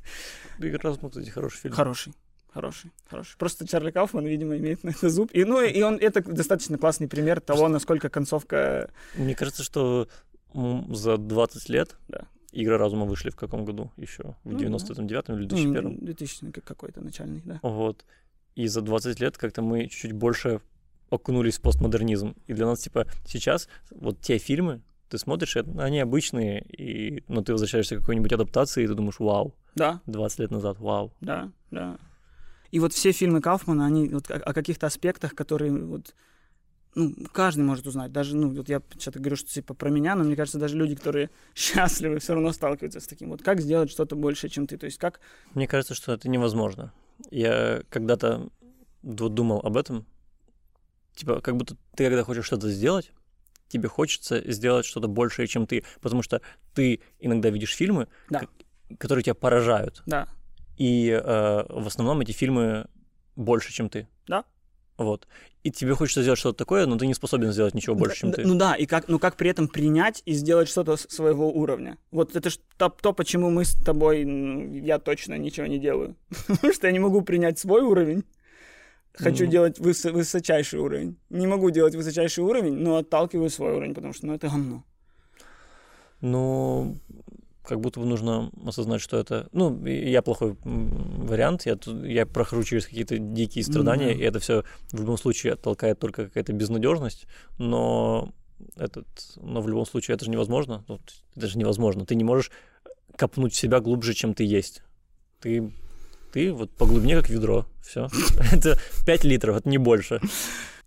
Игра 0.59 0.79
разума, 0.83 1.09
кстати, 1.09 1.29
хороший 1.29 1.59
фильм. 1.59 1.73
Хороший. 1.73 2.13
Хороший, 2.53 2.91
хороший. 3.09 3.35
Просто 3.37 3.67
Чарли 3.67 3.91
Кауфман, 3.91 4.25
видимо, 4.25 4.55
имеет 4.57 4.83
на 4.83 4.89
это 4.91 5.09
зуб. 5.09 5.31
И, 5.33 5.43
ну, 5.43 5.61
и 5.61 5.81
он, 5.81 5.95
это 5.95 6.21
достаточно 6.23 6.77
классный 6.77 7.07
пример 7.07 7.41
того, 7.41 7.67
насколько 7.67 8.09
концовка... 8.09 8.89
Мне 9.15 9.35
кажется, 9.35 9.63
что 9.63 10.07
за 10.53 11.17
20 11.17 11.69
лет 11.69 11.95
Да. 12.07 12.27
Игры 12.51 12.77
разума 12.77 13.05
вышли 13.05 13.31
в 13.31 13.35
каком 13.35 13.65
году 13.65 13.91
еще? 13.97 14.35
В 14.43 14.51
Ну, 14.51 14.59
99-м 14.59 15.35
или 15.35 15.43
ну, 15.43 15.47
2001 15.47 15.97
2000 16.05 16.51
как- 16.51 16.63
какой-то 16.63 17.01
начальный, 17.01 17.41
да. 17.43 17.59
Вот. 17.63 18.05
И 18.53 18.67
за 18.67 18.81
20 18.81 19.19
лет 19.19 19.35
как-то 19.37 19.63
мы 19.63 19.87
чуть 19.87 20.11
больше 20.11 20.61
окунулись 21.09 21.57
в 21.57 21.61
постмодернизм. 21.61 22.35
И 22.45 22.53
для 22.53 22.67
нас, 22.67 22.81
типа, 22.81 23.07
сейчас 23.25 23.67
вот 23.89 24.21
те 24.21 24.37
фильмы, 24.37 24.81
ты 25.09 25.17
смотришь, 25.17 25.57
они 25.57 25.99
обычные, 25.99 26.61
и, 26.61 27.23
но 27.27 27.41
ты 27.41 27.51
возвращаешься 27.53 27.95
к 27.95 27.99
какой-нибудь 28.01 28.31
адаптации, 28.33 28.83
и 28.83 28.87
ты 28.87 28.93
думаешь, 28.93 29.19
вау, 29.19 29.55
Да, 29.75 30.01
20 30.05 30.39
лет 30.39 30.51
назад, 30.51 30.79
вау. 30.79 31.11
да, 31.21 31.51
да. 31.71 31.97
И 32.73 32.79
вот 32.79 32.91
все 32.91 33.11
фильмы 33.11 33.39
Кауфмана, 33.39 33.85
они 33.85 34.09
вот 34.09 34.31
о, 34.31 34.51
каких-то 34.51 34.87
аспектах, 34.87 35.35
которые 35.35 35.71
вот 35.71 36.15
ну, 36.95 37.13
каждый 37.31 37.63
может 37.63 37.85
узнать. 37.85 38.11
Даже, 38.11 38.35
ну, 38.35 38.49
вот 38.49 38.67
я 38.67 38.81
что-то 38.97 39.19
говорю, 39.19 39.35
что 39.35 39.47
типа 39.47 39.75
про 39.75 39.91
меня, 39.91 40.15
но 40.15 40.23
мне 40.23 40.35
кажется, 40.35 40.57
даже 40.57 40.75
люди, 40.75 40.95
которые 40.95 41.29
счастливы, 41.53 42.17
все 42.17 42.33
равно 42.33 42.51
сталкиваются 42.51 42.99
с 42.99 43.05
таким. 43.05 43.29
Вот 43.29 43.43
как 43.43 43.61
сделать 43.61 43.91
что-то 43.91 44.15
больше, 44.15 44.49
чем 44.49 44.65
ты? 44.65 44.79
То 44.79 44.87
есть 44.87 44.97
как... 44.97 45.19
Мне 45.53 45.67
кажется, 45.67 45.93
что 45.93 46.13
это 46.13 46.27
невозможно. 46.27 46.91
Я 47.29 47.83
когда-то 47.91 48.49
думал 49.03 49.59
об 49.59 49.77
этом. 49.77 50.07
Типа, 51.13 51.41
как 51.41 51.55
будто 51.57 51.77
ты, 51.95 52.05
когда 52.05 52.23
хочешь 52.23 52.45
что-то 52.45 52.71
сделать, 52.71 53.11
тебе 53.67 53.87
хочется 53.87 54.51
сделать 54.51 54.87
что-то 54.87 55.07
большее, 55.07 55.45
чем 55.47 55.67
ты. 55.67 55.83
Потому 56.01 56.23
что 56.23 56.41
ты 56.73 57.01
иногда 57.19 57.51
видишь 57.51 57.75
фильмы, 57.75 58.07
Да. 58.31 58.39
ко- 58.39 58.95
которые 58.97 59.21
тебя 59.23 59.35
поражают. 59.35 60.01
Да, 60.07 60.27
И 60.77 61.09
э, 61.09 61.63
в 61.69 61.87
основном 61.87 62.21
эти 62.21 62.31
фильмы 62.31 62.87
больше, 63.35 63.71
чем 63.73 63.89
ты. 63.89 64.07
Да. 64.27 64.43
Вот. 64.97 65.27
И 65.63 65.71
тебе 65.71 65.95
хочется 65.95 66.21
сделать 66.21 66.39
что-то 66.39 66.57
такое, 66.57 66.85
но 66.85 66.97
ты 66.97 67.07
не 67.07 67.13
способен 67.13 67.51
сделать 67.51 67.73
ничего 67.73 67.95
больше, 67.95 68.17
чем 68.19 68.31
Да, 68.31 68.35
ты. 68.37 68.47
Ну 68.47 68.55
да, 68.55 68.75
и 68.75 68.85
как, 68.85 69.07
ну 69.07 69.17
как 69.17 69.35
при 69.37 69.49
этом 69.49 69.67
принять 69.67 70.21
и 70.25 70.33
сделать 70.33 70.67
что-то 70.69 70.97
своего 70.97 71.49
уровня. 71.51 71.97
Вот 72.11 72.35
это 72.35 72.49
ж 72.49 72.59
то, 72.77 72.89
то, 72.89 73.13
почему 73.13 73.49
мы 73.49 73.65
с 73.65 73.73
тобой, 73.73 74.23
я 74.81 74.99
точно 74.99 75.37
ничего 75.37 75.65
не 75.67 75.79
делаю. 75.79 76.15
Потому 76.47 76.73
что 76.73 76.87
я 76.87 76.93
не 76.93 76.99
могу 76.99 77.21
принять 77.21 77.59
свой 77.59 77.81
уровень. 77.81 78.23
Хочу 79.13 79.45
Ну. 79.45 79.51
делать 79.51 79.79
выс- 79.79 80.11
высочайший 80.11 80.79
уровень. 80.79 81.17
Не 81.29 81.47
могу 81.47 81.69
делать 81.69 81.95
высочайший 81.95 82.43
уровень, 82.43 82.73
но 82.75 82.97
отталкиваю 82.97 83.49
свой 83.49 83.73
уровень, 83.73 83.93
потому 83.93 84.13
что 84.13 84.25
ну, 84.27 84.33
это 84.33 84.47
говно. 84.47 84.83
Ну, 86.21 86.97
как 87.63 87.79
будто 87.79 87.99
бы 87.99 88.05
нужно 88.05 88.51
осознать, 88.65 89.01
что 89.01 89.17
это... 89.17 89.47
Ну, 89.53 89.85
я 89.85 90.21
плохой 90.21 90.57
вариант, 90.63 91.65
я, 91.65 91.77
я 92.03 92.25
прохожу 92.25 92.63
через 92.63 92.85
какие-то 92.85 93.17
дикие 93.17 93.63
страдания, 93.63 94.07
да. 94.07 94.11
и 94.13 94.19
это 94.19 94.39
все 94.39 94.63
в 94.91 94.99
любом 94.99 95.17
случае 95.17 95.53
оттолкает 95.53 95.99
только 95.99 96.25
какая-то 96.25 96.53
безнадежность, 96.53 97.25
но 97.57 98.33
этот, 98.75 99.07
но 99.37 99.61
в 99.61 99.67
любом 99.69 99.85
случае 99.85 100.15
это 100.15 100.25
же 100.25 100.31
невозможно, 100.31 100.83
ну, 100.87 100.99
это 101.35 101.47
же 101.47 101.57
невозможно, 101.57 102.05
ты 102.05 102.15
не 102.15 102.23
можешь 102.23 102.51
копнуть 103.15 103.55
себя 103.55 103.79
глубже, 103.79 104.13
чем 104.13 104.33
ты 104.33 104.43
есть. 104.43 104.83
Ты, 105.39 105.71
ты 106.31 106.51
вот 106.51 106.71
по 106.71 106.85
глубине 106.85 107.15
как 107.15 107.29
ведро, 107.29 107.65
все. 107.81 108.07
Это 108.51 108.77
5 109.05 109.23
литров, 109.23 109.57
это 109.57 109.69
не 109.69 109.77
больше. 109.77 110.21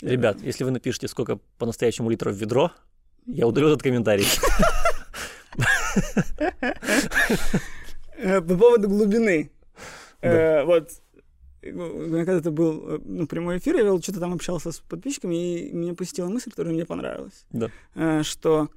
Ребят, 0.02 0.42
если 0.42 0.64
вы 0.64 0.70
напишите, 0.70 1.08
сколько 1.08 1.38
по-настоящему 1.58 2.10
литров 2.10 2.34
ведро, 2.36 2.72
я 3.26 3.46
удалю 3.46 3.68
этот 3.68 3.82
комментарий. 3.82 4.26
Э, 8.18 8.40
По 8.40 8.56
поводу 8.56 8.88
глубины. 8.88 9.50
Э, 10.22 10.64
Вот 10.64 10.90
э, 11.62 11.70
у 11.70 12.08
меня 12.08 12.24
когда-то 12.24 12.50
был 12.50 12.94
э, 12.94 12.98
ну, 13.04 13.26
прямой 13.26 13.58
эфир, 13.58 13.76
я 13.76 13.82
вел, 13.82 14.00
что-то 14.00 14.20
там 14.20 14.32
общался 14.32 14.72
с 14.72 14.78
подписчиками, 14.78 15.34
и 15.34 15.72
меня 15.72 15.94
посетила 15.94 16.28
мысль, 16.28 16.50
которая 16.50 16.72
мне 16.72 16.86
понравилась. 16.86 17.44
Да. 17.50 18.22
Что 18.22 18.68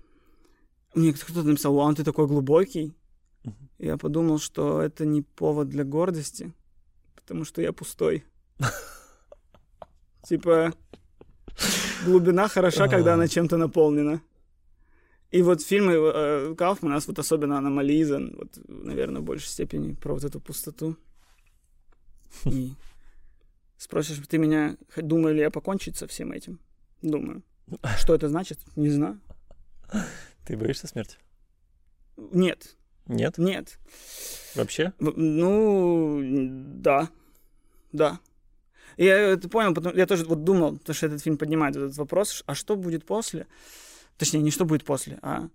мне 0.93 1.13
кто-то 1.13 1.43
написал, 1.43 1.73
вау, 1.73 1.93
ты 1.95 2.03
такой 2.03 2.27
глубокий. 2.27 2.93
Я 3.77 3.95
подумал, 3.97 4.39
что 4.39 4.81
это 4.81 5.05
не 5.05 5.21
повод 5.21 5.69
для 5.69 5.85
гордости, 5.85 6.51
потому 7.15 7.45
что 7.45 7.61
я 7.61 7.71
пустой. 7.71 8.25
Типа, 10.27 10.73
глубина 12.05 12.49
хороша, 12.49 12.89
когда 12.89 13.13
она 13.13 13.27
чем-то 13.27 13.55
наполнена. 13.57 14.21
И 15.31 15.41
вот 15.43 15.61
фильмы 15.61 15.93
э, 15.93 16.55
Кауфмана, 16.57 16.99
вот 17.05 17.19
особенно 17.19 17.57
Аномализа, 17.57 18.19
вот, 18.19 18.57
наверное, 18.67 19.21
в 19.21 19.25
большей 19.25 19.47
степени 19.47 19.93
про 19.93 20.13
вот 20.13 20.23
эту 20.23 20.39
пустоту. 20.39 20.95
И 22.45 22.73
спросишь, 23.77 24.19
ты 24.27 24.37
меня, 24.37 24.75
думаю 24.97 25.35
ли 25.35 25.41
я 25.41 25.51
покончить 25.51 25.97
со 25.97 26.07
всем 26.07 26.31
этим? 26.31 26.59
Думаю. 27.01 27.43
Что 27.99 28.15
это 28.15 28.27
значит? 28.27 28.57
Не 28.75 28.89
знаю. 28.89 29.19
Ты 30.45 30.57
боишься 30.57 30.87
смерти? 30.87 31.17
Нет, 32.17 32.75
Нет? 33.07 33.37
нет. 33.37 33.77
Вообще? 34.55 34.93
В- 34.99 35.13
Ну, 35.17 36.19
да, 36.81 37.09
да. 37.91 38.19
И 38.97 39.05
я 39.05 39.17
это 39.17 39.47
понял, 39.47 39.73
потому 39.73 39.95
я 39.95 40.05
тоже 40.05 40.25
вот 40.25 40.43
думал, 40.43 40.77
потому 40.77 40.93
что 40.95 41.05
этот 41.05 41.21
фильм 41.21 41.37
поднимает 41.37 41.75
этот 41.75 41.95
вопрос, 41.97 42.43
а 42.47 42.55
что 42.55 42.75
будет 42.75 43.05
после? 43.05 43.47
Точнее, 44.19 44.41
не 44.41 44.51
что 44.51 44.65
будет 44.65 44.83
после, 44.83 45.17
а 45.23 45.49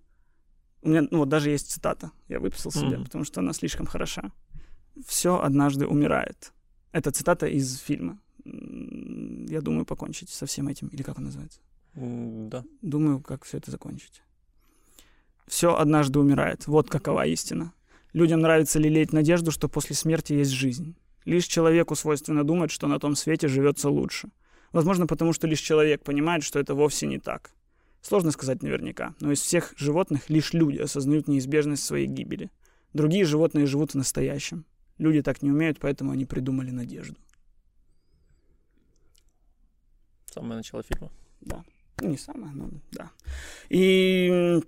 у 0.83 0.89
меня, 0.89 1.03
ну 1.11 1.19
вот 1.19 1.29
даже 1.29 1.51
есть 1.51 1.71
цитата, 1.71 2.11
я 2.29 2.41
выписал 2.41 2.73
себе, 2.73 2.97
Мгм. 2.97 3.05
потому 3.05 3.25
что 3.25 3.41
она 3.41 3.53
слишком 3.53 3.87
хороша. 3.87 4.33
Все 5.07 5.39
однажды 5.41 5.87
умирает. 5.87 6.53
Это 6.93 7.11
цитата 7.13 7.47
из 7.47 7.79
фильма. 7.79 8.19
Я 8.45 9.61
думаю 9.61 9.85
покончить 9.85 10.31
со 10.31 10.47
всем 10.47 10.69
этим, 10.69 10.89
или 10.89 11.03
как 11.03 11.19
он 11.19 11.25
называется? 11.25 11.61
М, 11.95 12.49
Да. 12.49 12.65
Думаю, 12.83 13.21
как 13.21 13.45
все 13.45 13.59
это 13.59 13.71
закончить. 13.71 14.23
Все 15.47 15.77
однажды 15.77 16.19
умирает. 16.19 16.67
Вот 16.67 16.89
какова 16.91 17.27
истина. 17.27 17.73
Людям 18.15 18.41
нравится 18.41 18.79
лелеять 18.79 19.13
надежду, 19.13 19.51
что 19.51 19.69
после 19.69 19.95
смерти 19.97 20.33
есть 20.35 20.51
жизнь. 20.53 20.95
Лишь 21.27 21.47
человеку 21.47 21.95
свойственно 21.97 22.45
думать, 22.45 22.71
что 22.71 22.87
на 22.87 22.99
том 22.99 23.15
свете 23.17 23.49
живется 23.49 23.89
лучше. 23.91 24.29
Возможно, 24.73 25.07
потому 25.07 25.33
что 25.33 25.47
лишь 25.47 25.61
человек 25.61 26.03
понимает, 26.03 26.45
что 26.45 26.59
это 26.59 26.75
вовсе 26.75 27.07
не 27.07 27.19
так. 27.19 27.51
Сложно 28.05 28.33
сказать 28.33 28.63
наверняка, 28.63 29.15
но 29.21 29.33
из 29.33 29.41
всех 29.41 29.73
животных 29.79 30.29
лишь 30.29 30.53
люди 30.53 30.77
осознают 30.77 31.27
неизбежность 31.27 31.85
своей 31.85 32.07
гибели. 32.07 32.51
Другие 32.93 33.25
животные 33.25 33.65
живут 33.65 33.93
в 33.93 33.95
настоящем. 33.95 34.67
Люди 34.99 35.23
так 35.23 35.41
не 35.41 35.51
умеют, 35.51 35.79
поэтому 35.81 36.13
они 36.13 36.27
придумали 36.27 36.71
надежду. 36.71 37.17
Самое 40.27 40.57
начало 40.57 40.83
фильма. 40.83 41.11
Да. 41.41 41.65
Ну, 42.03 42.11
не 42.11 42.19
самое, 42.19 42.53
но 42.53 42.69
да. 42.93 43.11
И 43.71 44.61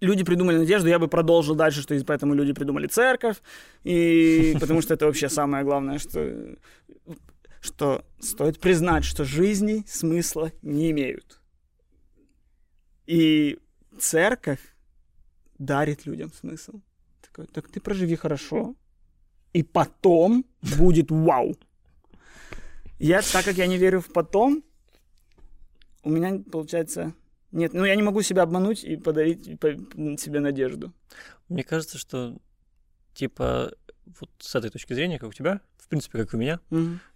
люди 0.00 0.24
придумали 0.24 0.58
надежду, 0.58 0.88
я 0.88 0.98
бы 0.98 1.06
продолжил 1.06 1.54
дальше, 1.54 1.82
что 1.82 1.96
поэтому 2.04 2.34
люди 2.34 2.52
придумали 2.52 2.88
церковь, 2.88 3.36
и 3.84 4.56
потому 4.60 4.82
что 4.82 4.92
это 4.92 5.06
вообще 5.06 5.28
самое 5.28 5.62
главное, 5.62 6.00
что, 6.00 6.56
что 7.60 8.04
стоит 8.18 8.58
признать, 8.58 9.04
что 9.04 9.22
жизни 9.22 9.84
смысла 9.86 10.50
не 10.62 10.90
имеют. 10.90 11.37
И 13.08 13.58
церковь 13.98 14.60
дарит 15.58 16.04
людям 16.04 16.30
смысл. 16.30 16.80
Такой, 17.22 17.46
так 17.46 17.68
ты 17.68 17.80
проживи 17.80 18.16
хорошо, 18.16 18.74
и 19.54 19.62
потом 19.62 20.44
будет 20.78 21.10
вау. 21.10 21.56
Я, 22.98 23.22
так 23.22 23.46
как 23.46 23.56
я 23.56 23.66
не 23.66 23.78
верю 23.78 24.00
в 24.02 24.12
потом, 24.12 24.62
у 26.02 26.10
меня, 26.10 26.38
получается, 26.52 27.14
нет, 27.50 27.72
ну 27.72 27.86
я 27.86 27.96
не 27.96 28.02
могу 28.02 28.20
себя 28.20 28.42
обмануть 28.42 28.84
и 28.84 28.96
подарить 28.98 29.58
по- 29.58 29.72
себе 30.18 30.40
надежду. 30.40 30.92
Мне 31.48 31.64
кажется, 31.64 31.96
что 31.96 32.36
типа 33.14 33.72
вот 34.20 34.30
с 34.38 34.54
этой 34.54 34.68
точки 34.68 34.92
зрения, 34.92 35.18
как 35.18 35.30
у 35.30 35.32
тебя, 35.32 35.62
в 35.78 35.88
принципе, 35.88 36.18
как 36.18 36.34
у 36.34 36.36
меня, 36.36 36.60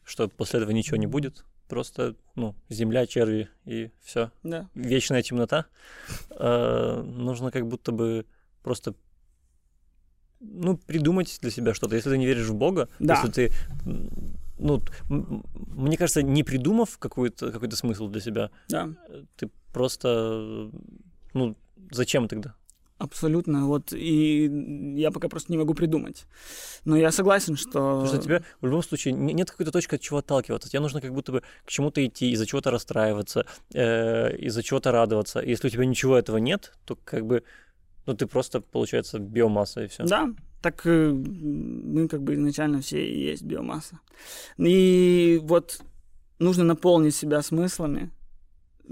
что 0.05 0.27
после 0.29 0.61
этого 0.61 0.71
ничего 0.71 0.97
не 0.97 1.07
будет. 1.07 1.45
Просто, 1.73 2.17
ну, 2.35 2.55
земля, 2.69 3.07
черви 3.07 3.49
и 3.65 3.91
все. 4.03 4.31
Да. 4.43 4.69
Вечная 4.75 5.23
темнота. 5.23 5.65
Э, 6.29 7.01
нужно 7.03 7.51
как 7.51 7.67
будто 7.67 7.93
бы 7.93 8.27
просто 8.63 8.95
ну, 10.39 10.77
придумать 10.77 11.39
для 11.41 11.51
себя 11.51 11.73
что-то. 11.73 11.97
Если 11.97 12.11
ты 12.11 12.19
не 12.19 12.27
веришь 12.27 12.49
в 12.49 12.55
Бога, 12.55 12.91
Да. 12.99 13.15
если 13.15 13.31
ты, 13.31 13.53
ну, 14.59 14.83
мне 15.09 15.97
кажется, 15.97 16.23
не 16.23 16.43
придумав 16.45 16.99
какой-то 16.99 17.51
какой 17.51 17.71
смысл 17.73 18.09
для 18.09 18.21
себя, 18.21 18.51
Да. 18.69 18.91
ты 19.37 19.49
просто, 19.73 20.71
ну, 21.33 21.57
зачем 21.91 22.29
тогда? 22.29 22.55
Абсолютно. 23.03 23.67
Вот, 23.67 23.93
и 23.93 24.51
я 24.97 25.11
пока 25.11 25.29
просто 25.29 25.53
не 25.53 25.59
могу 25.59 25.75
придумать. 25.75 26.27
Но 26.85 26.97
я 26.97 27.11
согласен, 27.13 27.57
что... 27.57 27.73
Потому 27.73 28.07
что 28.07 28.19
тебе 28.19 28.43
в 28.61 28.67
любом 28.67 28.83
случае 28.83 29.15
не- 29.15 29.33
нет 29.33 29.51
какой-то 29.51 29.73
точки, 29.73 29.97
от 29.97 30.01
чего 30.01 30.19
отталкиваться. 30.19 30.69
Тебе 30.69 30.81
нужно 30.81 31.01
как 31.01 31.13
будто 31.13 31.33
бы 31.33 31.43
к 31.65 31.71
чему-то 31.71 32.05
идти, 32.05 32.31
из-за 32.33 32.47
чего-то 32.47 32.71
расстраиваться, 32.71 33.47
э, 33.75 34.37
из-за 34.37 34.63
чего-то 34.63 34.93
радоваться. 34.93 35.41
Если 35.41 35.69
у 35.69 35.71
тебя 35.71 35.85
ничего 35.85 36.17
этого 36.17 36.39
нет, 36.39 36.73
то 36.85 36.97
как 37.05 37.27
бы, 37.27 37.45
ну, 38.07 38.15
ты 38.15 38.27
просто, 38.27 38.61
получается, 38.61 39.19
биомасса 39.19 39.85
и 39.85 39.89
все. 39.89 40.05
Да, 40.05 40.31
так 40.63 40.87
э, 40.87 41.11
мы 41.11 42.09
как 42.09 42.23
бы 42.23 42.35
изначально 42.35 42.81
все 42.81 43.05
и 43.05 43.31
есть 43.31 43.43
биомасса. 43.43 43.99
И 44.59 45.41
вот 45.43 45.81
нужно 46.39 46.65
наполнить 46.65 47.15
себя 47.15 47.43
смыслами, 47.43 48.11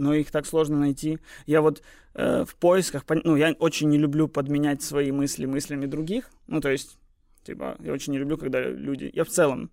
но 0.00 0.14
их 0.14 0.30
так 0.30 0.46
сложно 0.46 0.78
найти. 0.78 1.18
Я 1.46 1.60
вот 1.60 1.82
э, 2.14 2.44
в 2.44 2.54
поисках, 2.56 3.04
ну, 3.24 3.36
я 3.36 3.52
очень 3.58 3.88
не 3.90 3.98
люблю 3.98 4.28
подменять 4.28 4.82
свои 4.82 5.12
мысли 5.12 5.46
мыслями 5.46 5.86
других. 5.86 6.30
Ну, 6.48 6.60
то 6.60 6.70
есть, 6.70 6.98
типа, 7.44 7.76
я 7.80 7.92
очень 7.92 8.12
не 8.12 8.18
люблю, 8.18 8.36
когда 8.38 8.60
люди... 8.60 9.10
Я 9.14 9.24
в 9.24 9.28
целом, 9.28 9.70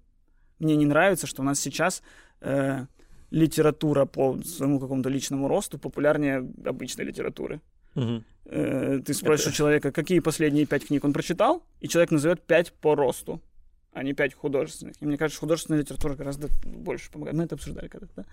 мне 0.60 0.76
не 0.76 0.86
нравится, 0.86 1.28
что 1.28 1.42
у 1.42 1.46
нас 1.46 1.60
сейчас 1.60 2.04
э, 2.42 2.86
литература 3.32 4.06
по 4.06 4.38
своему 4.44 4.80
какому-то 4.80 5.10
личному 5.10 5.48
росту 5.48 5.78
популярнее 5.80 6.48
обычной 6.66 7.06
литературы. 7.06 7.62
Мгм. 7.96 8.24
Э, 8.46 9.00
ты 9.06 9.14
спросишь 9.14 9.48
Это- 9.48 9.54
у 9.54 9.58
человека, 9.58 9.92
какие 9.92 10.20
последние 10.20 10.66
пять 10.66 10.88
книг 10.88 11.04
он 11.04 11.14
прочитал, 11.14 11.64
и 11.82 11.88
человек 11.88 12.12
назовет 12.12 12.42
пять 12.42 12.74
по 12.74 12.96
росту, 12.96 13.42
а 13.98 14.04
не 14.04 14.14
пять 14.14 14.36
художественных. 14.36 14.96
И 15.00 15.06
мне 15.06 15.18
кажется, 15.18 15.40
художественная 15.40 15.82
литература 15.82 16.14
гораздо 16.14 16.50
больше 16.64 17.10
помогает. 17.10 17.36
Мы 17.36 17.44
это 17.46 17.56
обсуждали 17.56 17.88
когда-то, 17.88 18.14
да? 18.16 18.26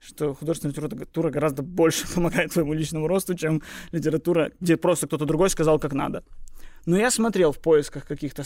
Что 0.00 0.34
художественная 0.34 0.74
литература 0.74 1.30
гораздо 1.30 1.62
больше 1.62 2.06
помогает 2.14 2.52
твоему 2.52 2.72
личному 2.72 3.06
росту, 3.06 3.34
чем 3.34 3.62
литература, 3.92 4.50
где 4.60 4.76
просто 4.76 5.06
кто-то 5.06 5.24
другой 5.24 5.50
сказал, 5.50 5.78
как 5.78 5.92
надо. 5.92 6.24
Но 6.84 6.98
я 6.98 7.12
смотрел 7.12 7.52
в 7.52 7.60
поисках 7.60 8.06
каких-то 8.06 8.42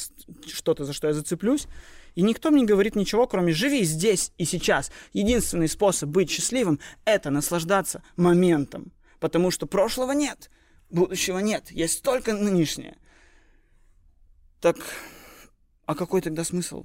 что-то, 0.47 0.85
за 0.85 0.93
что 0.93 1.09
я 1.09 1.15
зацеплюсь, 1.15 1.67
и 2.15 2.23
никто 2.23 2.51
мне 2.51 2.61
не 2.61 2.67
говорит 2.67 2.97
ничего, 2.97 3.27
кроме 3.27 3.53
«живи 3.53 3.83
здесь 3.85 4.33
и 4.37 4.45
сейчас». 4.45 4.93
Единственный 5.15 5.69
способ 5.69 6.11
быть 6.11 6.31
счастливым— 6.31 6.81
это 7.07 7.31
наслаждаться 7.31 8.03
моментом. 8.17 8.93
Потому 9.21 9.51
что 9.51 9.67
прошлого 9.67 10.13
нет, 10.13 10.51
будущего 10.91 11.39
нет, 11.39 11.71
есть 11.71 12.03
только 12.03 12.35
нынешнее. 12.35 12.99
Так, 14.61 14.77
а 15.89 15.95
какой 15.95 16.21
тогда 16.21 16.45
смысл 16.45 16.85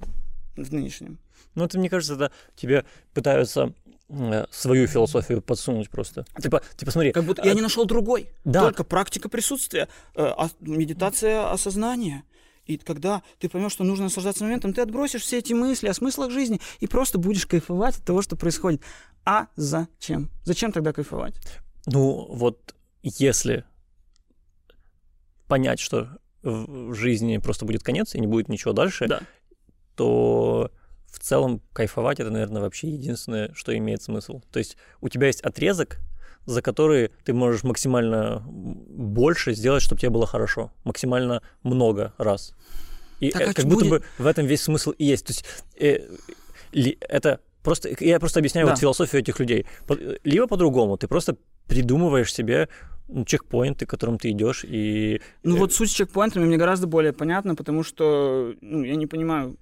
в 0.56 0.72
нынешнем? 0.72 1.18
Ну, 1.54 1.64
это, 1.66 1.78
мне 1.78 1.90
кажется, 1.90 2.14
это 2.14 2.32
тебе 2.56 2.86
пытаются 3.12 3.74
э, 4.08 4.46
свою 4.50 4.86
философию 4.86 5.42
подсунуть 5.42 5.90
просто. 5.90 6.24
Типа, 6.40 6.62
типа 6.74 6.90
смотри, 6.90 7.12
Как 7.12 7.24
будто 7.24 7.44
я 7.44 7.52
не 7.52 7.60
нашел 7.60 7.84
другой. 7.84 8.30
Да. 8.46 8.62
Только 8.62 8.82
практика 8.82 9.28
присутствия, 9.28 9.88
э, 10.14 10.32
медитация 10.60 11.52
осознания. 11.52 12.24
И 12.64 12.78
когда 12.78 13.22
ты 13.38 13.50
поймешь, 13.50 13.72
что 13.72 13.84
нужно 13.84 14.04
наслаждаться 14.04 14.42
моментом, 14.42 14.72
ты 14.72 14.80
отбросишь 14.80 15.20
все 15.20 15.36
эти 15.36 15.52
мысли 15.52 15.86
о 15.88 15.92
смыслах 15.92 16.30
жизни 16.30 16.62
и 16.80 16.86
просто 16.86 17.18
будешь 17.18 17.46
кайфовать 17.46 17.98
от 17.98 18.04
того, 18.04 18.22
что 18.22 18.36
происходит. 18.36 18.80
А 19.26 19.48
зачем? 19.54 20.30
Зачем 20.44 20.72
тогда 20.72 20.94
кайфовать? 20.94 21.34
Ну, 21.84 22.26
вот 22.30 22.74
если 23.02 23.66
понять, 25.46 25.78
что 25.78 26.16
в 26.44 26.94
жизни 26.94 27.38
просто 27.38 27.64
будет 27.64 27.82
конец 27.82 28.14
и 28.14 28.20
не 28.20 28.26
будет 28.26 28.48
ничего 28.48 28.72
дальше, 28.72 29.06
Да. 29.08 29.20
то 29.96 30.70
в 31.10 31.18
целом 31.20 31.60
кайфовать 31.72 32.20
это, 32.20 32.30
наверное, 32.30 32.60
вообще 32.62 32.88
единственное, 32.88 33.52
что 33.54 33.76
имеет 33.76 34.02
смысл. 34.02 34.40
То 34.50 34.58
есть 34.58 34.76
у 35.00 35.08
тебя 35.08 35.28
есть 35.28 35.40
отрезок, 35.42 35.98
за 36.46 36.60
который 36.60 37.10
ты 37.24 37.32
можешь 37.32 37.62
максимально 37.62 38.42
больше 38.46 39.54
сделать, 39.54 39.82
чтобы 39.82 40.00
тебе 40.00 40.10
было 40.10 40.26
хорошо. 40.26 40.72
Максимально 40.84 41.42
много 41.62 42.12
раз. 42.18 42.54
И 43.20 43.30
Так, 43.30 43.42
э, 43.42 43.44
а 43.50 43.54
как 43.54 43.64
будто 43.64 43.84
будет? 43.86 44.02
бы 44.02 44.04
в 44.18 44.26
этом 44.26 44.44
весь 44.46 44.62
смысл 44.62 44.90
и 44.90 45.04
есть. 45.04 45.24
То 45.26 45.30
есть 45.32 45.44
э, 45.80 46.00
ли- 46.72 46.98
это 47.00 47.40
просто... 47.62 47.90
Я 48.00 48.18
просто 48.20 48.40
объясняю 48.40 48.66
Да. 48.66 48.72
вот 48.72 48.80
философию 48.80 49.22
этих 49.22 49.38
людей. 49.38 49.64
По- 49.86 49.96
Либо 50.24 50.46
по-другому. 50.46 50.98
Ты 50.98 51.06
просто 51.08 51.36
придумываешь 51.68 52.34
себе 52.34 52.68
ну, 53.08 53.24
чекпоинты, 53.24 53.86
к 53.86 53.90
которым 53.90 54.18
ты 54.18 54.30
идешь, 54.30 54.64
и... 54.64 55.20
Ну 55.42 55.56
э, 55.56 55.58
вот 55.58 55.72
суть 55.72 55.90
с 55.90 55.94
чекпоинтами 55.94 56.44
мне 56.44 56.56
гораздо 56.56 56.86
более 56.86 57.12
понятна, 57.12 57.54
потому 57.54 57.82
что 57.82 58.54
ну, 58.60 58.82
я 58.82 58.96
не 58.96 59.06
понимаю, 59.06 59.56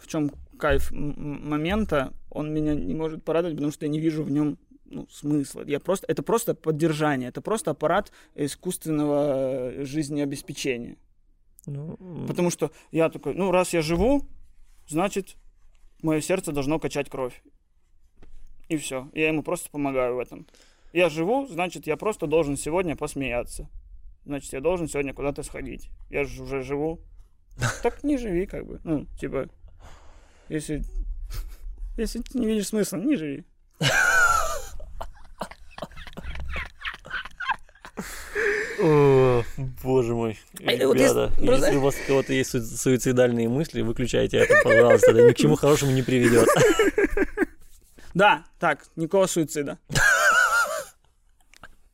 в 0.00 0.06
чем 0.06 0.30
кайф 0.58 0.90
момента, 0.90 2.12
он 2.30 2.52
меня 2.52 2.74
не 2.74 2.94
может 2.94 3.24
порадовать, 3.24 3.56
потому 3.56 3.72
что 3.72 3.86
я 3.86 3.90
не 3.90 4.00
вижу 4.00 4.22
в 4.22 4.30
нем 4.30 4.58
ну, 4.84 5.06
смысла. 5.10 5.62
Я 5.66 5.80
просто, 5.80 6.06
это 6.08 6.22
просто 6.22 6.54
поддержание, 6.54 7.28
это 7.28 7.40
просто 7.40 7.70
аппарат 7.70 8.10
искусственного 8.34 9.70
э, 9.70 9.84
жизнеобеспечения. 9.84 10.96
ну, 11.66 12.26
Потому 12.26 12.50
что 12.50 12.70
я 12.90 13.08
такой, 13.10 13.34
ну 13.34 13.50
раз 13.50 13.72
я 13.72 13.82
живу, 13.82 14.22
значит 14.86 15.36
мое 16.02 16.20
сердце 16.20 16.52
должно 16.52 16.78
качать 16.78 17.10
кровь. 17.10 17.42
И 18.68 18.76
все. 18.76 19.08
Я 19.14 19.28
ему 19.28 19.42
просто 19.42 19.70
помогаю 19.70 20.16
в 20.16 20.18
этом. 20.18 20.46
Я 20.92 21.08
живу, 21.08 21.46
значит, 21.46 21.86
я 21.86 21.96
просто 21.96 22.26
должен 22.26 22.56
сегодня 22.56 22.96
посмеяться. 22.96 23.68
Значит, 24.24 24.52
я 24.52 24.60
должен 24.60 24.88
сегодня 24.88 25.12
куда-то 25.14 25.42
сходить. 25.42 25.90
Я 26.10 26.24
же 26.24 26.42
уже 26.42 26.62
живу. 26.62 27.00
Так 27.82 28.04
не 28.04 28.16
живи, 28.18 28.46
как 28.46 28.66
бы. 28.66 28.80
Ну, 28.84 29.06
типа, 29.20 29.48
если, 30.48 30.82
если 31.96 32.20
ты 32.22 32.38
не 32.38 32.46
видишь 32.46 32.68
смысла, 32.68 32.96
не 32.98 33.16
живи. 33.16 33.44
О, 38.80 39.42
боже 39.82 40.14
мой. 40.14 40.38
Есть- 40.60 40.80
Ребята, 40.80 41.32
если 41.40 41.76
у 41.76 41.80
вас 41.80 41.96
у 41.96 42.06
кого-то 42.06 42.32
есть 42.32 42.50
су- 42.50 42.62
суицидальные 42.62 43.48
мысли, 43.48 43.80
выключайте 43.82 44.36
это, 44.38 44.54
пожалуйста. 44.62 45.10
Это 45.10 45.26
ни 45.28 45.32
к 45.32 45.36
чему 45.36 45.56
хорошему 45.56 45.92
не 45.92 46.02
приведет. 46.02 46.48
Да, 48.14 48.42
так, 48.58 48.84
никакого 48.96 49.26
суицида. 49.26 49.78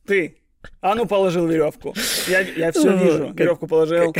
Ты, 0.06 0.38
а 0.80 0.94
ну 0.94 1.06
положил 1.06 1.46
веревку. 1.46 1.94
Я, 2.28 2.40
я 2.40 2.72
все 2.72 2.90
Ну, 2.90 3.04
вижу. 3.04 3.32
Веревку 3.32 3.66
положил. 3.66 4.14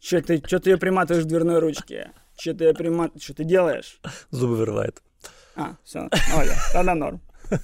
Че 0.00 0.22
ты, 0.22 0.40
чё 0.40 0.58
ты 0.58 0.70
ее 0.70 0.78
приматываешь 0.78 1.24
к 1.24 1.28
дверной 1.28 1.58
ручке? 1.58 2.12
Че 2.36 2.54
ты 2.54 2.64
ее 2.64 2.74
примат... 2.74 3.12
Что 3.22 3.34
ты 3.34 3.44
делаешь? 3.44 4.00
Зубы 4.30 4.56
вырывает. 4.56 5.02
А, 5.56 5.76
все, 5.84 6.08
молодец, 6.32 6.56
тогда 6.72 6.94
норм. 6.94 7.20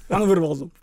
Он 0.09 0.27
вырвал 0.27 0.55
зуб. 0.55 0.73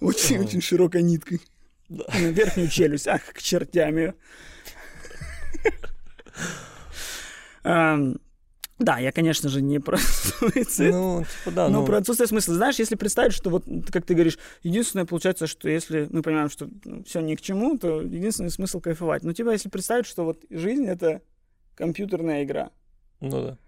Очень, 0.00 0.44
очень 0.44 0.60
широкой 0.60 1.02
ниткой. 1.02 1.40
На 1.88 2.28
верхнюю 2.28 2.68
челюсть. 2.68 3.08
Ах, 3.08 3.22
к 3.24 3.40
чертям 3.40 3.96
ее. 3.96 4.14
Да, 8.78 8.98
я, 8.98 9.10
конечно 9.10 9.48
же, 9.48 9.60
не 9.60 9.80
про 9.80 9.96
суицид. 9.98 10.92
Ну, 10.92 11.24
типа, 11.24 11.54
да, 11.54 11.68
Но 11.68 11.80
ну, 11.80 11.86
про 11.86 11.98
отсутствие 11.98 12.28
смысла. 12.28 12.54
Знаешь, 12.54 12.78
если 12.78 12.94
представить, 12.94 13.32
что 13.32 13.50
вот, 13.50 13.64
как 13.90 14.04
ты 14.06 14.14
говоришь, 14.14 14.38
единственное 14.62 15.04
получается, 15.04 15.46
что 15.46 15.68
если 15.68 16.06
мы 16.10 16.22
понимаем, 16.22 16.48
что 16.48 16.68
все 17.04 17.20
ни 17.20 17.34
к 17.34 17.40
чему, 17.40 17.76
то 17.76 18.00
единственный 18.00 18.50
смысл 18.50 18.80
кайфовать. 18.80 19.24
Но 19.24 19.32
тебя, 19.32 19.52
если 19.52 19.68
представить, 19.68 20.06
что 20.06 20.24
вот 20.24 20.44
жизнь— 20.50 20.86
это 20.86 21.22
компьютерная 21.74 22.44
игра, 22.44 22.70
ну 23.20 23.42
да. 23.42 23.58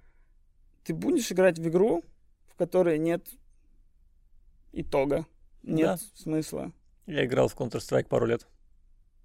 ты 0.85 0.95
будешь 0.95 1.31
играть 1.33 1.59
в 1.59 1.69
игру, 1.69 2.05
в 2.49 2.57
которой 2.57 2.99
нет 2.99 3.27
итога, 4.73 5.27
нет 5.63 5.87
Да. 5.87 5.99
смысла. 6.15 6.73
Я 7.07 7.25
играл 7.25 7.49
в 7.49 7.57
Counter-Strike 7.57 8.07
пару 8.07 8.27
лет. 8.27 8.47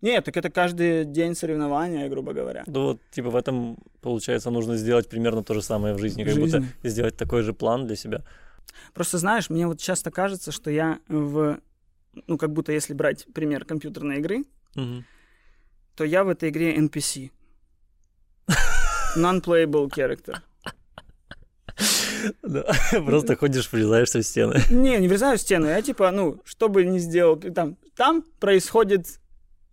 Нет, 0.05 0.23
так 0.25 0.37
это 0.37 0.51
каждый 0.51 1.03
день 1.05 1.33
соревнования, 1.35 2.07
грубо 2.09 2.31
говоря. 2.33 2.63
Ну 2.67 2.81
вот, 2.83 3.01
типа, 3.09 3.29
в 3.31 3.35
этом, 3.35 3.77
получается, 4.01 4.51
нужно 4.51 4.77
сделать 4.77 5.09
примерно 5.09 5.43
то 5.43 5.53
же 5.55 5.63
самое 5.63 5.95
в 5.95 5.97
жизни. 5.99 6.23
В 6.23 6.27
Как 6.27 6.35
жизни. 6.35 6.59
будто 6.59 6.89
сделать 6.89 7.17
такой 7.17 7.41
же 7.41 7.53
план 7.53 7.87
для 7.87 7.95
себя. 7.95 8.21
Просто 8.93 9.17
знаешь, 9.17 9.49
мне 9.49 9.65
вот 9.65 9.79
часто 9.79 10.11
кажется, 10.11 10.51
что 10.51 10.69
я 10.69 10.99
в... 11.07 11.57
Ну, 12.27 12.37
как 12.37 12.51
будто 12.53 12.71
если 12.71 12.93
брать 12.93 13.25
пример 13.33 13.65
компьютерной 13.65 14.17
игры, 14.19 14.43
Мгм. 14.75 15.05
то 15.95 16.03
я 16.03 16.23
в 16.23 16.29
этой 16.29 16.49
игре 16.49 16.77
NPC. 16.77 17.31
Non-playable 19.17 19.89
character. 19.89 20.35
Да. 22.43 22.63
Просто 23.05 23.35
ходишь, 23.35 23.71
врезаешься 23.71 24.19
в 24.19 24.23
стены. 24.23 24.61
Не, 24.69 24.97
не 24.99 25.07
врезаю 25.07 25.37
в 25.37 25.41
стену. 25.41 25.65
Я 25.65 25.81
типа, 25.81 26.11
ну, 26.11 26.39
что 26.45 26.69
бы 26.69 26.85
ни 26.85 26.99
сделал, 26.99 27.37
там, 27.37 27.75
там 27.95 28.23
происходит 28.39 29.19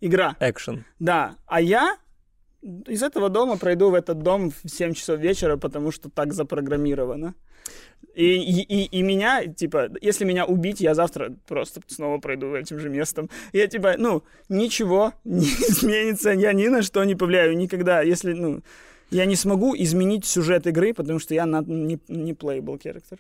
игра. 0.03 0.37
Экшен. 0.41 0.85
Да. 0.99 1.37
А 1.47 1.61
я 1.61 1.97
из 2.63 3.03
этого 3.03 3.29
дома 3.29 3.57
пройду 3.57 3.91
в 3.91 3.95
этот 3.95 4.23
дом 4.23 4.51
в 4.51 4.69
7 4.69 4.95
часов 4.95 5.19
вечера, 5.19 5.57
потому 5.57 5.91
что 5.91 6.09
так 6.09 6.33
запрограммировано. 6.33 7.35
И, 8.15 8.25
и, 8.25 8.63
и, 8.63 8.99
и 8.99 9.03
меня, 9.03 9.47
типа, 9.47 9.91
если 10.01 10.25
меня 10.25 10.45
убить, 10.45 10.81
я 10.81 10.95
завтра 10.95 11.35
просто 11.49 11.81
снова 11.87 12.19
пройду 12.19 12.55
этим 12.55 12.79
же 12.79 12.89
местом. 12.89 13.31
Я, 13.53 13.67
типа, 13.67 13.95
ну, 13.99 14.23
ничего 14.49 15.13
не 15.25 15.47
изменится, 15.71 16.31
я 16.31 16.53
ни 16.53 16.69
на 16.69 16.83
что 16.83 17.05
не 17.05 17.15
повлияю 17.15 17.57
никогда. 17.57 18.03
Если, 18.03 18.33
ну, 18.33 18.63
я 19.11 19.25
не 19.25 19.37
смогу 19.37 19.75
изменить 19.77 20.25
сюжет 20.25 20.67
игры, 20.67 20.95
потому 20.95 21.19
что 21.19 21.35
я 21.35 21.47
на, 21.47 21.63
не, 21.63 21.99
не 22.09 22.33
playable 22.33 22.81
character. 22.81 23.19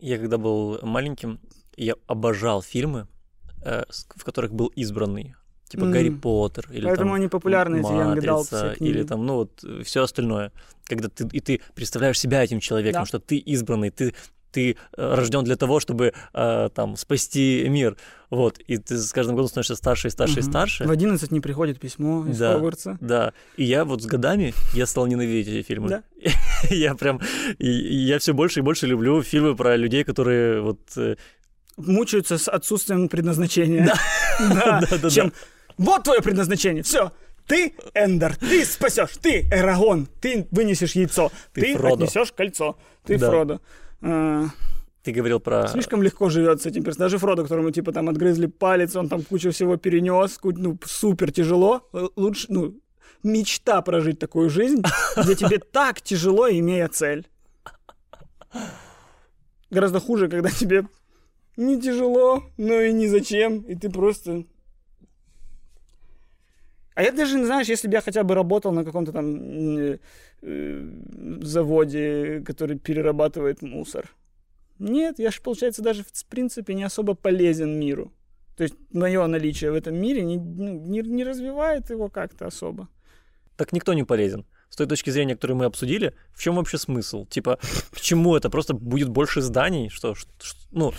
Я 0.00 0.18
когда 0.18 0.38
был 0.38 0.78
маленьким, 0.82 1.38
я 1.76 1.94
обожал 2.06 2.62
фильмы, 2.62 3.06
э, 3.64 3.84
в 4.16 4.24
которых 4.24 4.52
был 4.52 4.72
избранный. 4.76 5.34
Типа 5.70 5.84
Мгм. 5.84 5.92
Гарри 5.92 6.10
Поттер 6.10 6.66
или 6.72 6.84
Поэтому 6.84 7.10
там 7.10 7.14
они 7.14 7.28
популярны, 7.28 7.76
эти 7.80 7.86
«Матрица», 7.92 8.74
книги. 8.76 8.90
или 8.90 9.02
там, 9.04 9.24
ну 9.24 9.34
вот, 9.36 9.64
все 9.84 10.02
остальное. 10.02 10.50
Когда 10.86 11.08
ты, 11.08 11.28
и 11.32 11.40
ты 11.40 11.60
представляешь 11.74 12.18
себя 12.18 12.42
этим 12.42 12.58
человеком, 12.60 13.02
Да. 13.02 13.06
что 13.06 13.20
ты 13.20 13.36
избранный, 13.36 13.90
ты, 13.90 14.12
ты 14.50 14.76
рожден 14.96 15.44
для 15.44 15.54
того, 15.54 15.78
чтобы 15.78 16.12
э, 16.34 16.70
там 16.74 16.96
спасти 16.96 17.64
мир. 17.68 17.96
Вот, 18.30 18.58
и 18.58 18.78
ты 18.78 18.98
с 18.98 19.12
каждым 19.12 19.36
годом 19.36 19.48
становишься 19.48 19.76
старше 19.76 20.08
и 20.08 20.10
старше 20.10 20.40
и 20.40 20.42
Мгм. 20.42 20.50
старше. 20.50 20.84
В 20.86 20.90
11 20.90 21.30
не 21.30 21.40
приходит 21.40 21.78
письмо 21.78 22.26
из 22.26 22.36
Да. 22.36 22.54
Хогвартса. 22.54 22.98
Да, 23.00 23.32
и 23.56 23.62
я 23.62 23.84
вот 23.84 24.02
с 24.02 24.06
годами, 24.06 24.52
я 24.74 24.86
стал 24.86 25.06
ненавидеть 25.06 25.46
эти 25.54 25.64
фильмы. 25.64 25.88
Да. 25.88 26.02
я 26.70 26.96
прям, 26.96 27.20
и, 27.58 27.68
и 27.70 27.94
я 27.94 28.18
все 28.18 28.32
больше 28.34 28.58
и 28.58 28.62
больше 28.64 28.88
люблю 28.88 29.22
фильмы 29.22 29.54
про 29.54 29.76
людей, 29.76 30.02
которые 30.02 30.62
вот... 30.62 30.80
э, 30.96 31.14
Мучаются 31.76 32.36
с 32.36 32.48
отсутствием 32.48 33.08
предназначения. 33.08 33.86
Да. 33.86 33.94
Да. 34.54 34.80
Да-да-да. 34.80 35.10
Чем 35.10 35.32
вот 35.80 36.04
твое 36.04 36.20
предназначение. 36.22 36.82
Все. 36.82 37.12
Ты 37.46 37.74
Эндер, 37.94 38.36
ты 38.36 38.64
спасешь, 38.64 39.16
ты 39.20 39.48
Эрагон, 39.50 40.06
ты 40.20 40.46
вынесешь 40.52 40.92
яйцо, 40.92 41.32
Ты 41.52 41.60
ты, 41.62 41.74
Фродо. 41.76 42.04
отнесешь 42.04 42.30
кольцо, 42.32 42.76
ты 43.04 43.18
Да. 43.18 43.28
Фродо. 43.28 43.60
А, 44.02 44.44
Ты 45.02 45.10
говорил 45.12 45.40
про... 45.40 45.66
Слишком 45.66 46.02
легко 46.02 46.28
живет 46.28 46.62
с 46.62 46.66
этим 46.66 46.84
персонажем. 46.84 47.06
Даже 47.06 47.18
Фродо, 47.18 47.42
которому 47.42 47.70
типа 47.72 47.90
там 47.92 48.08
отгрызли 48.08 48.46
палец, 48.46 48.94
он 48.94 49.08
там 49.08 49.22
кучу 49.22 49.50
всего 49.50 49.76
перенес, 49.76 50.38
ну, 50.44 50.78
супер 50.84 51.32
тяжело. 51.32 51.88
Л- 51.92 52.12
Лучше, 52.14 52.46
ну, 52.50 52.78
мечта 53.24 53.82
прожить 53.82 54.18
такую 54.20 54.48
жизнь, 54.48 54.82
где 55.16 55.34
тебе 55.34 55.58
так 55.72 56.00
тяжело, 56.02 56.48
имея 56.48 56.86
цель. 56.88 57.26
Гораздо 59.70 60.00
хуже, 60.00 60.28
когда 60.28 60.50
тебе 60.50 60.84
не 61.56 61.80
тяжело, 61.80 62.44
но 62.56 62.74
и 62.80 62.92
ни 62.92 63.06
зачем, 63.06 63.60
и 63.62 63.74
ты 63.74 63.90
просто... 63.90 64.44
А 66.94 67.02
я 67.02 67.12
даже, 67.12 67.38
не 67.38 67.44
знаешь, 67.46 67.68
если 67.68 67.88
бы 67.88 67.94
я 67.94 68.00
хотя 68.00 68.22
бы 68.24 68.34
работал 68.34 68.72
на 68.72 68.84
каком-то 68.84 69.12
там 69.12 69.36
э, 69.78 69.98
э, 70.42 70.90
заводе, 71.42 72.42
который 72.46 72.78
перерабатывает 72.78 73.62
мусор. 73.62 74.10
Нет, 74.78 75.18
я 75.18 75.30
же, 75.30 75.40
получается, 75.40 75.82
даже 75.82 76.02
в 76.04 76.24
принципе 76.26 76.74
не 76.74 76.82
особо 76.84 77.14
полезен 77.14 77.78
миру. 77.78 78.12
То 78.56 78.64
есть 78.64 78.74
мое 78.92 79.26
наличие 79.26 79.70
в 79.70 79.74
этом 79.74 79.94
мире 79.96 80.22
не, 80.22 80.36
ну, 80.38 80.80
не, 80.80 81.00
не 81.00 81.24
развивает 81.24 81.90
его 81.90 82.08
как-то 82.08 82.46
особо. 82.46 82.88
Так 83.56 83.72
никто 83.72 83.94
не 83.94 84.04
полезен. 84.04 84.44
С 84.68 84.76
той 84.76 84.86
точки 84.86 85.10
зрения, 85.10 85.34
которую 85.34 85.56
мы 85.58 85.64
обсудили, 85.66 86.14
в 86.32 86.42
чем 86.42 86.56
вообще 86.56 86.78
смысл? 86.78 87.26
Типа, 87.26 87.58
к 87.90 88.00
чему 88.00 88.36
это? 88.36 88.50
Просто 88.50 88.74
будет 88.74 89.08
больше 89.08 89.40
зданий? 89.42 89.88
Что, 89.88 90.14
ш- 90.14 90.26
ш- 90.40 90.56
ну, 90.70 90.92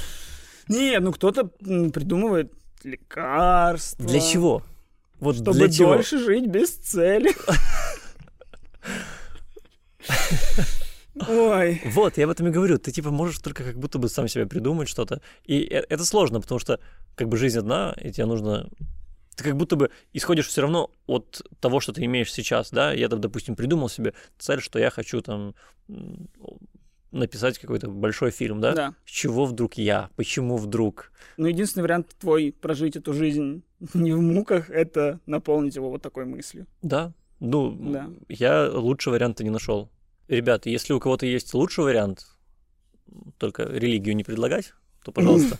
Не, 0.67 0.99
ну 0.99 1.11
кто-то 1.11 1.45
придумывает 1.45 2.53
лекарства. 2.83 4.05
для 4.05 4.19
чего? 4.19 4.63
Вот 5.21 5.35
Чтобы 5.35 5.53
для 5.53 5.69
чего? 5.69 5.93
дольше 5.93 6.17
жить 6.17 6.47
без 6.47 6.71
цели. 6.71 7.31
Ой. 11.29 11.81
Вот, 11.85 12.17
я 12.17 12.25
об 12.25 12.31
этом 12.31 12.47
и 12.47 12.51
говорю. 12.51 12.79
Ты 12.79 12.91
типа 12.91 13.11
можешь 13.11 13.37
только 13.37 13.63
как 13.63 13.77
будто 13.77 13.99
бы 13.99 14.09
сам 14.09 14.27
себе 14.27 14.47
придумать 14.47 14.89
что-то. 14.89 15.21
И 15.45 15.59
э- 15.59 15.85
это 15.89 16.03
сложно, 16.05 16.41
потому 16.41 16.57
что 16.59 16.79
как 17.15 17.29
бы 17.29 17.37
жизнь 17.37 17.59
одна, 17.59 17.95
и 18.01 18.11
тебе 18.11 18.25
нужно... 18.25 18.67
Ты 19.35 19.43
как 19.43 19.57
будто 19.57 19.75
бы 19.75 19.91
исходишь 20.11 20.47
все 20.47 20.61
равно 20.61 20.89
от 21.05 21.43
того, 21.59 21.79
что 21.79 21.93
ты 21.93 22.03
имеешь 22.05 22.33
сейчас, 22.33 22.71
да? 22.71 22.91
Я, 22.91 23.07
там, 23.07 23.21
допустим, 23.21 23.55
придумал 23.55 23.89
себе 23.89 24.13
цель, 24.39 24.59
что 24.59 24.79
я 24.79 24.89
хочу 24.89 25.21
там 25.21 25.53
написать 27.11 27.59
какой-то 27.59 27.89
большой 27.89 28.31
фильм, 28.31 28.61
да? 28.61 28.73
Да. 28.73 28.95
С 29.05 29.09
чего 29.11 29.45
вдруг 29.45 29.75
я? 29.75 30.09
Почему 30.15 30.57
вдруг? 30.57 31.11
Но 31.37 31.47
единственный 31.47 31.83
вариант 31.83 32.15
твой 32.19 32.51
прожить 32.59 32.95
эту 32.95 33.13
жизнь 33.13 33.63
не 33.93 34.13
в 34.13 34.21
муках, 34.21 34.69
это 34.69 35.19
наполнить 35.25 35.75
его 35.75 35.89
вот 35.89 36.01
такой 36.01 36.25
мыслью. 36.25 36.67
Да. 36.81 37.13
Ну, 37.39 37.71
Да. 37.91 38.09
я 38.29 38.69
лучшего 38.71 39.13
варианта 39.13 39.43
не 39.43 39.49
нашел. 39.49 39.89
Ребята, 40.27 40.69
если 40.69 40.93
у 40.93 40.99
кого-то 40.99 41.25
есть 41.25 41.53
лучший 41.53 41.83
вариант, 41.83 42.27
только 43.37 43.63
религию 43.63 44.15
не 44.15 44.23
предлагать, 44.23 44.73
то, 45.03 45.11
пожалуйста, 45.11 45.57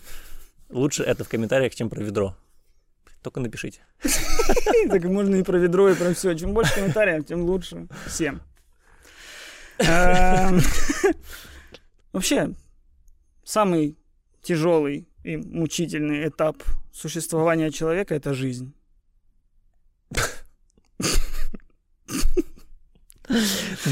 лучше 0.69 1.03
это 1.03 1.23
в 1.23 1.29
комментариях, 1.29 1.75
чем 1.75 1.89
про 1.89 2.01
ведро. 2.01 2.35
Только 3.21 3.39
напишите. 3.39 3.81
Так 4.89 5.03
можно 5.03 5.35
и 5.35 5.43
про 5.43 5.57
ведро, 5.57 5.89
и 5.89 5.95
про 5.95 6.13
все. 6.13 6.33
Чем 6.33 6.53
больше 6.53 6.73
комментариев, 6.73 7.23
тем 7.25 7.43
лучше 7.43 7.87
всем. 8.07 8.41
Эм, 9.83 10.61
Вообще, 12.13 12.53
самый 13.43 13.97
тяжелый 14.41 15.07
и 15.23 15.37
мучительный 15.37 16.27
этап 16.27 16.63
существования 16.91 17.71
человека— 17.71 18.15
это 18.15 18.33
жизнь. 18.33 18.73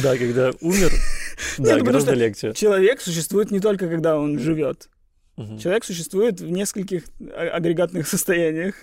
Да, 0.04 0.18
когда 0.18 0.52
умер, 0.62 0.92
да, 1.60 1.80
гораздо 1.80 2.14
легче. 2.14 2.54
Человек 2.54 3.02
существует 3.02 3.52
не 3.52 3.60
только, 3.60 3.88
когда 3.88 4.18
он 4.18 4.38
живет. 4.40 4.90
Человек 5.38 5.86
существует 5.86 6.42
в 6.42 6.50
нескольких 6.50 7.04
а- 7.22 7.52
агрегатных 7.56 8.08
состояниях. 8.10 8.76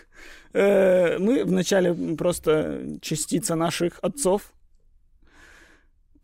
Э, 0.55 1.19
Мы 1.19 1.45
вначале 1.45 1.93
просто 2.17 2.99
частица 3.03 3.57
наших 3.57 3.99
отцов, 4.01 4.55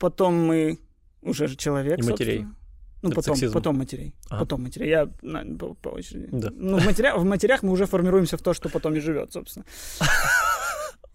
потом 0.02 0.34
мы 0.34 0.78
уже 1.22 1.46
же 1.46 1.56
человек, 1.56 1.98
И 1.98 2.02
матерей. 2.02 2.38
собственно. 2.38 2.56
Ну, 3.02 3.08
Это 3.08 3.16
потом, 3.16 3.34
сексизм. 3.36 3.52
потом 3.54 3.78
матерей. 3.78 4.14
Ага. 4.30 4.40
Потом 4.40 4.62
матерей. 4.62 4.88
Я 4.90 5.08
на- 5.22 5.56
по, 5.58 5.74
по 5.74 5.88
очереди. 5.90 6.28
Да. 6.32 6.50
Ну, 6.54 6.78
в, 6.78 6.84
матеря- 6.86 7.16
в 7.16 7.24
матерях 7.24 7.62
мы 7.62 7.70
уже 7.72 7.86
формируемся 7.86 8.36
в 8.36 8.42
то, 8.42 8.54
что 8.54 8.68
потом 8.68 8.94
и 8.94 9.00
живет, 9.00 9.32
собственно. 9.32 9.64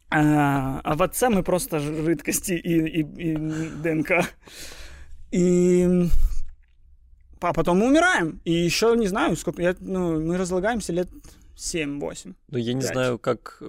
А, 0.09 0.79
а 0.85 0.95
в 0.95 1.01
отце 1.03 1.27
мы 1.29 1.43
просто 1.43 1.79
жидкости 1.79 2.53
и, 2.53 3.01
и, 3.01 3.31
и 3.31 3.35
ДНК. 3.83 4.11
И 5.31 6.09
а 7.41 7.53
потом 7.53 7.79
мы 7.79 7.87
умираем. 7.87 8.39
И 8.45 8.53
еще 8.53 8.95
не 8.97 9.07
знаю, 9.07 9.35
сколько. 9.35 9.61
Я, 9.61 9.75
ну, 9.81 10.19
мы 10.21 10.37
разлагаемся 10.37 10.93
лет 10.93 11.09
7-8. 11.57 12.35
Ну, 12.51 12.57
я 12.57 12.73
не 12.73 12.81
знаю, 12.81 13.19
как... 13.19 13.61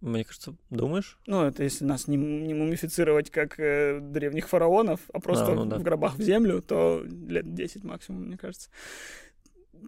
Мне 0.00 0.24
кажется, 0.24 0.54
думаешь? 0.70 1.18
Ну, 1.26 1.42
это 1.44 1.62
если 1.62 1.84
нас 1.84 2.08
не, 2.08 2.16
не 2.16 2.54
мумифицировать, 2.54 3.30
как 3.30 3.60
э, 3.60 4.00
древних 4.00 4.48
фараонов, 4.48 5.00
а 5.12 5.20
просто 5.20 5.52
А, 5.52 5.54
ну 5.54 5.66
да. 5.66 5.76
в 5.78 5.82
гробах 5.82 6.16
в 6.16 6.22
землю, 6.22 6.62
то 6.62 7.02
лет 7.04 7.54
10 7.54 7.84
максимум, 7.84 8.24
мне 8.24 8.38
кажется. 8.38 8.70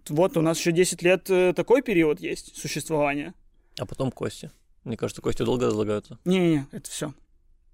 Вот 0.09 0.37
у 0.37 0.43
нас 0.43 0.59
еще 0.59 0.73
10 0.73 1.03
лет 1.03 1.31
э, 1.31 1.53
такой 1.55 1.81
период 1.83 2.21
есть 2.21 2.57
существования. 2.61 3.33
А 3.79 3.87
потом 3.87 4.11
кости. 4.13 4.51
Мне 4.85 4.97
кажется, 4.99 5.23
кости 5.23 5.43
долго 5.45 5.67
разлагаются. 5.67 6.19
Не-не-не, 6.27 6.67
это 6.73 6.91
все. 6.91 7.15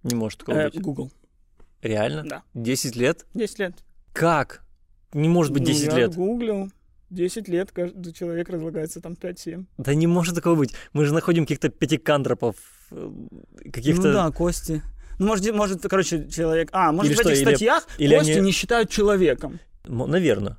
Не 0.05 0.14
может 0.14 0.39
такого 0.41 0.62
быть. 0.64 0.80
Google. 0.80 1.11
Реально? 1.82 2.22
Да. 2.24 2.43
10 2.55 2.95
лет? 2.97 3.26
10 3.34 3.59
лет. 3.59 3.74
Как? 4.12 4.62
Не 5.12 5.28
может 5.28 5.53
быть 5.53 5.62
Ну, 5.62 5.68
10 5.68 5.86
я 5.86 5.97
лет. 5.97 6.14
гуглил. 6.14 6.70
10 7.11 7.49
лет 7.49 7.71
каждый 7.73 8.13
человек 8.13 8.49
разлагается 8.51 9.01
там 9.01 9.15
5-7. 9.15 9.65
Да 9.79 9.95
не 9.95 10.07
может 10.07 10.35
такого 10.35 10.57
быть. 10.57 10.75
Мы 10.93 11.05
же 11.05 11.15
находим 11.15 11.45
каких-то 11.45 11.69
пятикантропов, 11.69 12.57
э, 12.91 13.11
каких-то... 13.73 14.09
Ну 14.09 14.13
да, 14.13 14.31
кости. 14.31 14.83
Ну, 15.19 15.27
может, 15.27 15.53
может, 15.55 15.83
короче, 15.83 16.29
человек... 16.29 16.69
А, 16.73 16.93
может, 16.93 17.11
Или 17.11 17.17
в 17.19 17.21
что, 17.21 17.31
этих 17.31 17.43
или- 17.43 17.49
статьях 17.51 17.87
или 17.99 18.17
кости 18.17 18.33
они- 18.33 18.41
не 18.43 18.53
считают 18.53 18.91
человеком. 18.91 19.59
Наверное. 19.87 20.57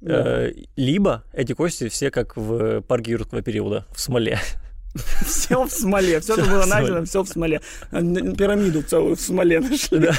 Да. 0.00 0.46
Э, 0.46 0.52
Либо 0.76 1.24
эти 1.32 1.54
кости 1.54 1.88
все 1.88 2.10
как 2.10 2.36
в 2.36 2.82
парке 2.82 3.12
юрского 3.12 3.42
периода, 3.42 3.86
в 3.90 4.00
смоле. 4.00 4.38
Все 5.26 5.64
в 5.64 5.70
смоле. 5.70 6.20
Все, 6.20 6.34
что 6.34 6.44
было 6.46 6.66
найдено, 6.66 7.04
все 7.04 7.22
в 7.22 7.28
смоле. 7.28 7.60
Н- 7.92 8.34
Пирамиду 8.36 8.82
целую 8.82 9.16
в 9.16 9.20
смоле 9.20 9.60
нашли. 9.70 10.08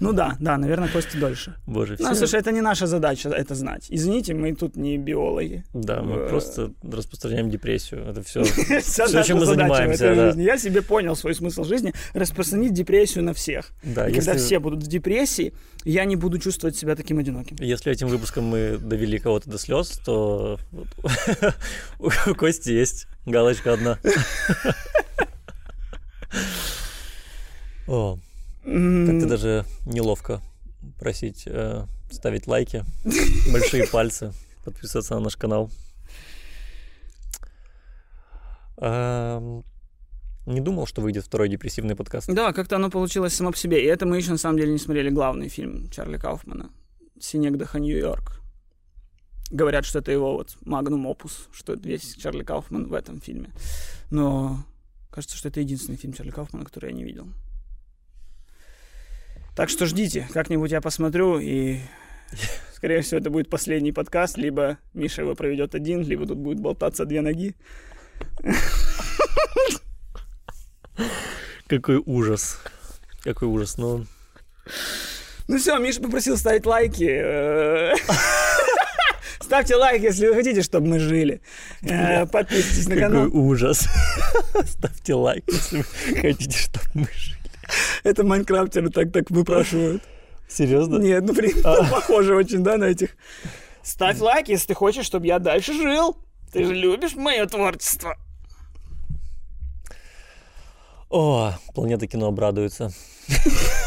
Ну 0.00 0.12
да, 0.12 0.36
да, 0.40 0.56
наверное, 0.58 0.88
кости 0.88 1.16
дольше. 1.16 1.54
Боже, 1.66 1.96
Ну, 1.98 2.06
все... 2.06 2.14
слушай, 2.14 2.38
это 2.40 2.52
не 2.52 2.60
наша 2.60 2.86
задача 2.86 3.28
это 3.30 3.54
знать. 3.56 3.86
Извините, 3.90 4.32
мы 4.34 4.54
тут 4.54 4.76
не 4.76 4.96
биологи. 4.96 5.64
Да, 5.74 6.02
мы 6.02 6.16
Э. 6.16 6.28
просто 6.28 6.70
распространяем 6.82 7.50
депрессию. 7.50 8.04
Это 8.08 8.22
все. 8.22 8.40
Наша 8.40 9.24
чем 9.24 9.38
мы 9.38 9.46
занимаемся. 9.46 10.34
Я 10.36 10.58
себе 10.58 10.82
понял 10.82 11.16
свой 11.16 11.34
смысл 11.34 11.64
жизни 11.64 11.92
распространить 12.14 12.72
депрессию 12.74 13.24
на 13.24 13.32
всех. 13.34 13.70
Да, 13.82 14.04
Когда 14.10 14.34
все 14.36 14.58
будут 14.60 14.84
в 14.84 14.86
депрессии, 14.86 15.52
я 15.84 16.04
не 16.04 16.16
буду 16.16 16.38
чувствовать 16.38 16.76
себя 16.76 16.94
таким 16.96 17.18
одиноким. 17.18 17.56
если 17.60 17.90
этим 17.92 18.08
выпуском 18.08 18.44
мы 18.44 18.78
довели 18.78 19.18
кого-то 19.18 19.50
до 19.50 19.58
слез, 19.58 20.00
то 20.04 20.58
у 21.98 22.34
Кости 22.34 22.70
есть 22.70 23.06
галочка 23.30 23.72
одна. 23.74 23.98
О, 27.86 28.18
как-то 28.64 29.26
даже 29.26 29.64
неловко 29.86 30.40
просить 30.98 31.44
э, 31.46 31.84
ставить 32.10 32.46
лайки, 32.46 32.84
большие 33.52 33.86
пальцы, 33.86 34.32
подписываться 34.64 35.14
на 35.14 35.20
наш 35.20 35.36
канал. 35.36 35.70
Эм, 38.80 39.64
Не 40.46 40.60
думал, 40.60 40.86
что 40.86 41.00
выйдет 41.02 41.24
второй 41.24 41.48
депрессивный 41.48 41.96
подкаст. 41.96 42.28
Да, 42.32 42.52
как-то 42.52 42.76
оно 42.76 42.90
получилось 42.90 43.34
само 43.34 43.52
по 43.52 43.56
себе. 43.58 43.82
И 43.82 43.86
это 43.86 44.06
мы 44.06 44.16
еще 44.18 44.30
на 44.30 44.38
самом 44.38 44.58
деле 44.58 44.72
не 44.72 44.78
смотрели 44.78 45.10
главный 45.10 45.48
фильм 45.48 45.90
Чарли 45.90 46.16
Кауфмана 46.16 46.70
«Синегдаха, 47.20 47.78
Нью-Йорк». 47.78 48.40
Говорят, 49.50 49.84
что 49.84 50.00
это 50.00 50.12
его 50.12 50.34
вот 50.34 50.56
магнум 50.64 51.06
опус, 51.06 51.48
что 51.52 51.72
весь 51.74 52.14
Чарли 52.16 52.44
Кауфман 52.44 52.86
в 52.88 52.94
этом 52.94 53.20
фильме. 53.20 53.50
Но 54.10 54.64
кажется, 55.10 55.36
что 55.36 55.48
это 55.48 55.60
единственный 55.60 55.96
фильм 55.96 56.12
Чарли 56.12 56.30
Кауфмана, 56.30 56.64
который 56.64 56.90
я 56.90 56.96
не 56.96 57.04
видел. 57.04 57.26
Так 59.56 59.70
что 59.70 59.86
ждите, 59.86 60.28
как-нибудь 60.32 60.70
я 60.70 60.80
посмотрю, 60.80 61.38
и, 61.38 61.80
скорее 62.74 63.00
всего, 63.00 63.18
это 63.18 63.30
будет 63.30 63.50
последний 63.50 63.90
подкаст, 63.90 64.36
либо 64.36 64.78
Миша 64.94 65.22
его 65.22 65.34
проведет 65.34 65.74
один, 65.74 66.02
либо 66.02 66.26
тут 66.26 66.38
будет 66.38 66.60
болтаться 66.60 67.06
две 67.06 67.22
ноги. 67.22 67.56
Какой 71.66 72.02
ужас. 72.06 72.60
Какой 73.24 73.48
ужас. 73.48 73.78
Ну, 73.78 74.06
Ну 75.48 75.56
все, 75.56 75.78
Миша 75.78 76.02
попросил 76.02 76.36
ставить 76.36 76.66
лайки. 76.66 77.22
Ставьте 79.48 79.76
лайк, 79.76 80.02
если 80.02 80.26
вы 80.28 80.34
хотите, 80.34 80.60
чтобы 80.60 80.88
мы 80.88 80.98
жили. 80.98 81.40
Э, 81.80 82.26
Подписывайтесь 82.26 82.86
на 82.86 82.96
какой 82.96 83.08
канал. 83.08 83.28
ужас. 83.32 83.88
Ставьте 84.66 85.14
лайк, 85.14 85.42
если 85.50 85.78
вы 85.78 86.20
хотите, 86.20 86.58
чтобы 86.58 86.84
мы 86.92 87.08
жили. 87.16 87.38
Это 88.04 88.24
майнкрафтеры 88.24 88.90
так 88.90 89.10
так 89.10 89.30
выпрашивают. 89.30 90.02
Серьезно? 90.50 90.98
Нет, 90.98 91.24
ну 91.24 91.32
блин, 91.32 91.54
похоже 91.62 92.36
очень, 92.36 92.62
да, 92.62 92.76
на 92.76 92.84
этих. 92.84 93.16
Ставь 93.82 94.20
лайк, 94.20 94.48
если 94.48 94.66
ты 94.66 94.74
хочешь, 94.74 95.06
чтобы 95.06 95.26
я 95.26 95.38
дальше 95.38 95.72
жил. 95.72 96.18
Ты 96.52 96.64
же 96.66 96.74
любишь 96.74 97.14
мое 97.14 97.46
творчество. 97.46 98.18
О, 101.08 101.54
планета 101.74 102.06
кино 102.06 102.26
обрадуется. 102.26 102.92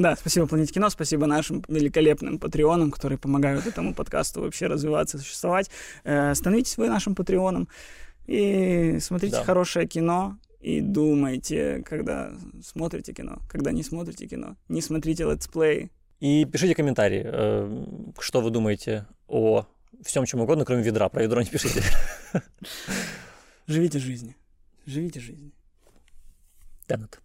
Да, 0.00 0.16
спасибо 0.16 0.46
Планете 0.46 0.72
Кино, 0.72 0.88
спасибо 0.88 1.26
нашим 1.26 1.62
великолепным 1.68 2.38
патреонам, 2.38 2.90
которые 2.90 3.18
помогают 3.18 3.66
этому 3.66 3.94
подкасту 3.94 4.40
вообще 4.40 4.66
развиваться, 4.66 5.18
существовать. 5.18 5.70
Э, 6.04 6.34
становитесь 6.34 6.78
вы 6.78 6.88
нашим 6.88 7.14
патреоном 7.14 7.68
и 8.26 8.96
смотрите 9.00 9.36
Да. 9.36 9.44
хорошее 9.44 9.86
кино 9.86 10.38
и 10.60 10.80
думайте, 10.80 11.82
когда 11.86 12.32
смотрите 12.62 13.12
кино, 13.12 13.40
когда 13.48 13.72
не 13.72 13.82
смотрите 13.82 14.26
кино. 14.26 14.56
Не 14.68 14.80
смотрите 14.80 15.24
летсплей. 15.24 15.90
И 16.20 16.46
пишите 16.46 16.74
комментарии, 16.74 17.22
э, 17.24 17.86
что 18.20 18.40
вы 18.40 18.50
думаете 18.50 19.06
о 19.28 19.66
всем 20.02 20.24
чем 20.24 20.40
угодно, 20.40 20.64
кроме 20.64 20.82
ведра. 20.82 21.10
Про 21.10 21.24
ведро 21.24 21.42
не 21.42 21.48
пишите. 21.48 21.82
Живите 23.66 23.98
жизнью. 23.98 24.34
Живите 24.86 25.20
жизнью. 25.20 25.52
Теннет. 26.86 27.20